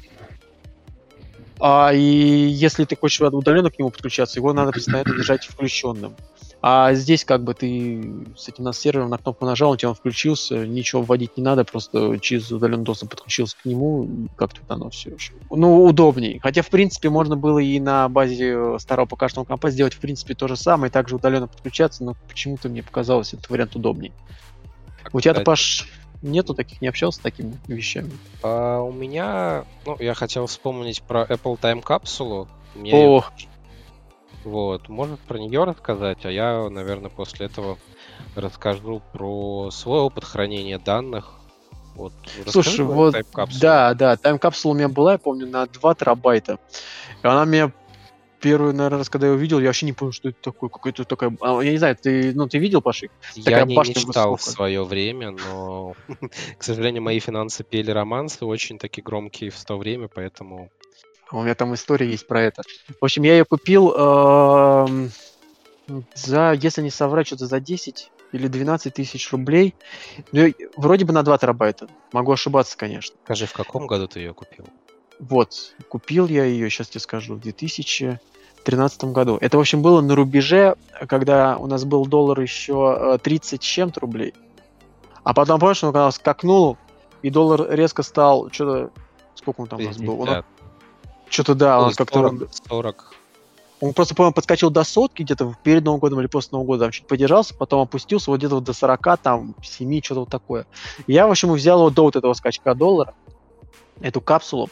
[1.59, 6.15] А, и если ты хочешь удаленно к нему подключаться, его надо постоянно держать включенным.
[6.63, 9.95] А здесь как бы ты с этим на сервером на кнопку нажал, у тебя он
[9.95, 14.91] включился, ничего вводить не надо, просто через удаленный доступ подключился к нему, как тут оно
[14.91, 15.17] все.
[15.51, 16.39] Ну, удобнее.
[16.41, 20.49] Хотя, в принципе, можно было и на базе старого ПК-шного компа сделать, в принципе, то
[20.49, 24.13] же самое, также удаленно подключаться, но почему-то мне показалось этот вариант удобнее.
[25.03, 25.89] Так, у тебя-то, Паш,
[26.21, 28.11] нету таких, не общался с такими вещами?
[28.43, 32.49] А, у меня, ну, я хотел вспомнить про Apple Time капсулу.
[32.75, 33.25] Мне О,
[34.45, 37.79] вот, может про нее рассказать, а я, наверное, после этого
[38.35, 41.33] расскажу про свой опыт хранения данных.
[41.95, 42.13] Вот,
[42.47, 43.15] Слушай, вот,
[43.61, 46.59] да, да, тайм-капсула у меня была, я помню, на 2 терабайта.
[47.23, 47.73] И она меня
[48.41, 51.37] первый, наверное, раз, когда я увидел, я вообще не понял, что это такое, какой-то такая...
[51.41, 53.11] А, я не знаю, ты, ну, ты видел, Пашик?
[53.35, 55.95] Я не мечтал в свое время, но,
[56.59, 60.71] к сожалению, мои финансы пели романсы очень такие громкие в то время, поэтому
[61.33, 62.63] у меня там история есть про это.
[63.01, 65.09] В общем, я ее купил э,
[66.15, 69.75] за, если не соврать, что-то за 10 или 12 тысяч рублей.
[70.33, 71.89] Ну, вроде бы на 2 терабайта.
[72.13, 73.17] Могу ошибаться, конечно.
[73.25, 74.67] Скажи, в каком году ты ее купил?
[75.19, 79.37] Вот, купил я ее, сейчас тебе скажу, в 2013 году.
[79.41, 80.77] Это, в общем, было на рубеже,
[81.09, 84.35] когда у нас был доллар еще 30 с чем-то рублей.
[85.23, 86.79] А потом, помнишь, он когда скакнул,
[87.23, 88.91] и доллар резко стал, что-то,
[89.35, 90.21] сколько он там у нас был?
[90.23, 90.45] Он,
[91.31, 92.49] что-то да, он как-то...
[92.69, 93.15] 40.
[93.81, 96.93] Он просто, по-моему, подскочил до сотки где-то перед Новым годом или после Нового года, там
[96.93, 100.67] чуть подержался, потом опустился вот где-то вот до 40, там, 7, что-то вот такое.
[101.07, 103.15] Я, в общем, взял его до вот этого скачка доллара,
[104.03, 104.69] эту капсулу,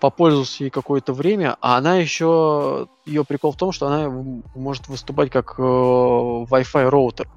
[0.00, 4.10] попользовался ей какое-то время, а она еще, ее прикол в том, что она
[4.54, 7.28] может выступать как э, Wi-Fi роутер.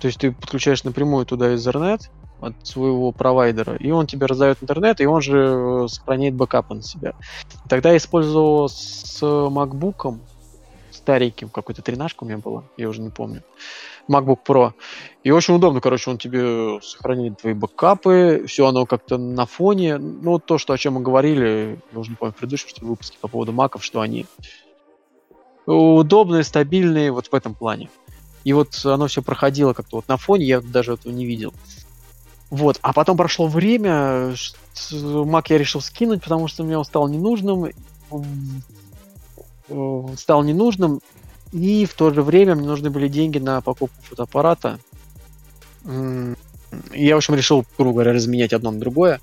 [0.00, 2.10] То есть ты подключаешь напрямую туда Ethernet,
[2.44, 6.82] от своего провайдера, и он тебе раздает интернет, и он же э, сохраняет бэкапы на
[6.82, 7.14] себя.
[7.68, 10.18] Тогда я использовал с MacBook,
[10.92, 13.42] стареньким, какой-то тринашка у меня была, я уже не помню,
[14.08, 14.72] MacBook Pro.
[15.22, 19.98] И очень удобно, короче, он тебе сохраняет твои бэкапы, все оно как-то на фоне.
[19.98, 23.28] Ну, то, что, о чем мы говорили, я уже не помню, в предыдущем выпуске по
[23.28, 24.26] поводу маков, что они
[25.66, 27.90] удобные, стабильные вот в этом плане.
[28.44, 31.54] И вот оно все проходило как-то вот на фоне, я даже этого не видел.
[32.50, 34.34] Вот, а потом прошло время,
[34.92, 37.64] Mac я решил скинуть, потому что мне он стал ненужным,
[39.68, 41.00] э, стал ненужным,
[41.52, 44.78] и в то же время мне нужны были деньги на покупку фотоаппарата.
[45.84, 49.20] И я, в общем, решил, грубо говоря, разменять одно на другое.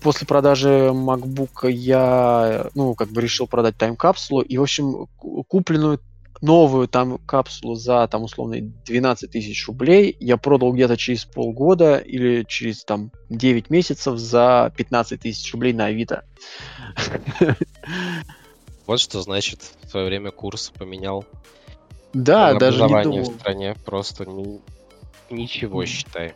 [0.00, 6.00] после продажи MacBook я, ну, как бы решил продать тайм-капсулу, и, в общем, купленную
[6.40, 12.44] новую там капсулу за, там, условно, 12 тысяч рублей я продал где-то через полгода или
[12.46, 16.24] через, там, 9 месяцев за 15 тысяч рублей на Авито.
[18.86, 21.24] Вот что значит в свое время курс поменял.
[22.12, 23.22] Да, даже не думал.
[23.22, 24.60] в стране просто ни-
[25.28, 26.34] ничего, считай.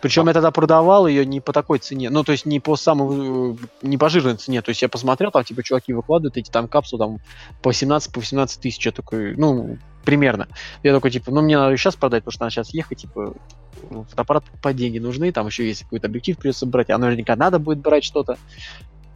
[0.00, 3.54] Причем я тогда продавал ее не по такой цене, ну, то есть не по самой,
[3.54, 4.62] э, не по жирной цене.
[4.62, 7.18] То есть я посмотрел, там, типа, чуваки выкладывают эти там капсулы там
[7.62, 8.84] по 17, по 18 тысяч.
[8.84, 10.48] Я такой, ну, примерно.
[10.82, 13.34] Я такой, типа, ну, мне надо сейчас продать, потому что надо сейчас ехать, типа,
[13.90, 17.58] ну, фотоаппарат по деньги нужны, там еще есть какой-то объектив придется брать, а наверняка надо
[17.58, 18.38] будет брать что-то.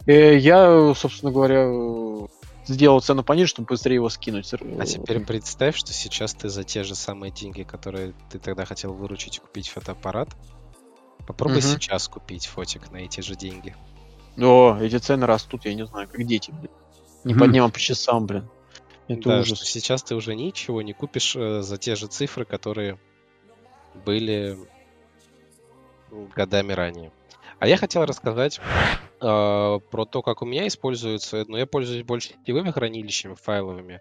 [0.05, 1.67] Э, Я, собственно говоря,
[2.65, 4.51] сделал цену пониже, чтобы быстрее его скинуть.
[4.53, 8.93] А теперь представь, что сейчас ты за те же самые деньги, которые ты тогда хотел
[8.93, 10.29] выручить и купить фотоаппарат,
[11.31, 11.67] попробуй Мгм.
[11.67, 13.75] сейчас купить фотик на эти же деньги.
[14.37, 16.71] О, эти цены растут, я не знаю, как дети, блин.
[17.23, 18.49] Не по дням, а по часам, блин.
[19.07, 19.61] Это да, ужас.
[19.61, 22.99] сейчас ты уже ничего не купишь э, за те же цифры, которые
[24.05, 24.57] были
[26.35, 27.11] годами ранее.
[27.59, 28.59] А я хотел рассказать э,
[29.19, 33.99] про то, как у меня используется, но я пользуюсь больше сетевыми хранилищами файловыми.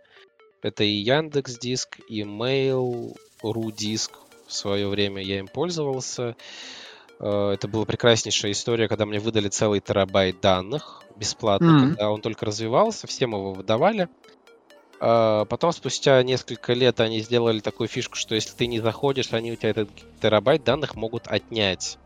[0.63, 4.13] Это и Яндекс Диск, и Mail.ru Диск.
[4.47, 6.23] В свое время я им пользовался.
[6.23, 6.35] Э,
[7.21, 11.89] Это была прекраснейшая история, когда мне выдали целый терабайт данных бесплатно, Мгм.
[11.91, 14.09] когда он только развивался, всем его выдавали.
[15.01, 19.53] А, Потом, спустя несколько лет, они сделали такую фишку, что если ты не заходишь, они
[19.53, 19.91] у тебя этот
[20.21, 21.99] терабайт данных могут отнять.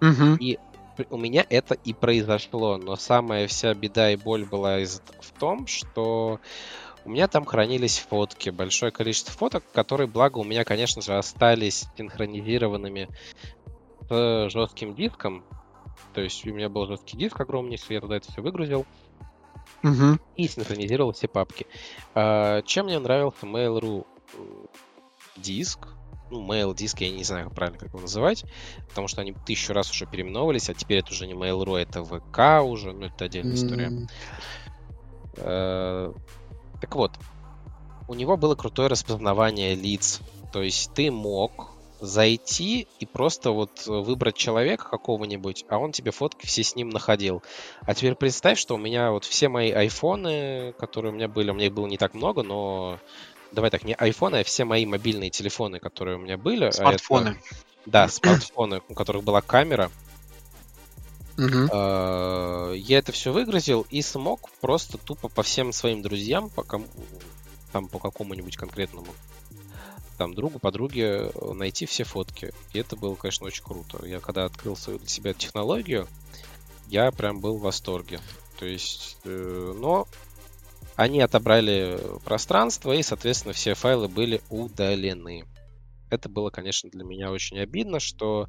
[0.00, 0.36] Мгм.
[0.36, 0.58] И
[1.08, 5.66] у меня это и произошло, но самая вся беда и боль была из- в том,
[5.66, 6.40] что
[7.04, 11.86] у меня там хранились фотки, большое количество фоток, которые, благо, у меня, конечно же, остались
[11.96, 13.08] синхронизированными
[14.10, 15.44] с жестким диском.
[16.12, 18.84] То есть у меня был жесткий диск огромнейший, я туда это все выгрузил
[19.82, 20.18] Мгм.
[20.36, 21.66] и синхронизировал все папки.
[22.14, 24.04] А, Чем мне нравился Mail.ru
[24.34, 24.66] м,
[25.36, 25.86] диск?
[26.30, 28.44] Ну, Mail диск, я не знаю, как правильно как его называть,
[28.88, 32.64] потому что они тысячу раз уже переименовывались, а теперь это уже не Mail.ru, это ВК
[32.64, 33.86] уже, ну, это отдельная история.
[33.86, 34.06] М,
[35.36, 36.12] Э,
[36.80, 37.18] Так вот,
[38.08, 40.20] у него было крутое распознавание лиц.
[40.52, 41.69] То есть ты мог
[42.00, 47.42] зайти и просто вот выбрать человека какого-нибудь, а он тебе фотки все с ним находил.
[47.82, 51.54] А теперь представь, что у меня вот все мои айфоны, которые у меня были, у
[51.54, 52.98] меня их было не так много, но
[53.52, 56.64] давай так, не айфоны, а все мои мобильные телефоны, которые у меня были.
[56.64, 57.40] а это- Смартфоны.
[57.86, 59.90] да, смартфоны, у которых была камера.
[61.72, 66.86] Э, Я это все выгрузил и смог просто тупо по всем своим друзьям, по кому-
[67.72, 69.06] там по какому-нибудь конкретному
[70.20, 72.52] там другу, подруге э, найти все фотки.
[72.74, 74.04] И это было, конечно, очень круто.
[74.04, 76.06] Я когда открыл свою для себя технологию,
[76.88, 78.20] я прям был в восторге.
[78.58, 80.06] То есть, э, но
[80.94, 85.46] они отобрали пространство, и, соответственно, все файлы были удалены.
[86.10, 88.46] Это было, конечно, для меня очень обидно, что...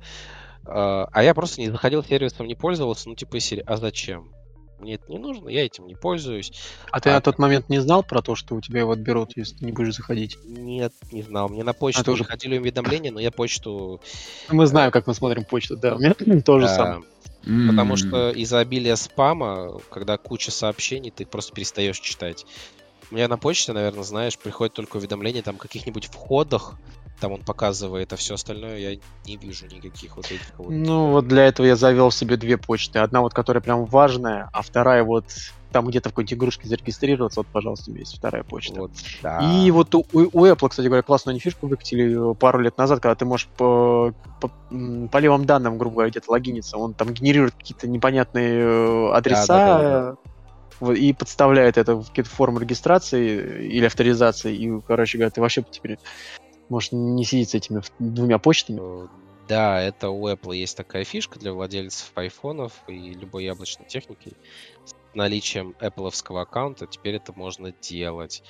[0.63, 4.33] э, а я просто не заходил сервисом, не пользовался, ну, типа, а зачем?
[4.81, 6.51] Мне это не нужно, я этим не пользуюсь.
[6.91, 9.37] А ты А- на тот момент не знал про то, что у тебя его отберут,
[9.37, 10.37] если ты не будешь заходить?
[10.43, 11.49] Нет, не знал.
[11.49, 14.01] Мне на почту тоже- приходили уведомления, но я почту...
[14.49, 16.13] Мы знаем, как мы смотрим почту, да, у меня
[16.45, 17.03] то же самое.
[17.43, 22.45] Потому что из-за обилия спама, когда куча сообщений, ты просто перестаешь читать.
[23.09, 26.75] У меня на почте, наверное, знаешь, приходит только уведомления там о каких-нибудь входах,
[27.21, 30.69] там он показывает, а все остальное я не вижу никаких вот этих вот.
[30.71, 32.99] Ну, вот для этого я завел себе две почты.
[32.99, 35.25] Одна вот, которая прям важная, а вторая вот
[35.71, 38.81] там где-то в какой-нибудь игрушке зарегистрироваться, вот, пожалуйста, у меня есть вторая почта.
[38.81, 38.91] Вот,
[39.21, 39.39] да.
[39.39, 42.99] И вот у, у Apple, кстати говоря, классную они фишку выкатили э, пару лет назад,
[42.99, 44.51] когда ты можешь по, по,
[45.07, 46.77] по левым данным, грубо говоря, где-то логиниться.
[46.77, 50.11] Он там генерирует какие-то непонятные э, адреса Да-да-да-да.
[50.11, 50.15] э,
[50.81, 54.53] вот, и подставляет это в какие-то формы регистрации или авторизации.
[54.53, 55.99] И, короче говоря, ты вообще теперь
[56.71, 58.79] можешь не сидеть с этими двумя почтами.
[58.81, 59.07] Э,
[59.47, 64.31] Да, это у Apple есть такая фишка для владельцев айфонов и любой яблочной техники.
[64.85, 68.41] С наличием Apple аккаунта теперь это можно делать.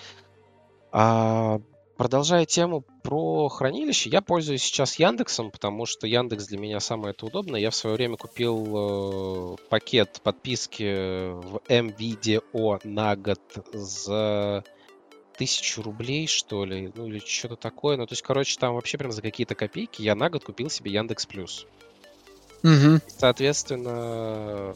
[0.91, 1.59] А,
[1.97, 7.26] продолжая тему про хранилище, я пользуюсь сейчас Яндексом, потому что Яндекс для меня самое это
[7.26, 7.59] удобное.
[7.59, 13.41] Я в свое время купил э, пакет подписки в MVDO на год
[13.74, 14.63] за
[15.41, 17.97] тысячу рублей, что ли, ну или что-то такое.
[17.97, 20.91] Ну, то есть, короче, там вообще прям за какие-то копейки я на год купил себе
[20.91, 21.65] Яндекс Плюс.
[23.07, 24.75] Соответственно,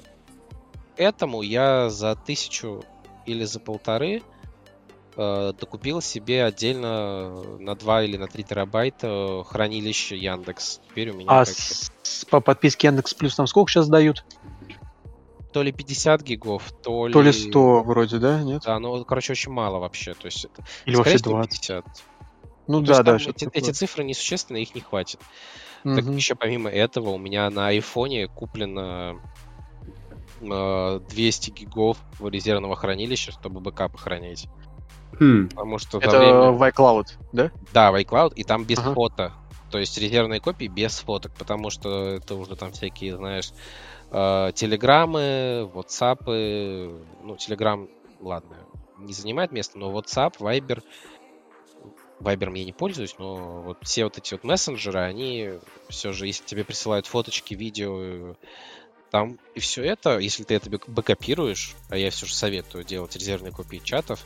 [0.98, 2.84] этому я за тысячу
[3.28, 4.24] или за полторы
[5.16, 10.82] э, докупил себе отдельно на 2 или на 3 терабайта хранилище Яндекс.
[10.90, 11.92] Теперь у меня А с-
[12.32, 14.26] по подписке Яндекс Плюс там сколько сейчас дают?
[15.56, 17.14] То ли 50 гигов, то ли...
[17.14, 18.44] То ли 100 вроде, да?
[18.44, 18.64] Нет?
[18.66, 20.14] Да, ну, короче, очень мало вообще.
[20.14, 20.66] То есть это...
[20.84, 21.62] Или вообще всего 20.
[21.62, 21.86] 50.
[22.68, 23.32] Ну То да, есть да.
[23.32, 25.22] эти, эти цифры несущественны, их не хватит.
[25.86, 26.18] Так Мгм.
[26.18, 29.22] еще помимо этого у меня на айфоне куплено
[30.42, 34.50] э, 200 гигов резервного хранилища, чтобы бэкапы хранить.
[35.22, 35.48] Хм.
[35.48, 37.50] Потому что Это время- в iCloud, да?
[37.72, 38.94] Да, в iCloud, и там без Ага.
[38.94, 39.34] фото.
[39.72, 43.56] То есть резервные копии без фоток, потому что это уже там всякие, знаешь, э,
[44.54, 47.02] телеграммы, ватсапы.
[47.24, 47.90] Ну, телеграм,
[48.20, 48.58] ладно,
[48.98, 50.82] не занимает место, но WhatsApp, Viber,
[52.20, 55.60] Viber я не пользуюсь, но вот все вот эти вот мессенджеры, они
[55.90, 58.34] все же, если тебе присылают фоточки, видео, э,
[59.12, 63.16] там и все это, если ты это бэк- бэкапируешь, а я все же советую делать
[63.16, 64.26] резервные копии чатов,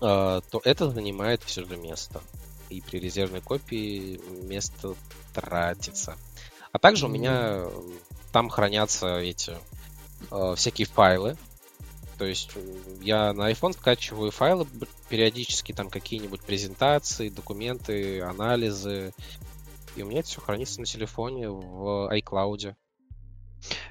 [0.00, 2.20] э, то это занимает все же место.
[2.68, 4.94] И при резервной копии место
[5.34, 6.16] тратится.
[6.72, 7.70] А также у меня э,
[8.32, 9.56] там хранятся эти
[10.30, 11.36] э, всякие файлы.
[12.18, 12.60] То есть э,
[13.02, 14.66] я на iPhone скачиваю файлы
[15.08, 19.12] периодически, там какие-нибудь презентации, документы, анализы.
[19.96, 22.74] И у меня это все хранится на телефоне в iCloud.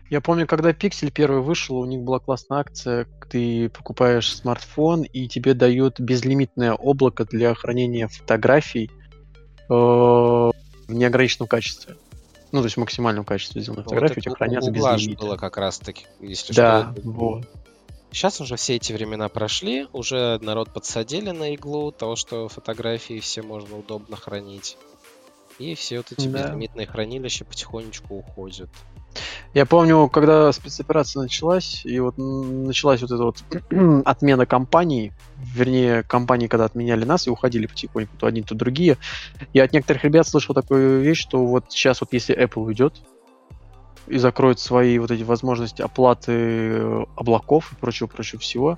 [0.10, 3.08] Я помню, когда Pixel первый вышел, у них была классная акция.
[3.30, 8.90] Ты покупаешь смартфон, и тебе дают безлимитное облако для хранения фотографий
[9.70, 10.54] э, в
[10.88, 11.96] неограниченном качестве.
[12.52, 15.22] Ну, то есть в максимальном качестве сделаны фотографии, у тебя хранятся без лимита.
[15.24, 17.10] было как раз таки, если Да, что.
[17.10, 17.48] вот.
[18.12, 23.44] Сейчас уже все эти времена прошли, уже народ подсадили на иглу того, что фотографии все
[23.44, 24.78] можно удобно хранить.
[25.60, 26.44] И все вот эти Да.
[26.46, 28.70] безлимитные хранилища потихонечку уходят.
[29.54, 33.44] Я помню, когда спецоперация началась, и вот началась вот эта вот
[34.06, 38.98] отмена компаний, вернее, компании, когда отменяли нас и уходили потихоньку, то одни, то другие,
[39.54, 42.94] я от некоторых ребят слышал такую вещь, что вот сейчас вот если Apple уйдет
[44.06, 48.78] и закроет свои вот эти возможности оплаты э, облаков и прочего-прочего всего,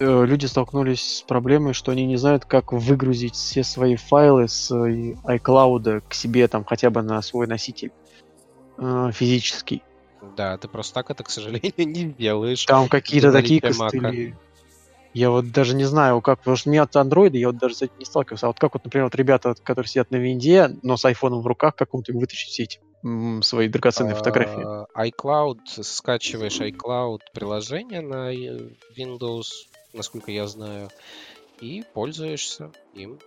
[0.00, 4.70] э, люди столкнулись с проблемой, что они не знают, как выгрузить все свои файлы с
[4.70, 7.92] э, iCloud к себе там хотя бы на свой носитель
[8.78, 9.82] э, физический.
[10.36, 12.64] Да, ты просто так это, к сожалению, не делаешь.
[12.64, 13.98] Там какие-то такие Мака.
[13.98, 14.36] костыли.
[15.12, 17.76] Я вот даже не знаю, как, потому что у меня от андроида, я вот даже
[17.76, 18.46] с этим не сталкивался.
[18.46, 21.46] А вот как вот, например, вот ребята, которые сидят на винде, но с айфоном в
[21.46, 22.80] руках, как им вытащить все эти
[23.42, 24.64] свои драгоценные фотографии?
[24.64, 29.46] А, iCloud, скачиваешь iCloud приложение на э, Windows,
[29.92, 30.90] насколько я знаю,
[31.60, 33.20] и пользуешься им.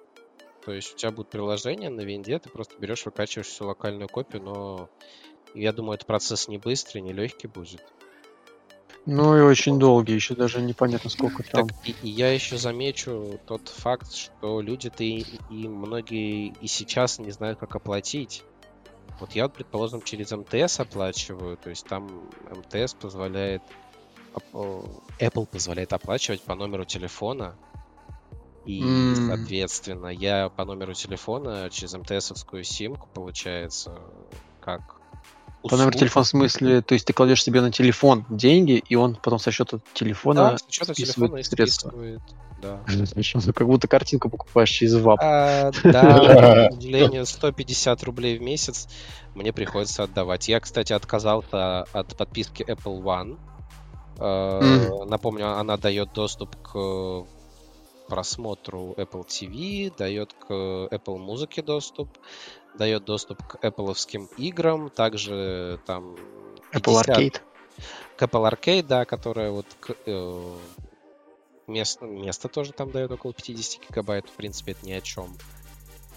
[0.66, 4.42] То есть у тебя будет приложение на винде, ты просто берешь, выкачиваешь всю локальную копию,
[4.44, 4.90] но
[5.54, 7.84] я думаю, это процесс не быстрый, не легкий будет.
[9.06, 11.70] Ну и очень долгий, еще даже непонятно сколько там.
[11.70, 17.18] Так, и, и я еще замечу тот факт, что люди-то и, и многие и сейчас
[17.18, 18.44] не знают, как оплатить.
[19.20, 23.64] Вот я, предположим, через МТС оплачиваю, то есть там МТС позволяет,
[24.54, 27.58] Apple позволяет оплачивать по номеру телефона,
[28.66, 29.16] и, М.
[29.16, 33.98] соответственно, я по номеру телефона через МТСовскую симку, получается,
[34.60, 34.97] как
[35.64, 36.00] По номеру услугу.
[36.00, 39.52] телефона в смысле, то есть ты кладешь себе на телефон деньги, и он потом со
[39.52, 41.90] счета телефона Да, с учета списывает телефона средства.
[41.90, 42.22] списывает,
[42.62, 42.82] да.
[42.88, 45.20] Ну, Как будто картинку покупаешь через ВАП.
[45.22, 48.88] А, да, сожалению, 150 рублей в месяц
[49.36, 50.48] мне приходится отдавать.
[50.48, 53.38] Я, кстати, отказался от подписки Apple One.
[54.20, 57.26] Э, Напомню, она дает доступ к
[58.08, 62.10] просмотру Apple TV, дает к Apple музыке доступ,
[62.78, 63.96] дает доступ к Apple
[64.38, 66.16] играм, также там
[66.72, 67.42] Apple 50 Arcade.
[68.16, 70.58] к Apple Arcade, да, которая вот к, э,
[71.68, 75.36] место, место тоже там дает около 50 гигабайт, в принципе, это ни о чем.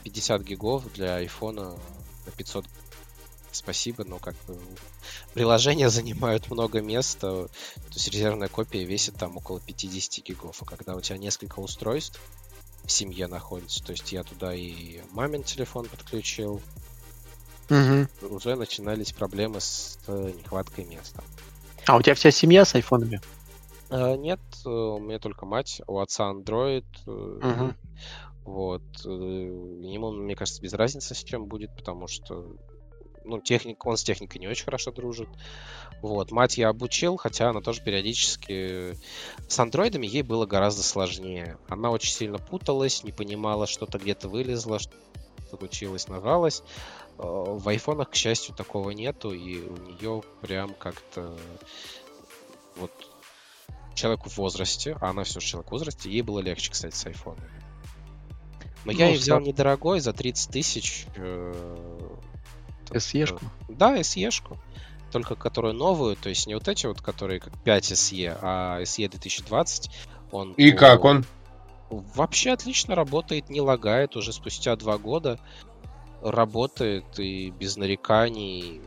[0.04, 1.76] 50 гигов для айфона
[2.26, 2.64] на 500
[3.52, 4.58] спасибо, но как бы
[5.34, 7.50] приложения занимают много места, то
[7.94, 12.20] есть резервная копия весит там около 50 гигов, а когда у тебя несколько устройств
[12.84, 16.60] в семье находится, то есть я туда и мамин телефон подключил,
[17.68, 18.08] Мгм.
[18.22, 21.22] уже начинались проблемы с э, нехваткой места.
[21.86, 23.20] А у тебя вся семья с айфонами?
[23.90, 26.84] Э, Нет, э, у меня только мать, у отца Android.
[27.06, 27.76] Мгм.
[28.44, 28.82] Вот.
[29.04, 32.56] Ему, мне кажется, без разницы, с чем будет, потому что
[33.24, 35.28] ну, техник, он с техникой не очень хорошо дружит.
[36.02, 36.30] Вот.
[36.30, 38.96] Мать я обучил, хотя она тоже периодически...
[39.48, 41.58] С андроидами ей было гораздо сложнее.
[41.68, 44.96] Она очень сильно путалась, не понимала, что-то где-то вылезло, что-то
[45.58, 46.62] случилось, нажалось.
[47.18, 51.36] Э, В айфонах, к счастью, такого нету, и у нее прям как-то
[52.76, 52.92] вот
[53.94, 57.04] человеку в возрасте, а она все же человек в возрасте, ей было легче, кстати, с
[57.06, 57.44] айфоном.
[58.86, 61.04] Но я Ну, ее взял недорогой, за 30 тысяч.
[61.16, 62.16] э,
[62.90, 63.44] SE-шку?
[63.68, 64.58] э, Да, SE-шку.
[65.10, 69.08] только которую новую, то есть не вот эти вот, которые как 5 SE, а SE
[69.08, 69.90] 2020.
[70.30, 70.78] Он И по...
[70.78, 71.24] как он?
[71.90, 75.40] Вообще отлично работает, не лагает уже спустя два года.
[76.22, 78.80] Работает и без нареканий.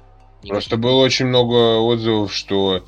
[0.47, 2.86] Просто было очень много отзывов, что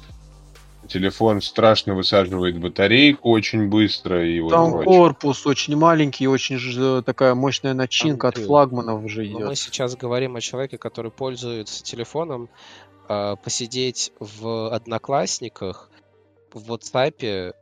[0.88, 4.27] телефон страшно высаживает батарейку очень быстро.
[4.27, 9.25] И Там вот корпус очень маленький, очень же такая мощная начинка Там, от флагманов уже
[9.25, 9.45] идет.
[9.45, 12.49] Мы сейчас говорим о человеке, который пользуется телефоном,
[13.09, 15.89] э, посидеть в Одноклассниках,
[16.53, 17.53] в WhatsApp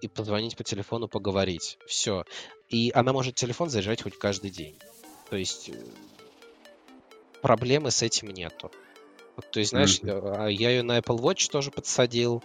[0.00, 1.78] и позвонить по телефону, поговорить.
[1.86, 2.24] Все.
[2.68, 4.76] И она может телефон заряжать хоть каждый день.
[5.28, 5.74] То есть э,
[7.42, 8.70] проблемы с этим нету.
[9.40, 10.52] Вот, то есть, знаешь, mm-hmm.
[10.52, 12.42] я ее на Apple Watch тоже подсадил.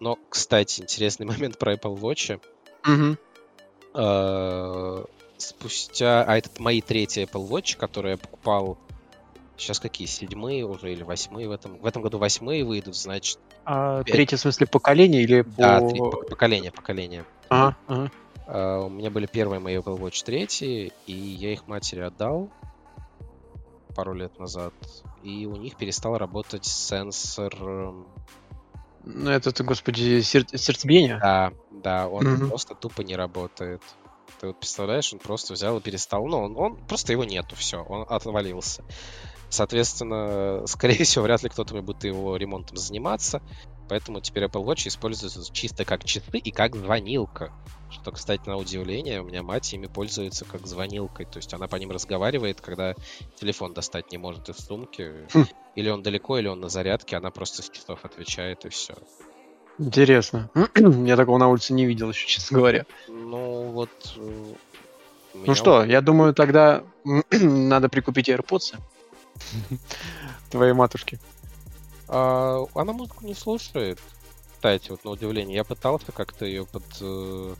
[0.00, 2.40] Но, кстати, интересный момент про Apple Watch.
[2.84, 5.08] Mm-hmm.
[5.36, 6.24] спустя...
[6.24, 8.78] А это мои третьи Apple Watch, которые я покупал
[9.56, 10.06] Сейчас какие?
[10.06, 11.78] Седьмые уже или восьмые в этом?
[11.78, 13.40] В этом году восьмые выйдут, значит.
[13.64, 15.50] А, третье в смысле поколение или по...
[15.56, 17.24] Да, три, поколение, поколение.
[17.48, 18.10] Ага, ага.
[18.46, 22.48] Uh, у меня были первые мои Apple Watch 3, и я их матери отдал
[23.98, 24.72] пару лет назад.
[25.24, 27.52] И у них перестал работать сенсор...
[27.60, 28.06] Эм,
[29.04, 30.46] ну, это, ты, господи, сер...
[30.56, 31.18] сердцебиение?
[31.18, 32.48] Да, да, он mm-hmm.
[32.48, 33.82] просто тупо не работает.
[34.40, 36.24] Ты вот представляешь, он просто взял и перестал.
[36.28, 38.84] Ну, он, он просто его нету, все, он отвалился.
[39.48, 43.42] Соответственно, скорее всего, вряд ли кто-то будет его ремонтом заниматься.
[43.88, 47.52] Поэтому теперь Apple Watch используется чисто как часы и как звонилка.
[47.90, 51.26] Что, кстати, на удивление, у меня мать ими пользуется как звонилкой.
[51.26, 52.94] То есть она по ним разговаривает, когда
[53.36, 55.12] телефон достать не может из сумки.
[55.32, 55.46] Хм.
[55.74, 58.94] Или он далеко, или он на зарядке, она просто с часов отвечает, и все.
[59.78, 60.50] Интересно.
[60.74, 62.84] Я такого на улице не видел еще, честно говоря.
[63.08, 63.90] Ну, вот...
[64.16, 64.54] Э,
[65.34, 66.82] ну что, я думаю, тогда
[67.30, 68.74] надо прикупить AirPods.
[70.50, 71.20] Твоей матушки.
[72.08, 74.00] А, она музыку не слушает.
[74.54, 77.54] Кстати, вот на удивление, я пытался как-то ее под э,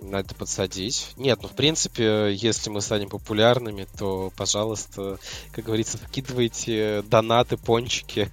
[0.00, 1.12] на это подсадить.
[1.16, 5.18] Нет, ну в принципе, если мы станем популярными, то, пожалуйста,
[5.52, 8.30] как говорится, скидывайте донаты, пончики.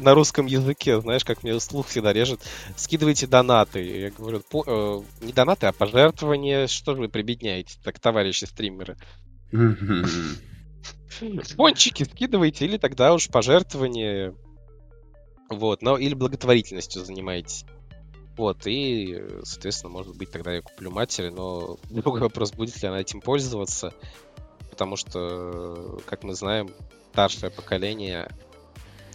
[0.00, 2.40] на, русском языке, знаешь, как мне слух всегда режет.
[2.76, 3.80] Скидывайте донаты.
[3.80, 6.66] Я говорю, э, не донаты, а пожертвования.
[6.66, 8.96] Что же вы прибедняете, так, товарищи стримеры?
[11.56, 14.34] Пончики скидывайте, или тогда уж пожертвование.
[15.48, 17.64] Вот, но или благотворительностью занимаетесь.
[18.36, 23.00] Вот, и, соответственно, может быть, тогда я куплю матери, но другой вопрос, будет ли она
[23.00, 23.92] этим пользоваться,
[24.70, 26.70] потому что, как мы знаем,
[27.12, 28.30] старшее поколение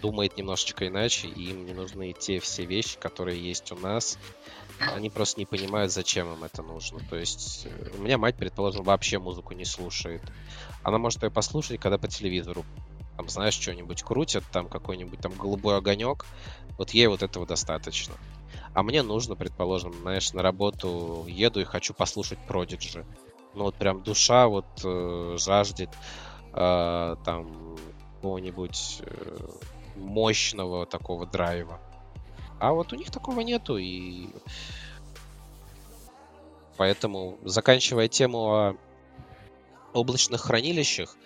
[0.00, 4.18] думает немножечко иначе, и им не нужны те все вещи, которые есть у нас,
[4.94, 7.00] они просто не понимают, зачем им это нужно.
[7.10, 10.22] То есть э, у меня мать, предположим, вообще музыку не слушает.
[10.82, 12.64] Она может ее послушать, когда по телевизору
[13.16, 16.24] там, знаешь, что-нибудь крутят, там какой-нибудь там голубой огонек,
[16.76, 18.14] вот ей вот этого достаточно.
[18.74, 23.04] А мне нужно, предположим, знаешь, на работу еду и хочу послушать Продиджи.
[23.54, 25.90] Ну вот прям душа вот э, жаждет
[26.52, 27.76] э, там
[28.14, 29.48] какого-нибудь э,
[29.96, 31.80] мощного такого драйва.
[32.60, 34.28] А вот у них такого нету, и
[36.76, 38.76] поэтому, заканчивая тему о
[39.98, 41.16] облачных хранилищах,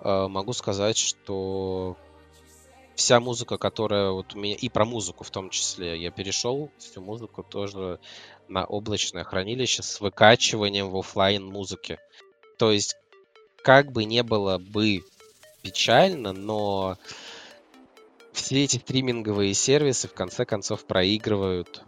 [0.00, 1.96] э, могу сказать, что
[2.94, 7.00] вся музыка, которая вот у меня, и про музыку в том числе, я перешел всю
[7.00, 7.98] музыку тоже
[8.48, 11.98] на облачное хранилище с выкачиванием в офлайн музыки.
[12.58, 12.96] То есть,
[13.62, 15.02] как бы не было бы
[15.62, 16.98] печально, но
[18.32, 21.82] все эти стриминговые сервисы в конце концов проигрывают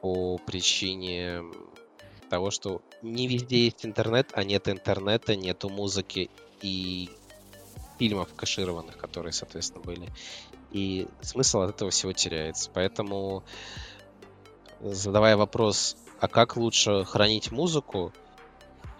[0.00, 1.42] по причине
[2.30, 6.30] того, что не везде есть интернет, а нет интернета, нету музыки
[6.62, 7.10] и
[7.98, 10.08] фильмов кэшированных, которые, соответственно, были.
[10.70, 12.70] И смысл от этого всего теряется.
[12.72, 13.42] Поэтому,
[14.80, 18.12] задавая вопрос, а как лучше хранить музыку,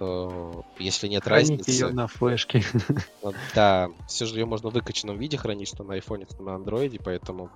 [0.01, 1.71] что если нет Храните разницы...
[1.71, 2.63] ее на флешке.
[3.55, 6.99] Да, все же ее можно в выкачанном виде хранить, что на айфоне, что на андроиде,
[7.05, 7.51] поэтому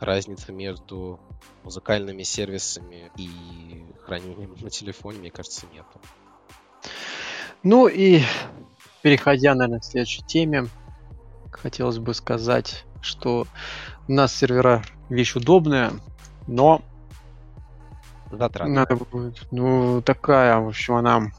[0.00, 1.20] разницы между
[1.64, 5.84] музыкальными сервисами и хранением на телефоне, мне кажется, нет.
[7.62, 8.22] Ну и
[9.02, 10.68] переходя, наверное, к следующей теме,
[11.50, 13.46] хотелось бы сказать, что
[14.08, 15.92] у нас сервера вещь удобная,
[16.46, 16.82] но
[18.30, 18.74] затратная.
[18.74, 19.46] Надо будет.
[19.50, 21.30] Ну, такая, в общем, она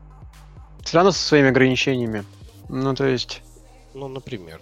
[0.83, 2.23] все равно со своими ограничениями.
[2.69, 3.41] Ну, то есть...
[3.93, 4.61] Ну, например.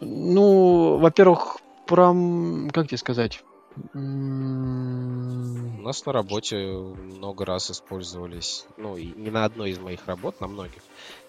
[0.00, 2.14] Ну, во-первых, про...
[2.72, 3.42] Как тебе сказать?
[3.94, 3.98] У
[5.82, 10.46] нас на работе много раз использовались, ну, и не на одной из моих работ, на
[10.46, 10.82] многих,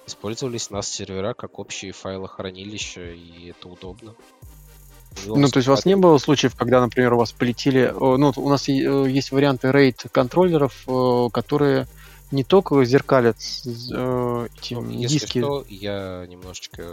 [0.08, 4.16] использовались нас сервера как общие файлохранилища, и это удобно.
[5.26, 7.92] Ну, то есть у вас не было случаев, когда, например, у вас полетели...
[7.98, 10.86] Ну, у нас есть варианты RAID контроллеров,
[11.34, 11.88] которые
[12.32, 15.40] не только зеркалят э, эти ну, Если диски.
[15.40, 16.84] Что, я немножечко,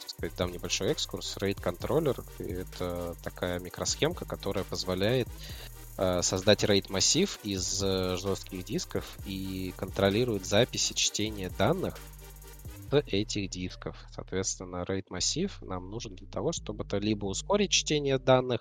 [0.00, 1.36] так сказать, дам небольшой экскурс.
[1.36, 5.28] RAID контроллер это такая микросхемка, которая позволяет
[5.96, 11.96] э, создать RAID массив из э, жестких дисков и контролирует записи чтения данных
[12.90, 13.96] с этих дисков.
[14.12, 18.60] Соответственно, RAID массив нам нужен для того, чтобы это либо ускорить чтение данных,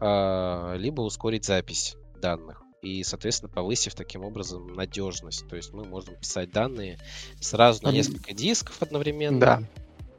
[0.00, 5.46] э, либо ускорить запись данных и, соответственно, повысив таким образом надежность.
[5.48, 6.98] То есть мы можем писать данные
[7.40, 9.40] сразу на несколько дисков одновременно.
[9.40, 9.62] Да.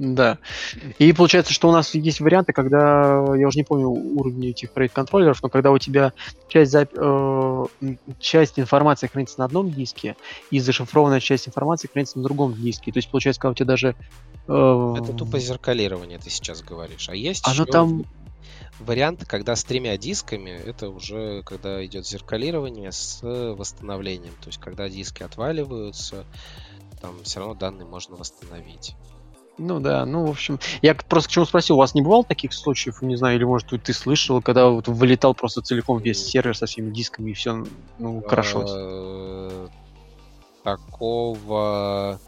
[0.02, 0.40] Да.
[0.98, 4.90] И получается, что у нас есть варианты, когда, я уже не помню уровень этих RAID
[4.90, 6.14] контроллеров, но когда у тебя
[6.48, 6.90] часть, зап...
[6.96, 7.66] э,
[8.20, 10.16] часть информации хранится на одном диске,
[10.50, 12.92] и зашифрованная часть информации хранится на другом диске.
[12.92, 13.96] То есть, получается, когда у тебя даже...
[14.48, 14.96] Э...
[14.98, 17.08] Это тупо зеркалирование, ты сейчас говоришь.
[17.08, 17.66] А есть Оно еще...
[17.66, 18.06] там
[18.86, 24.34] вариант, когда с тремя дисками, это уже когда идет зеркалирование с восстановлением.
[24.42, 26.26] То есть, когда диски отваливаются,
[27.02, 28.96] там все равно данные можно восстановить.
[29.58, 32.54] Ну да, ну, в общем, я просто к чему спросил, у вас не бывало таких
[32.54, 36.66] случаев, не знаю, или, может, ты слышал, когда вот вылетал просто целиком весь сервер со
[36.66, 37.66] всеми дисками и все,
[38.00, 38.66] ну, хорошо.
[38.68, 39.68] Э,
[40.64, 42.20] такого,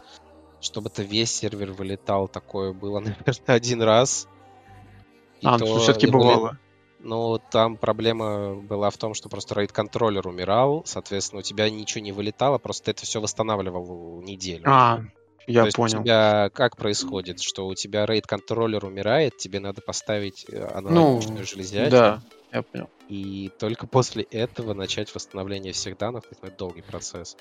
[0.60, 4.28] чтобы это весь сервер вылетал, такое было, наверное, один раз.
[5.44, 6.58] А, то все-таки бывало.
[7.00, 12.02] Ну, там проблема была в том, что просто RAID контроллер умирал, соответственно, у тебя ничего
[12.02, 14.62] не вылетало, просто это все восстанавливал неделю.
[14.66, 15.00] А,
[15.46, 16.00] я То понял.
[16.00, 21.40] у тебя как происходит, что у тебя RAID контроллер умирает, тебе надо поставить э, аналогичную
[21.40, 21.90] ну, железячку.
[21.90, 22.22] Да,
[22.54, 22.88] я понял.
[23.08, 27.36] И только после этого начать восстановление всех данных, это долгий процесс.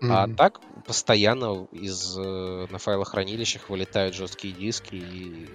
[0.00, 0.10] Mm-hmm.
[0.10, 5.48] А так постоянно из э, на файлохранилищах вылетают жесткие диски и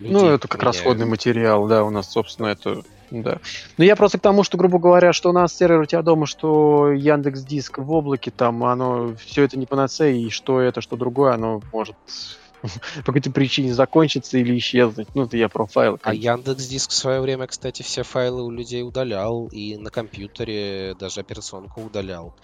[0.00, 0.76] Ну, это как меняют.
[0.76, 3.40] расходный материал, да, у нас, собственно, это да.
[3.76, 6.26] Но я просто к тому, что, грубо говоря, что у нас сервер у тебя дома,
[6.26, 10.96] что Яндекс Диск в облаке, там оно все это не панацея, и что это, что
[10.96, 11.96] другое, оно может
[12.98, 15.08] по какой-то причине закончиться или исчезнуть.
[15.14, 15.98] Ну, это я про файлы.
[16.02, 20.94] А Яндекс Диск в свое время, кстати, все файлы у людей удалял, и на компьютере
[20.98, 22.34] даже операционку удалял.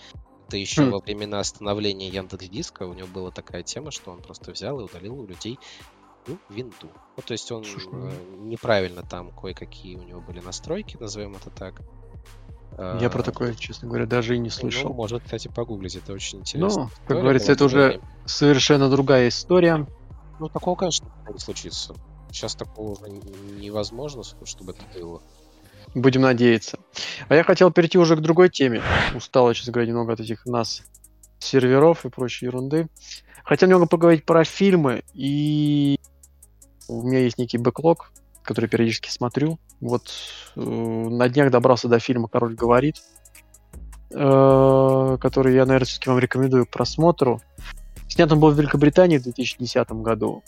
[0.48, 0.90] Это еще хм.
[0.90, 4.84] во времена становления Яндекс Диска у него была такая тема, что он просто взял и
[4.84, 5.58] удалил у людей
[6.26, 6.88] ну, винду.
[7.16, 11.80] Ну, то есть он э, неправильно там кое-какие у него были настройки, назовем это так.
[12.78, 14.90] Я а, про такое, честно говоря, даже и не ну, слышал.
[14.90, 16.84] Ну, может, кстати, погуглить, это очень интересно.
[16.84, 19.86] Ну, как говорится, это уже совершенно другая история.
[20.41, 21.95] Ну, такого, конечно, не случится.
[22.30, 23.11] Сейчас такого уже
[23.59, 25.20] невозможно, чтобы это было.
[25.95, 26.78] Будем надеяться.
[27.28, 28.82] А я хотел перейти уже к другой теме.
[29.14, 30.82] Устал, честно говоря, немного от этих нас
[31.41, 32.88] серверов и прочей ерунды.
[33.45, 35.99] Хотел немного поговорить про фильмы, и
[36.88, 38.11] у меня есть некий бэклог,
[38.43, 39.59] который периодически смотрю.
[39.82, 40.11] Вот
[40.57, 43.03] э, на днях добрался до фильма «Король говорит»,
[44.11, 47.43] э, который я, наверное, все-таки вам рекомендую к просмотру.
[48.20, 50.42] Снят он был в Великобритании в 2010 году.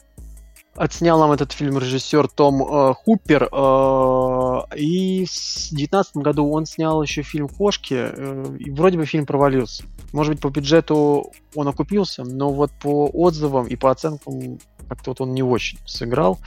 [0.74, 3.44] Отснял нам этот фильм режиссер Том э, Хупер.
[3.44, 7.94] Э, и в 2019 году он снял еще фильм «Кошки».
[7.94, 9.84] Э, и вроде бы фильм провалился.
[10.12, 15.22] Может быть, по бюджету он окупился, но вот по отзывам и по оценкам как-то вот
[15.22, 16.38] он не очень сыграл.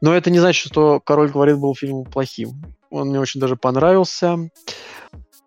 [0.00, 2.64] Но это не значит, что «Король говорит» был фильмом плохим.
[2.88, 4.38] Он мне очень даже понравился.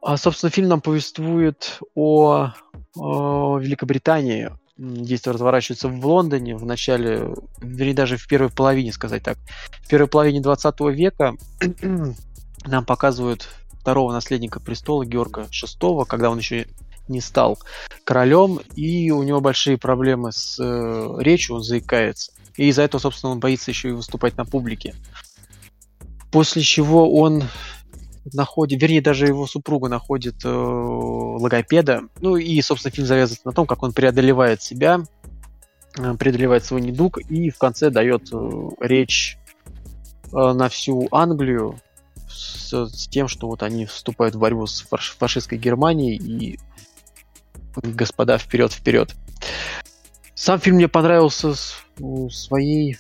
[0.04, 2.52] А, собственно, фильм нам повествует о,
[2.96, 9.38] о Великобритании, действие разворачивается в Лондоне в начале, вернее, даже в первой половине, сказать так.
[9.84, 11.36] В первой половине 20 века
[12.66, 13.48] нам показывают
[13.82, 16.68] второго наследника престола Георга VI, когда он еще
[17.08, 17.60] не стал
[18.06, 22.32] королем, и у него большие проблемы с э, речью, он заикается.
[22.56, 24.96] И из-за этого, собственно, он боится еще и выступать на публике.
[26.32, 27.44] После чего он
[28.34, 32.04] находит, вернее, даже его супруга находит э, логопеда.
[32.22, 35.02] Ну и, собственно, фильм завязывается на том, как он преодолевает себя,
[35.98, 39.38] э, преодолевает свой недуг и в конце дает э, речь
[40.32, 41.80] э, на всю Англию
[42.30, 46.60] с, с тем, что вот они вступают в борьбу с фаш, фашистской Германией и
[47.76, 49.16] господа вперед вперед.
[50.36, 51.54] Сам фильм мне понравился
[52.30, 52.98] своей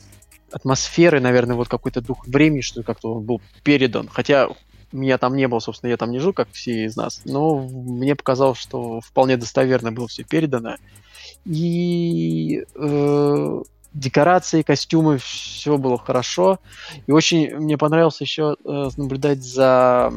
[0.51, 4.09] атмосферой, наверное, вот какой-то дух времени, что как-то он был передан.
[4.11, 4.49] Хотя
[4.91, 8.15] меня там не было, собственно, я там не жил, как все из нас, но мне
[8.15, 10.77] показалось, что вполне достоверно было все передано.
[11.45, 13.61] И э,
[13.93, 16.59] декорации, костюмы, все было хорошо.
[17.07, 20.13] И очень мне понравилось еще э, наблюдать за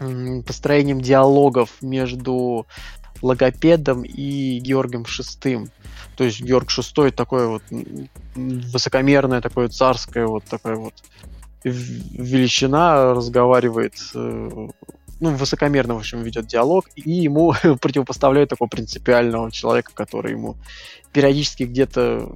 [0.00, 2.66] э, построением диалогов между
[3.20, 5.70] логопедом и Георгием Шестым.
[6.16, 7.62] То есть Георг VI такое вот
[8.34, 10.94] высокомерное, такое царское, вот такое вот
[11.64, 14.68] величина разговаривает, э,
[15.20, 20.56] ну, высокомерно, в общем, ведет диалог, и ему противопоставляют такого принципиального человека, который ему
[21.12, 22.34] периодически где-то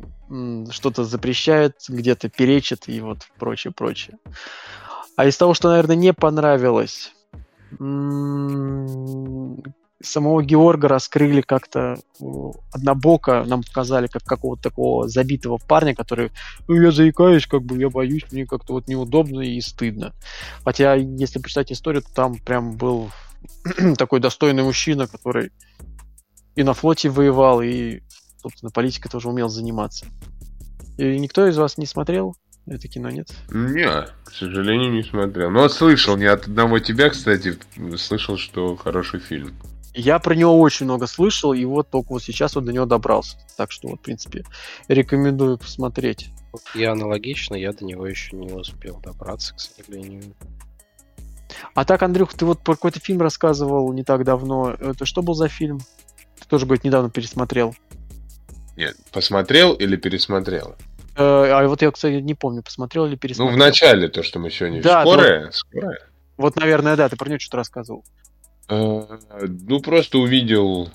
[0.70, 4.18] что-то запрещает, где-то перечит и вот прочее, прочее.
[5.16, 7.12] А из того, что, наверное, не понравилось,
[10.02, 11.96] самого Георга раскрыли как-то
[12.72, 16.32] однобоко, нам показали как какого-то такого забитого парня, который,
[16.68, 20.12] ну, я заикаюсь, как бы, я боюсь, мне как-то вот неудобно и стыдно.
[20.64, 23.10] Хотя, если почитать историю, то там прям был
[23.98, 25.50] такой достойный мужчина, который
[26.54, 28.00] и на флоте воевал, и,
[28.40, 30.06] собственно, политикой тоже умел заниматься.
[30.98, 32.34] И никто из вас не смотрел
[32.66, 33.28] это кино, нет?
[33.50, 35.50] Не, к сожалению, не смотрел.
[35.50, 37.56] Но слышал, не от одного тебя, кстати,
[37.96, 39.54] слышал, что хороший фильм.
[39.98, 43.38] Я про него очень много слышал, и вот только вот сейчас вот до него добрался.
[43.56, 44.44] Так что вот, в принципе,
[44.88, 46.28] рекомендую посмотреть.
[46.74, 50.34] Я аналогично, я до него еще не успел добраться, к сожалению.
[51.74, 54.70] А так, Андрюх, ты вот про какой-то фильм рассказывал не так давно.
[54.78, 55.80] Это что был за фильм?
[56.40, 57.74] Ты тоже, говорит, недавно пересмотрел.
[58.76, 60.76] Нет, посмотрел или пересмотрел?
[61.16, 63.56] Э, а вот я, кстати, не помню, посмотрел или пересмотрел.
[63.56, 64.82] Ну, в начале то, что мы сегодня...
[64.82, 65.46] Да, скорое?
[65.46, 65.98] Вот, скорое?
[66.36, 68.04] Вот, наверное, да, ты про него что-то рассказывал.
[68.68, 69.18] Э,
[69.68, 70.90] ну, просто увидел,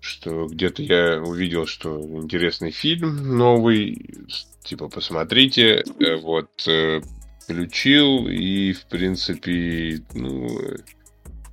[0.00, 4.26] что где-то я увидел, что интересный фильм новый,
[4.62, 7.00] типа, посмотрите, э, вот, э,
[7.42, 10.48] включил, и, в принципе, ну,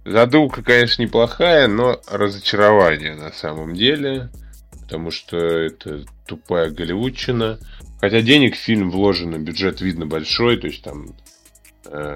[0.06, 4.30] задумка, конечно, неплохая, но разочарование на самом деле,
[4.82, 7.60] потому что это тупая голливудчина.
[8.00, 11.23] Хотя денег в фильм вложено, бюджет видно большой, то есть там э,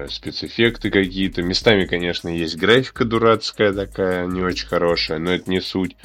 [0.08, 1.42] спецэффекты какие-то.
[1.42, 5.96] Местами, конечно, есть графика дурацкая такая, не очень хорошая, но это не суть.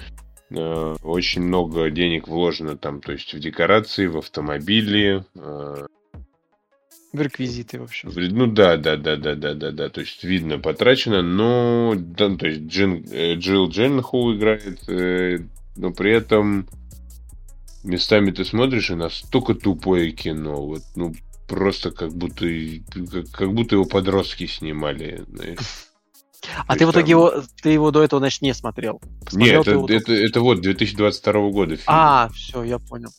[0.55, 5.25] Э, очень много денег вложено там, то есть в декорации, в автомобили.
[5.35, 5.87] Э,
[7.11, 8.11] в реквизиты, в общем.
[8.15, 9.89] Ну да, да, да, да, да, да, да.
[9.89, 15.39] То есть видно потрачено, но да, то есть Джин, э, Джилл Дженхоу играет, э,
[15.75, 16.67] но при этом
[17.83, 20.65] местами ты смотришь и настолько тупое кино.
[20.65, 21.13] Вот, ну,
[21.47, 22.45] просто как будто,
[23.11, 25.23] как, как будто его подростки снимали.
[25.27, 25.59] Знаешь.
[26.67, 29.01] А ты в итоге его, ты его до этого, значит, не смотрел?
[29.23, 31.85] Посмотрел Нет, это, это, это вот 2022 года фильм.
[31.87, 33.09] А, все, я понял.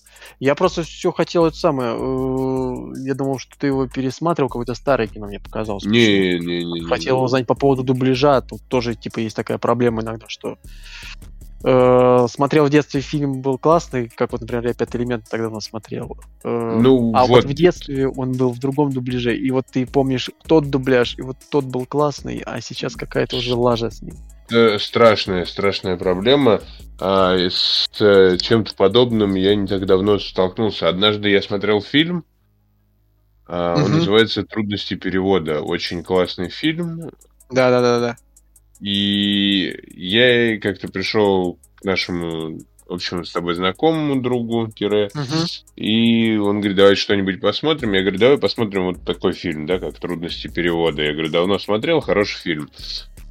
[0.41, 1.95] Я просто все хотел это самое.
[1.95, 5.85] Э, я думал, что ты его пересматривал, какой-то старый кино мне показалось.
[5.85, 6.81] Не, не, не.
[6.83, 8.41] Хотел не, узнать по поводу дубляжа.
[8.41, 10.59] Тут тоже, типа, есть такая проблема иногда, что
[11.67, 15.61] Э, смотрел в детстве фильм был классный, как вот, например, я «Пятый элемент» тогда давно
[15.61, 16.19] смотрел.
[16.43, 17.29] Э, ну, а вот.
[17.31, 21.23] вот в детстве он был в другом дубляже, и вот ты помнишь тот дубляж, и
[21.23, 24.15] вот тот был классный, а сейчас какая-то уже лажа с ним.
[24.51, 26.61] Это страшная, страшная проблема.
[27.01, 30.89] А с э, чем-то подобным я не так давно столкнулся.
[30.91, 32.27] Однажды я смотрел фильм,
[33.47, 33.93] а, он угу.
[33.93, 35.63] называется «Трудности перевода».
[35.63, 37.11] Очень классный фильм.
[37.51, 38.17] Да-да-да-да.
[38.85, 45.63] И я как-то пришел к нашему общему с тобой знакомому другу, тире, uh-huh.
[45.75, 47.95] и он говорит, давай что-нибудь посмотрим.
[47.95, 51.03] Я говорю, давай посмотрим вот такой фильм, да, как «Трудности перевода».
[51.03, 52.69] Я говорю, давно смотрел, хороший фильм.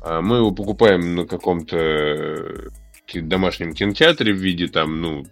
[0.01, 2.71] А мы его покупаем на каком-то
[3.13, 5.23] домашнем кинотеатре в виде там, ну,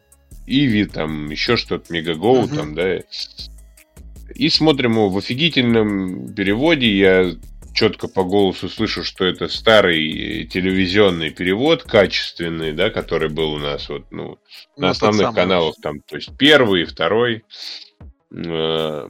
[0.46, 2.56] Иви, там, еще что-то, Мегагоу, uh-huh.
[2.56, 3.00] там, да.
[4.36, 6.96] И смотрим его в офигительном переводе.
[6.96, 7.32] Я
[7.74, 13.90] четко по голосу слышу, что это старый телевизионный перевод, качественный, да, который был у нас
[13.90, 14.38] вот, ну,
[14.78, 17.44] на ну, основных каналах, там, то есть первый, второй.
[18.34, 19.10] Э,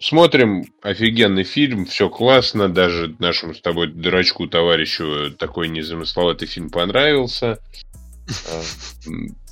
[0.00, 7.58] смотрим офигенный фильм, все классно, даже нашему с тобой дурачку товарищу такой незамысловатый фильм понравился.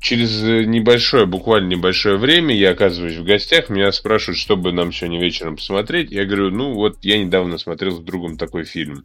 [0.00, 4.92] Через э, небольшое, буквально небольшое время я оказываюсь в гостях, меня спрашивают, что бы нам
[4.92, 6.10] сегодня вечером посмотреть.
[6.10, 9.04] Я говорю, ну вот я недавно смотрел с другом такой фильм.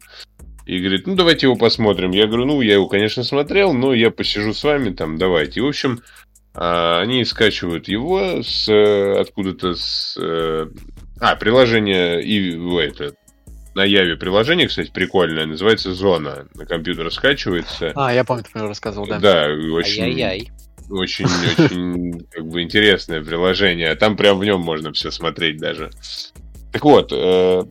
[0.64, 2.12] И говорит, ну давайте его посмотрим.
[2.12, 5.60] Я говорю, ну я его, конечно, смотрел, но я посижу с вами там, давайте.
[5.60, 6.00] И, в общем,
[6.54, 10.16] а, они скачивают его с э, откуда-то с...
[10.18, 10.66] Э,
[11.20, 13.14] а, приложение и это,
[13.74, 16.48] на Яве приложение, кстати, прикольное, называется Зона.
[16.54, 17.92] На компьютер скачивается.
[17.94, 19.18] А, я помню, ты мне рассказывал, да.
[19.18, 20.02] Да, очень...
[20.02, 20.50] Ай-яй-яй
[20.90, 23.94] очень-очень как бы интересное приложение.
[23.94, 25.90] Там прям в нем можно все смотреть даже.
[26.72, 27.62] Так вот, э,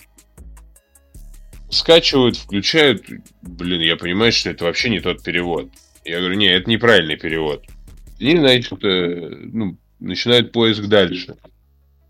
[1.69, 3.05] скачивают, включают.
[3.41, 5.69] Блин, я понимаю, что это вообще не тот перевод.
[6.03, 7.65] Я говорю, не, это неправильный перевод.
[8.19, 11.35] И, значит, э, ну, начинают поиск дальше.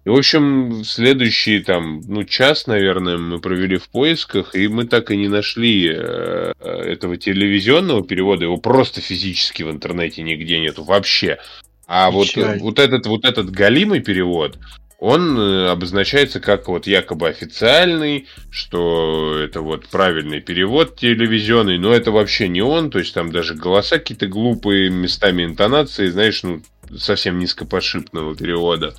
[0.05, 5.09] И, в общем, следующий там, ну, час, наверное, мы провели в поисках, и мы так
[5.09, 11.39] и не нашли э, этого телевизионного перевода, его просто физически в интернете нигде нету вообще.
[11.87, 14.59] А вот, вот этот вот этот галимый перевод,
[14.99, 22.11] он э, обозначается как вот якобы официальный, что это вот правильный перевод телевизионный, но это
[22.11, 26.61] вообще не он, то есть там даже голоса какие-то глупые, местами интонации, знаешь, ну,
[26.95, 28.93] совсем низкопошипного перевода.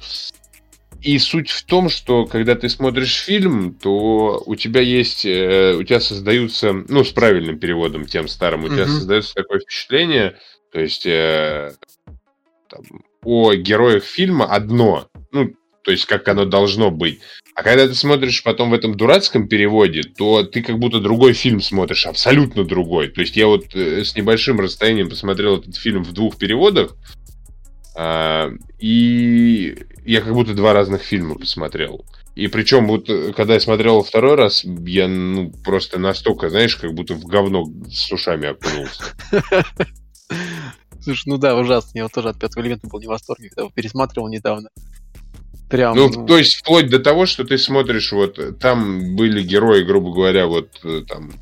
[1.07, 5.85] И суть в том, что когда ты смотришь фильм, то у тебя есть, э, у
[5.85, 8.75] тебя создаются, ну, с правильным переводом, тем старым, у mm-hmm.
[8.75, 10.37] тебя создается такое впечатление,
[10.73, 11.71] то есть э,
[12.69, 12.83] там,
[13.23, 15.55] о героях фильма одно, ну,
[15.85, 17.21] то есть как оно должно быть.
[17.55, 21.61] А когда ты смотришь потом в этом дурацком переводе, то ты как будто другой фильм
[21.61, 23.11] смотришь, абсолютно другой.
[23.11, 26.97] То есть я вот э, с небольшим расстоянием посмотрел этот фильм в двух переводах,
[27.99, 32.05] и я как будто два разных фильма посмотрел.
[32.37, 36.93] И причем вот э, когда я смотрел второй раз, я ну, просто настолько, знаешь, как
[36.93, 39.05] будто в говно с ушами окунулся.
[41.01, 41.97] Слушай, ну да, ужасно.
[41.97, 44.69] Я вот тоже от пятого элемента был не в восторге, когда пересматривал недавно.
[45.71, 45.97] Прям...
[45.97, 50.13] Ну, ну, то есть вплоть до того, что ты смотришь, вот там были герои, грубо
[50.13, 51.33] говоря, вот э, там,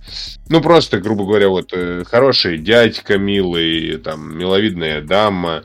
[0.48, 5.64] ну просто, грубо говоря, вот э, хороший дядька милый, там, миловидная дама.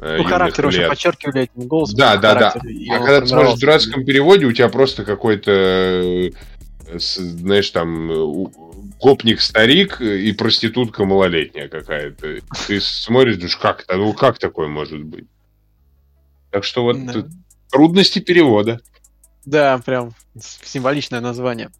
[0.00, 0.74] Э, ну, характер лет.
[0.74, 1.96] очень подчеркивали этим голосом.
[1.98, 2.54] Да, да, да.
[2.90, 6.30] А когда ты смотришь в дурацком переводе, у тебя просто какой-то,
[6.96, 8.50] знаешь, там,
[9.00, 12.38] гопник-старик и проститутка малолетняя какая-то.
[12.66, 15.26] Ты смотришь, думаешь, как ну как такое может быть?
[16.50, 17.26] Так что вот да.
[17.70, 18.80] Трудности перевода.
[19.44, 21.70] Да, прям символичное название.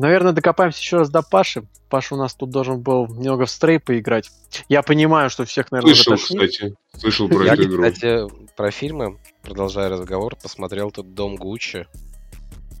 [0.00, 1.64] Наверное, докопаемся еще раз до Паши.
[1.90, 4.30] Паша у нас тут должен был немного в стрей поиграть.
[4.66, 6.74] Я понимаю, что всех, наверное, Слышал, кстати.
[6.96, 7.82] Слышал про эту игру.
[7.82, 11.86] кстати, про фильмы, продолжая разговор, посмотрел тут «Дом Гуччи».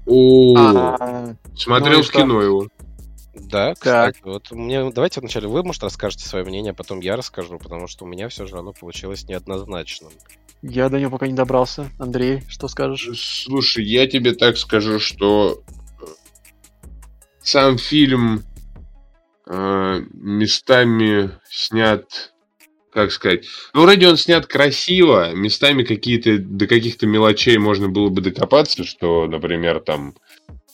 [0.06, 2.68] О, а, смотрел ну в кино его.
[3.34, 7.58] Да, кстати, вот мне давайте вначале вы, может, расскажете свое мнение, а потом я расскажу,
[7.58, 10.10] потому что у меня все же оно получилось неоднозначным.
[10.62, 11.90] Я до него пока не добрался.
[11.98, 13.10] Андрей, что скажешь?
[13.44, 15.62] Слушай, я тебе так скажу, что
[17.42, 18.42] сам фильм
[19.46, 22.32] э, местами снят,
[22.92, 28.20] как сказать, ну, вроде он снят красиво, местами какие-то до каких-то мелочей можно было бы
[28.20, 30.14] докопаться, что, например, там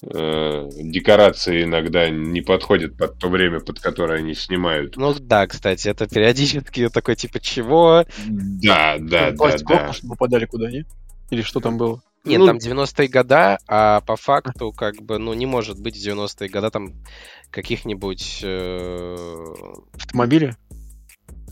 [0.02, 4.96] э, декорации иногда не подходят под то время, под которое они снимают.
[4.96, 8.04] Ну да, кстати, это периодически такой типа чего?
[8.26, 9.92] Да, да, да, да.
[9.92, 10.84] чтобы попадали куда, не?
[11.30, 12.02] Или что там было?
[12.26, 16.48] Нет, ну, там 90-е года, а по факту, как бы, ну, не может быть 90-е
[16.48, 16.94] года там
[17.50, 18.40] каких-нибудь...
[18.42, 19.54] Э...
[19.94, 20.56] Автомобили?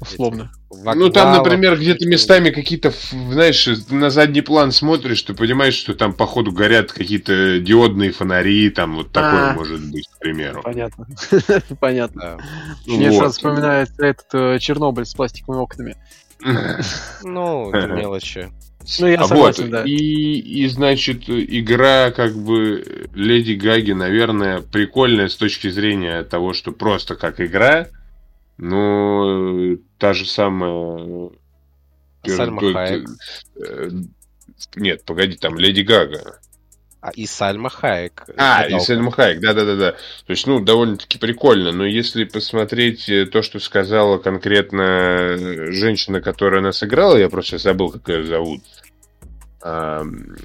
[0.01, 0.53] условно.
[0.71, 6.13] Ну, там, например, где-то местами какие-то, знаешь, на задний план смотришь, ты понимаешь, что там,
[6.13, 9.55] походу, горят какие-то диодные фонари, там вот такое а.
[9.55, 10.63] может быть, к примеру.
[10.63, 11.07] Понятно.
[11.81, 12.39] Понятно.
[12.87, 15.97] Мне сразу вспоминается этот э, Чернобыль с пластиковыми окнами.
[17.23, 18.51] Ну, мелочи.
[19.01, 19.85] Ну, я согласен, да.
[19.85, 26.71] И, и, значит, игра, как бы, Леди Гаги, наверное, прикольная с точки зрения того, что
[26.71, 27.89] просто как игра,
[28.59, 31.31] ну, та же самая...
[32.27, 33.09] Сальма Хайек.
[33.57, 33.91] Э,
[34.77, 36.39] нет, погоди, там Леди Гага.
[37.05, 38.25] А, и Сальма Хайек.
[38.39, 39.93] А, и Сальма Хайек, да-да-да-да.
[39.93, 41.71] То есть, ну, довольно-таки прикольно.
[41.71, 45.37] Но если посмотреть э, то, что сказала конкретно
[45.71, 48.63] женщина, которая нас играла, я просто забыл, как ее зовут.
[49.63, 50.03] А,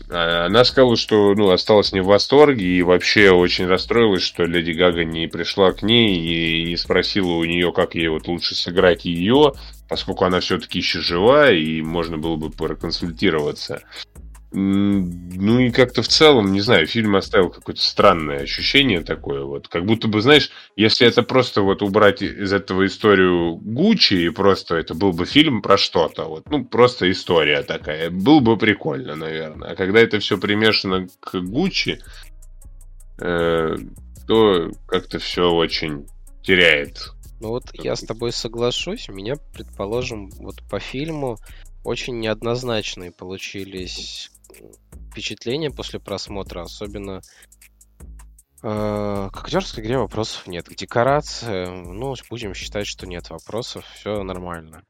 [0.10, 5.06] она сказала, что ну, осталась не в восторге и вообще очень расстроилась, что Леди Гага
[5.06, 9.54] не пришла к ней и не спросила у нее, как ей вот лучше сыграть ее,
[9.88, 13.82] поскольку она все-таки еще жива и можно было бы проконсультироваться.
[14.52, 19.86] Ну и как-то в целом, не знаю, фильм оставил какое-то странное ощущение такое, вот, как
[19.86, 24.96] будто бы, знаешь, если это просто вот убрать из этого историю Гуччи, и просто это
[24.96, 29.72] был бы фильм про что-то, вот, ну, просто история такая, было бы прикольно, наверное.
[29.72, 32.00] А когда это все примешано к Гуччи,
[33.20, 33.76] э,
[34.28, 36.08] то как-то все очень
[36.42, 37.12] теряет.
[37.40, 41.38] Ну вот я с тобой соглашусь, у меня, предположим, вот по фильму
[41.84, 44.32] очень неоднозначные получились
[45.12, 47.22] впечатления после просмотра, особенно
[48.62, 50.68] э, к актерской игре вопросов нет.
[50.68, 54.84] К декорации, ну, будем считать, что нет вопросов, все нормально.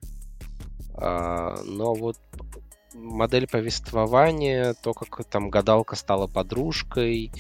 [0.96, 2.18] А, но вот
[2.94, 7.32] модель повествования, то, как там гадалка стала подружкой,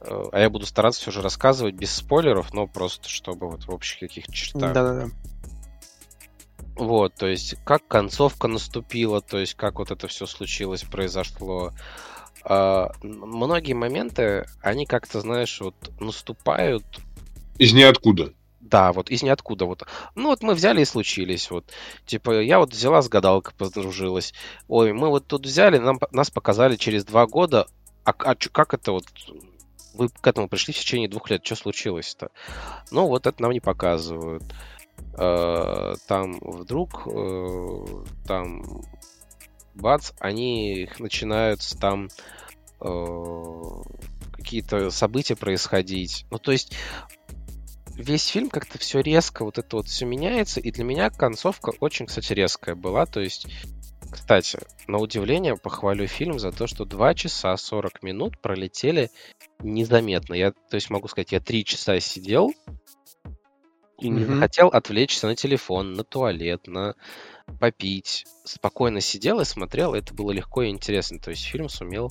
[0.00, 3.70] э, а я буду стараться все же рассказывать без спойлеров, но просто чтобы вот в
[3.70, 4.72] общих каких-то чертах.
[4.72, 5.08] Да-да-да.
[6.76, 11.72] Вот, то есть как концовка наступила, то есть как вот это все случилось, произошло.
[12.44, 16.84] э, многие моменты, они как-то, знаешь, вот наступают...
[17.58, 18.32] Из ниоткуда.
[18.60, 19.66] Да, вот из ниоткуда.
[19.66, 19.84] Вот.
[20.16, 21.50] Ну вот мы взяли и случились.
[21.50, 21.70] Вот.
[22.06, 24.34] Типа я вот взяла с гадалкой, подружилась.
[24.68, 27.68] Ой, мы вот тут взяли, нам, нас показали через два года.
[28.04, 29.04] А, а как это вот
[29.94, 32.30] вы к этому пришли в течение двух лет, что случилось-то?
[32.90, 34.42] Ну, вот это нам не показывают.
[35.16, 37.84] Э, там вдруг, э,
[38.26, 38.82] там,
[39.74, 42.08] бац, они начинают там
[42.80, 43.44] э,
[44.32, 46.26] какие-то события происходить.
[46.30, 46.74] Ну, то есть
[47.96, 52.06] весь фильм как-то все резко, вот это вот все меняется, и для меня концовка очень,
[52.06, 53.46] кстати, резкая была, то есть
[54.10, 59.10] кстати, на удивление похвалю фильм за то, что 2 часа 40 минут пролетели
[59.60, 60.34] незаметно.
[60.34, 62.52] Я, то есть могу сказать, я 3 часа сидел
[63.98, 64.38] и не mm-hmm.
[64.38, 66.94] хотел отвлечься на телефон, на туалет, на
[67.60, 68.26] попить.
[68.44, 71.18] Спокойно сидел и смотрел, это было легко и интересно.
[71.18, 72.10] То есть фильм сумел...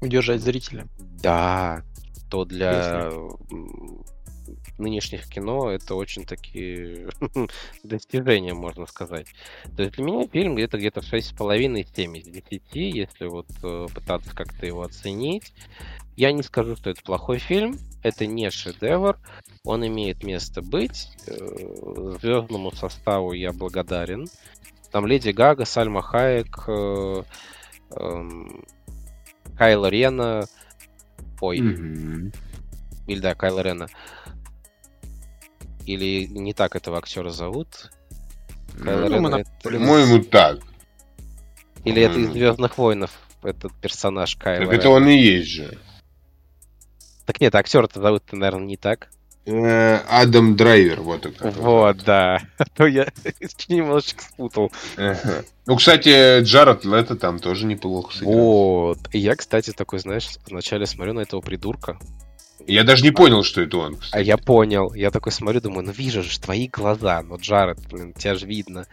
[0.00, 0.88] Удержать зрителя.
[0.98, 1.84] Да,
[2.28, 4.12] то для Если
[4.78, 7.08] нынешних кино это очень такие
[7.82, 9.26] достижения, можно сказать.
[9.76, 14.66] То есть для меня фильм где-то где-то 6,5-7 из 10, если вот э, пытаться как-то
[14.66, 15.52] его оценить.
[16.16, 19.18] Я не скажу, что это плохой фильм, это не шедевр,
[19.64, 21.08] он имеет место быть.
[21.26, 24.26] Э, звездному составу я благодарен.
[24.90, 27.22] Там Леди Гага, Сальма Хаек, э,
[27.96, 28.30] э,
[29.56, 30.46] Кайла Рена,
[31.40, 32.36] ой, mm-hmm.
[33.06, 33.86] или да, Кайла Рена.
[35.86, 37.90] Или не так этого актера зовут?
[38.82, 39.50] Кайло ну, Рен, это...
[39.62, 40.60] По-моему, так.
[41.84, 43.10] Или это из Звездных войнов,
[43.42, 44.80] этот персонаж Кайло Так Рен.
[44.80, 45.78] это он и есть же.
[47.26, 49.08] Так нет, актера-то зовут, наверное, не так.
[49.44, 51.50] Э, Адам Драйвер, вот это.
[51.50, 52.40] Вот, да.
[52.58, 53.08] А то я
[53.68, 54.70] немножечко спутал.
[55.66, 58.34] Ну, кстати, Джаред Лето там тоже неплохо сыграл.
[58.34, 58.98] Вот.
[59.12, 61.98] И я, кстати, такой, знаешь, вначале смотрю на этого придурка.
[62.66, 63.96] Я даже не понял, что это он.
[63.96, 64.16] Кстати.
[64.16, 64.92] А я понял.
[64.94, 68.86] Я такой смотрю, думаю, ну вижу же твои глаза, ну Джаред, блин, тебя же видно.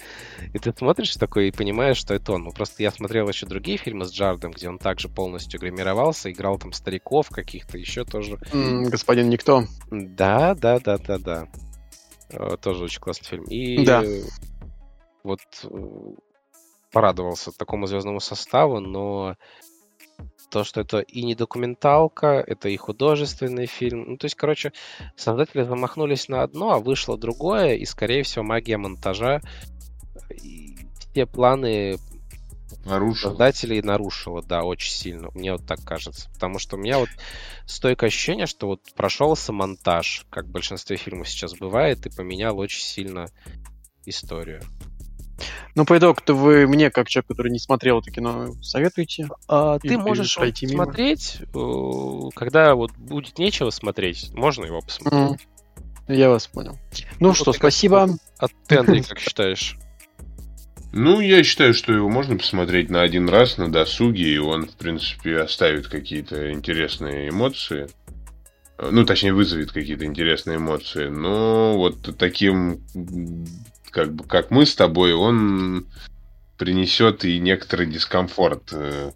[0.53, 2.43] И ты смотришь такой и понимаешь, что это он.
[2.43, 6.57] Ну просто я смотрел еще другие фильмы с Джаредом, где он также полностью гримировался, играл
[6.57, 8.37] там стариков каких-то, еще тоже.
[8.51, 9.65] Mm, господин Никто.
[9.91, 11.47] Да, да, да, да, да.
[12.57, 13.43] Тоже очень классный фильм.
[13.45, 14.03] И да.
[15.23, 15.67] вот э,
[16.91, 19.35] порадовался такому звездному составу, но
[20.49, 24.05] то, что это и не документалка, это и художественный фильм.
[24.11, 24.73] Ну, то есть, короче,
[25.15, 29.41] создатели замахнулись на одно, а вышло другое, и, скорее всего, магия монтажа
[30.31, 30.77] и
[31.11, 31.97] все планы
[32.85, 33.31] нарушила.
[33.31, 35.29] создателей нарушила, да, очень сильно.
[35.33, 36.29] Мне вот так кажется.
[36.33, 37.09] Потому что у меня вот
[37.65, 42.81] стойкое ощущение, что вот прошелся монтаж, как в большинстве фильмов сейчас бывает, и поменял очень
[42.81, 43.27] сильно
[44.05, 44.61] историю.
[45.75, 49.29] Ну, по итогу-то вы мне, как человек, который не смотрел это кино, советуете?
[49.47, 50.85] А, ты можешь пройти мимо?
[50.85, 55.41] смотреть, э, когда вот будет нечего смотреть, можно его посмотреть.
[56.07, 56.15] Mm.
[56.15, 56.77] Я вас понял.
[57.19, 58.07] Ну, ну что, спасибо.
[58.07, 58.49] Как...
[58.51, 59.77] А ты, Андрей, как считаешь?
[60.91, 64.75] Ну, я считаю, что его можно посмотреть на один раз на досуге, и он, в
[64.75, 67.87] принципе, оставит какие-то интересные эмоции.
[68.79, 71.09] Ну, точнее, вызовет какие-то интересные эмоции.
[71.09, 72.81] Но вот таким
[73.91, 75.87] как бы как мы с тобой, он
[76.57, 78.71] принесет и некоторый дискомфорт.
[78.73, 79.11] Э.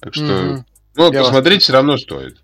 [0.00, 0.64] Так что, mm-hmm.
[0.96, 1.62] ну, Я посмотреть вас...
[1.64, 2.38] все равно стоит.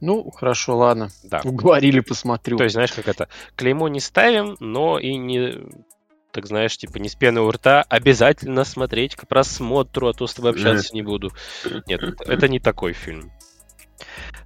[0.00, 1.10] Ну, хорошо, ладно.
[1.22, 1.42] Да.
[1.44, 2.56] Уговорили, посмотрю.
[2.56, 5.60] То есть, знаешь, как это, клеймо не ставим, но и не,
[6.32, 10.34] так знаешь, типа не с пены у рта, обязательно смотреть к просмотру, а то с
[10.34, 11.30] тобой общаться не буду.
[11.86, 13.30] Нет, это не такой фильм.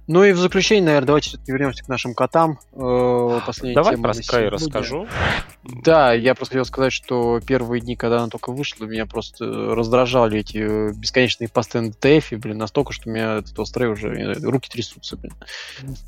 [0.07, 2.59] Ну и в заключение, наверное, давайте все-таки вернемся к нашим котам.
[2.73, 3.41] Э,
[3.73, 5.05] Давай про Sky расскажу.
[5.63, 10.39] Да, я просто хотел сказать, что первые дни, когда она только вышла, меня просто раздражали
[10.39, 15.17] эти бесконечные посты на ДТФ, блин, настолько, что у меня этот стрей уже руки трясутся,
[15.17, 15.33] блин.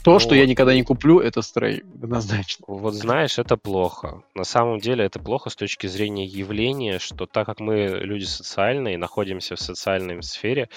[0.04, 0.22] То, вот.
[0.22, 2.66] что я никогда не куплю, это стрей, однозначно.
[2.68, 4.24] Вот знаешь, это плохо.
[4.34, 8.98] На самом деле это плохо с точки зрения явления, что так как мы люди социальные,
[8.98, 10.70] находимся в социальной сфере,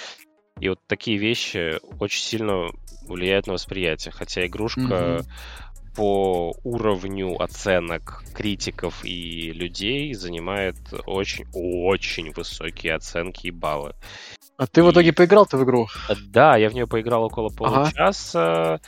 [0.61, 2.71] и вот такие вещи очень сильно
[3.07, 4.13] влияют на восприятие.
[4.13, 5.27] Хотя игрушка mm-hmm.
[5.97, 10.77] по уровню оценок критиков и людей занимает
[11.07, 13.95] очень-очень высокие оценки и баллы.
[14.57, 14.85] А ты и...
[14.85, 15.89] в итоге поиграл-то в игру?
[16.29, 18.81] Да, я в нее поиграл около получаса.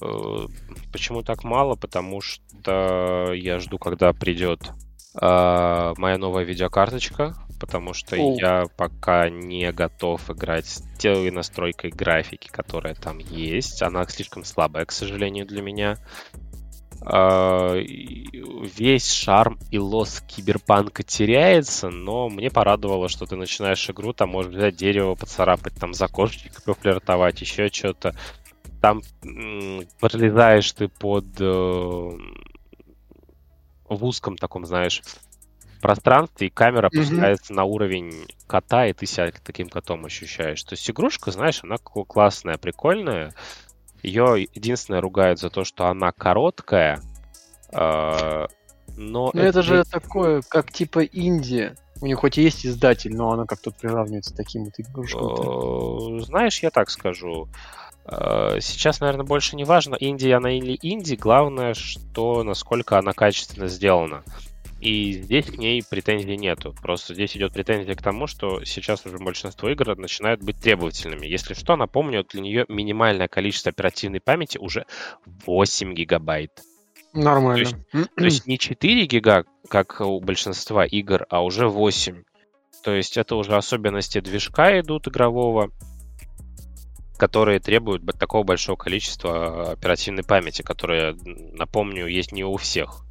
[0.00, 0.48] Ага.
[0.92, 1.74] Почему так мало?
[1.74, 4.70] Потому что я жду, когда придет
[5.14, 8.36] э, моя новая видеокарточка, потому что О.
[8.38, 13.82] я пока не готов играть с той настройкой графики, которая там есть.
[13.82, 15.96] Она слишком слабая, к сожалению, для меня.
[17.02, 24.30] а, весь шарм и лос киберпанка теряется, но мне порадовало, что ты начинаешь игру, там
[24.30, 28.14] можешь взять дерево, поцарапать, там за кошечкой пофлиртовать, еще что-то.
[28.82, 29.02] Там
[30.00, 32.10] пролезаешь ты под э,
[33.90, 35.02] в узком таком, знаешь,
[35.80, 36.98] пространстве, и камера mm-hmm.
[36.98, 40.62] опускается на уровень кота, и ты себя таким котом ощущаешь.
[40.62, 43.34] То есть игрушка, знаешь, она классная, прикольная.
[44.02, 47.02] Ее единственное ругают за то, что она короткая.
[47.72, 48.46] Э,
[48.96, 51.76] но ну, это, это же такое, как типа Индия.
[52.00, 56.20] У них хоть и есть издатель, но она как-то приравнивается к таким вот игрушкам.
[56.20, 57.48] Знаешь, я так скажу.
[57.48, 57.89] Э,
[58.60, 64.22] сейчас, наверное, больше не важно, Индия она или инди, главное, что насколько она качественно сделана.
[64.80, 66.74] И здесь к ней претензий нету.
[66.80, 71.26] Просто здесь идет претензия к тому, что сейчас уже большинство игр начинают быть требовательными.
[71.26, 74.86] Если что, напомню, для нее минимальное количество оперативной памяти уже
[75.46, 76.62] 8 гигабайт.
[77.12, 77.54] Нормально.
[77.54, 82.22] То есть, то есть не 4 гига, как у большинства игр, а уже 8.
[82.82, 85.70] То есть это уже особенности движка идут игрового,
[87.20, 93.04] которые требуют такого большого количества оперативной памяти, которая, напомню, есть не у всех.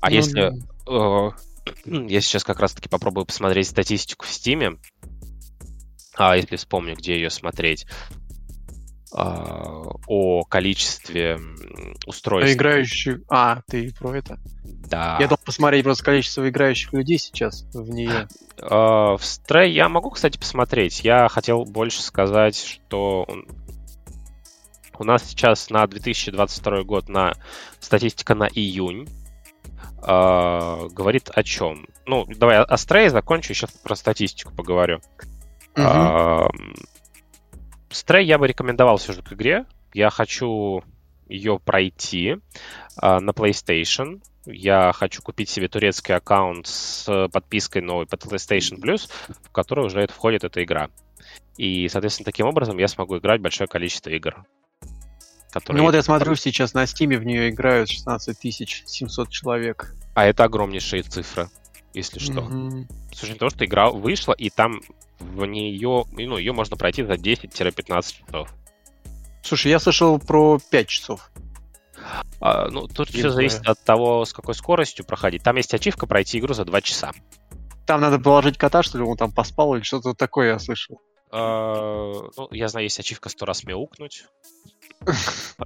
[0.00, 0.90] А ну, если да.
[0.90, 1.30] э,
[2.08, 4.80] я сейчас как раз-таки попробую посмотреть статистику в Steam,
[6.16, 7.86] а если вспомню, где ее смотреть,
[9.16, 11.38] о количестве
[12.06, 12.56] устройств.
[12.56, 13.20] Играющих.
[13.28, 14.38] А, ты про это?
[14.64, 15.16] Да.
[15.20, 18.28] Я должен посмотреть просто количество играющих людей сейчас в нее.
[18.58, 21.04] Э, в Stray я могу, кстати, посмотреть.
[21.04, 23.26] Я хотел больше сказать, что
[24.98, 27.34] у нас сейчас на 2022 год на
[27.80, 29.08] статистика на июнь
[30.02, 31.86] э, говорит о чем?
[32.06, 35.00] Ну, давай о Stray закончу, сейчас про статистику поговорю.
[35.76, 36.48] Uh-huh.
[37.94, 39.66] Stray я бы рекомендовал все же к игре.
[39.92, 40.82] Я хочу
[41.28, 42.36] ее пройти
[43.00, 44.20] э, на PlayStation.
[44.46, 50.00] Я хочу купить себе турецкий аккаунт с подпиской новой под PlayStation Plus, в который уже
[50.00, 50.90] это входит эта игра.
[51.56, 54.44] И, соответственно, таким образом я смогу играть большое количество игр.
[55.52, 55.78] Которые...
[55.78, 58.36] Ну вот я смотрю, сейчас на Стиме в нее играют 16
[58.86, 59.94] 700 человек.
[60.14, 61.48] А это огромнейшая цифра,
[61.94, 62.40] если что.
[62.40, 62.86] Mm-hmm.
[63.14, 64.80] С учетом того, что игра вышла, и там
[65.32, 68.48] в нее, ну, ее можно пройти за 10-15 часов.
[69.42, 71.30] Слушай, я слышал про 5 часов.
[72.40, 75.42] А, ну, тут все зависит от того, с какой скоростью проходить.
[75.42, 77.12] Там есть ачивка пройти игру за 2 часа.
[77.86, 81.00] Там надо положить кота, что ли, он там поспал или что-то такое, я слышал.
[81.30, 84.24] А, ну, я знаю, есть ачивка сто раз мяукнуть.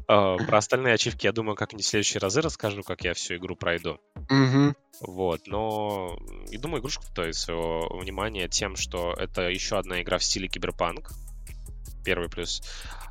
[0.06, 3.56] А, про остальные ачивки, я думаю, как-нибудь в следующие разы расскажу, как я всю игру
[3.56, 3.98] пройду.
[5.00, 6.18] Вот, но
[6.50, 11.10] и думаю, игрушка стоит своего внимания тем, что это еще одна игра в стиле киберпанк.
[12.04, 12.62] Первый плюс.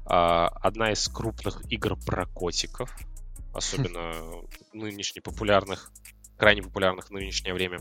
[0.06, 2.96] А, одна из крупных игр про котиков,
[3.54, 4.14] особенно
[4.74, 5.92] нынешне популярных,
[6.38, 7.80] крайне популярных в нынешнее время.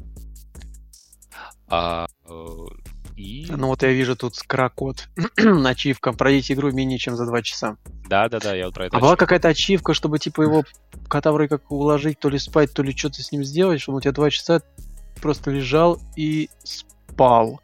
[3.17, 3.47] И...
[3.49, 5.09] Ну вот я вижу тут скрокод.
[5.65, 6.13] Ачивка.
[6.13, 7.77] Пройдите игру менее чем за два часа.
[8.09, 8.97] Да, да, да, я вот про это.
[8.97, 10.65] А была какая-то ачивка, чтобы типа его
[11.09, 14.01] кота вроде как уложить, то ли спать, то ли что-то с ним сделать, чтобы у
[14.01, 14.61] тебя два часа
[15.21, 17.61] просто лежал и спал.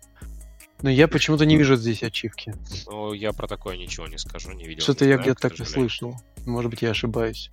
[0.81, 2.55] Но я почему-то не вижу здесь ачивки.
[2.87, 4.83] Ну, я про такое ничего не скажу, не видел.
[4.83, 6.16] Что-то я где-то так и слышал.
[6.45, 7.51] Может быть, я ошибаюсь.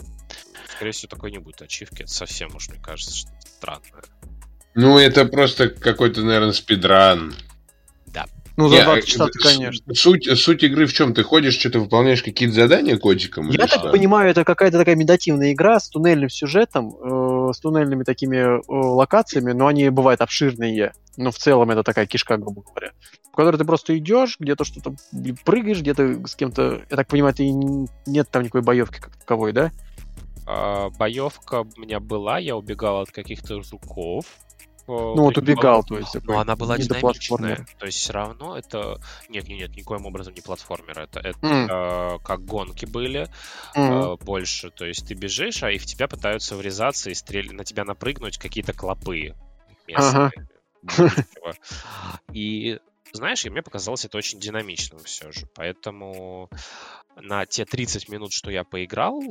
[0.75, 2.03] Скорее всего, такой не будет ачивки.
[2.03, 4.03] Это совсем уж, мне кажется, что странное.
[4.73, 7.35] Ну, это просто какой-то, наверное, спидран.
[8.59, 9.95] Ну, за 20 часа конечно.
[9.95, 11.13] Суть, суть игры в чем?
[11.13, 13.49] Ты ходишь, что-то выполняешь какие-то задания котиком?
[13.51, 13.89] Я так что?
[13.89, 19.53] понимаю, это какая-то такая медитативная игра с туннельным сюжетом, э, с туннельными такими э, локациями,
[19.53, 20.91] но они бывают обширные.
[21.15, 22.91] Но в целом это такая кишка, грубо говоря.
[23.31, 24.93] В которой ты просто идешь, где-то что-то
[25.45, 26.81] прыгаешь, где-то с кем-то...
[26.89, 29.71] Я так понимаю, ты нет там никакой боевки как таковой, да?
[30.45, 34.25] А, боевка у меня была, я убегал от каких-то жуков.
[34.89, 36.15] Ну вот убегал, то есть.
[36.23, 37.65] Но она была динамичная.
[37.77, 38.99] То есть все равно это...
[39.29, 40.99] Нет, нет, нет, никоим образом не платформер.
[40.99, 42.15] Это, это mm.
[42.15, 43.29] э, как гонки были
[43.75, 44.13] mm.
[44.13, 44.71] э, больше.
[44.71, 47.53] То есть ты бежишь, а и в тебя пытаются врезаться и стрель...
[47.53, 49.35] на тебя напрыгнуть какие-то клопы
[49.87, 50.31] местные.
[50.97, 51.11] Ага.
[52.33, 52.79] И
[53.13, 55.47] знаешь, и мне показалось это очень динамичным все же.
[55.55, 56.49] Поэтому
[57.15, 59.21] на те 30 минут, что я поиграл,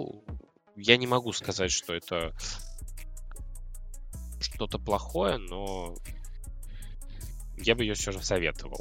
[0.76, 2.32] я не могу сказать, что это
[4.40, 5.94] что-то плохое, но
[7.59, 8.81] я бы ее все же советовал.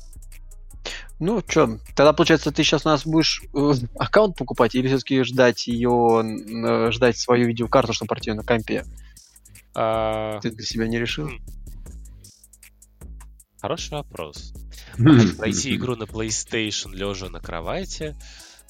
[1.19, 5.65] Ну, что, тогда, получается, ты сейчас у нас будешь э, аккаунт покупать или все-таки ждать
[5.67, 8.85] ее, э, ждать свою видеокарту, чтобы пройти на компе?
[9.73, 10.39] А...
[10.41, 11.29] Ты для себя не решил?
[13.59, 14.53] Хороший вопрос.
[15.37, 18.15] Пройти игру на PlayStation лежа на кровати.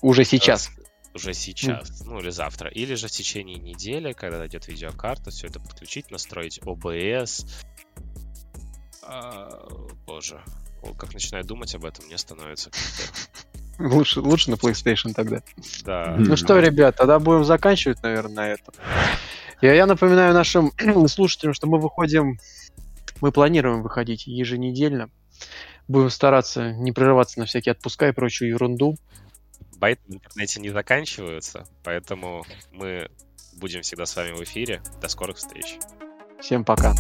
[0.02, 0.72] Уже сейчас.
[1.18, 5.60] Уже сейчас, ну или завтра, или же в течение недели, когда дойдет видеокарта, все это
[5.60, 7.46] подключить, настроить OBS.
[9.04, 9.68] А,
[10.06, 10.42] боже,
[10.98, 13.48] как начинаю думать об этом, мне становится как-то...
[13.80, 15.44] Лучше, лучше на PlayStation тогда.
[15.84, 16.16] Да.
[16.18, 18.74] Ну что, ребят, тогда будем заканчивать, наверное, на этом.
[19.62, 20.72] Я, я напоминаю нашим
[21.08, 22.40] слушателям, что мы выходим,
[23.22, 25.12] мы планируем выходить еженедельно.
[25.88, 28.96] Будем стараться не прерываться на всякие отпуска и прочую ерунду.
[29.78, 33.10] Байты в интернете не заканчиваются, поэтому мы
[33.54, 34.82] будем всегда с вами в эфире.
[35.02, 35.78] До скорых встреч.
[36.42, 36.96] Всем пока.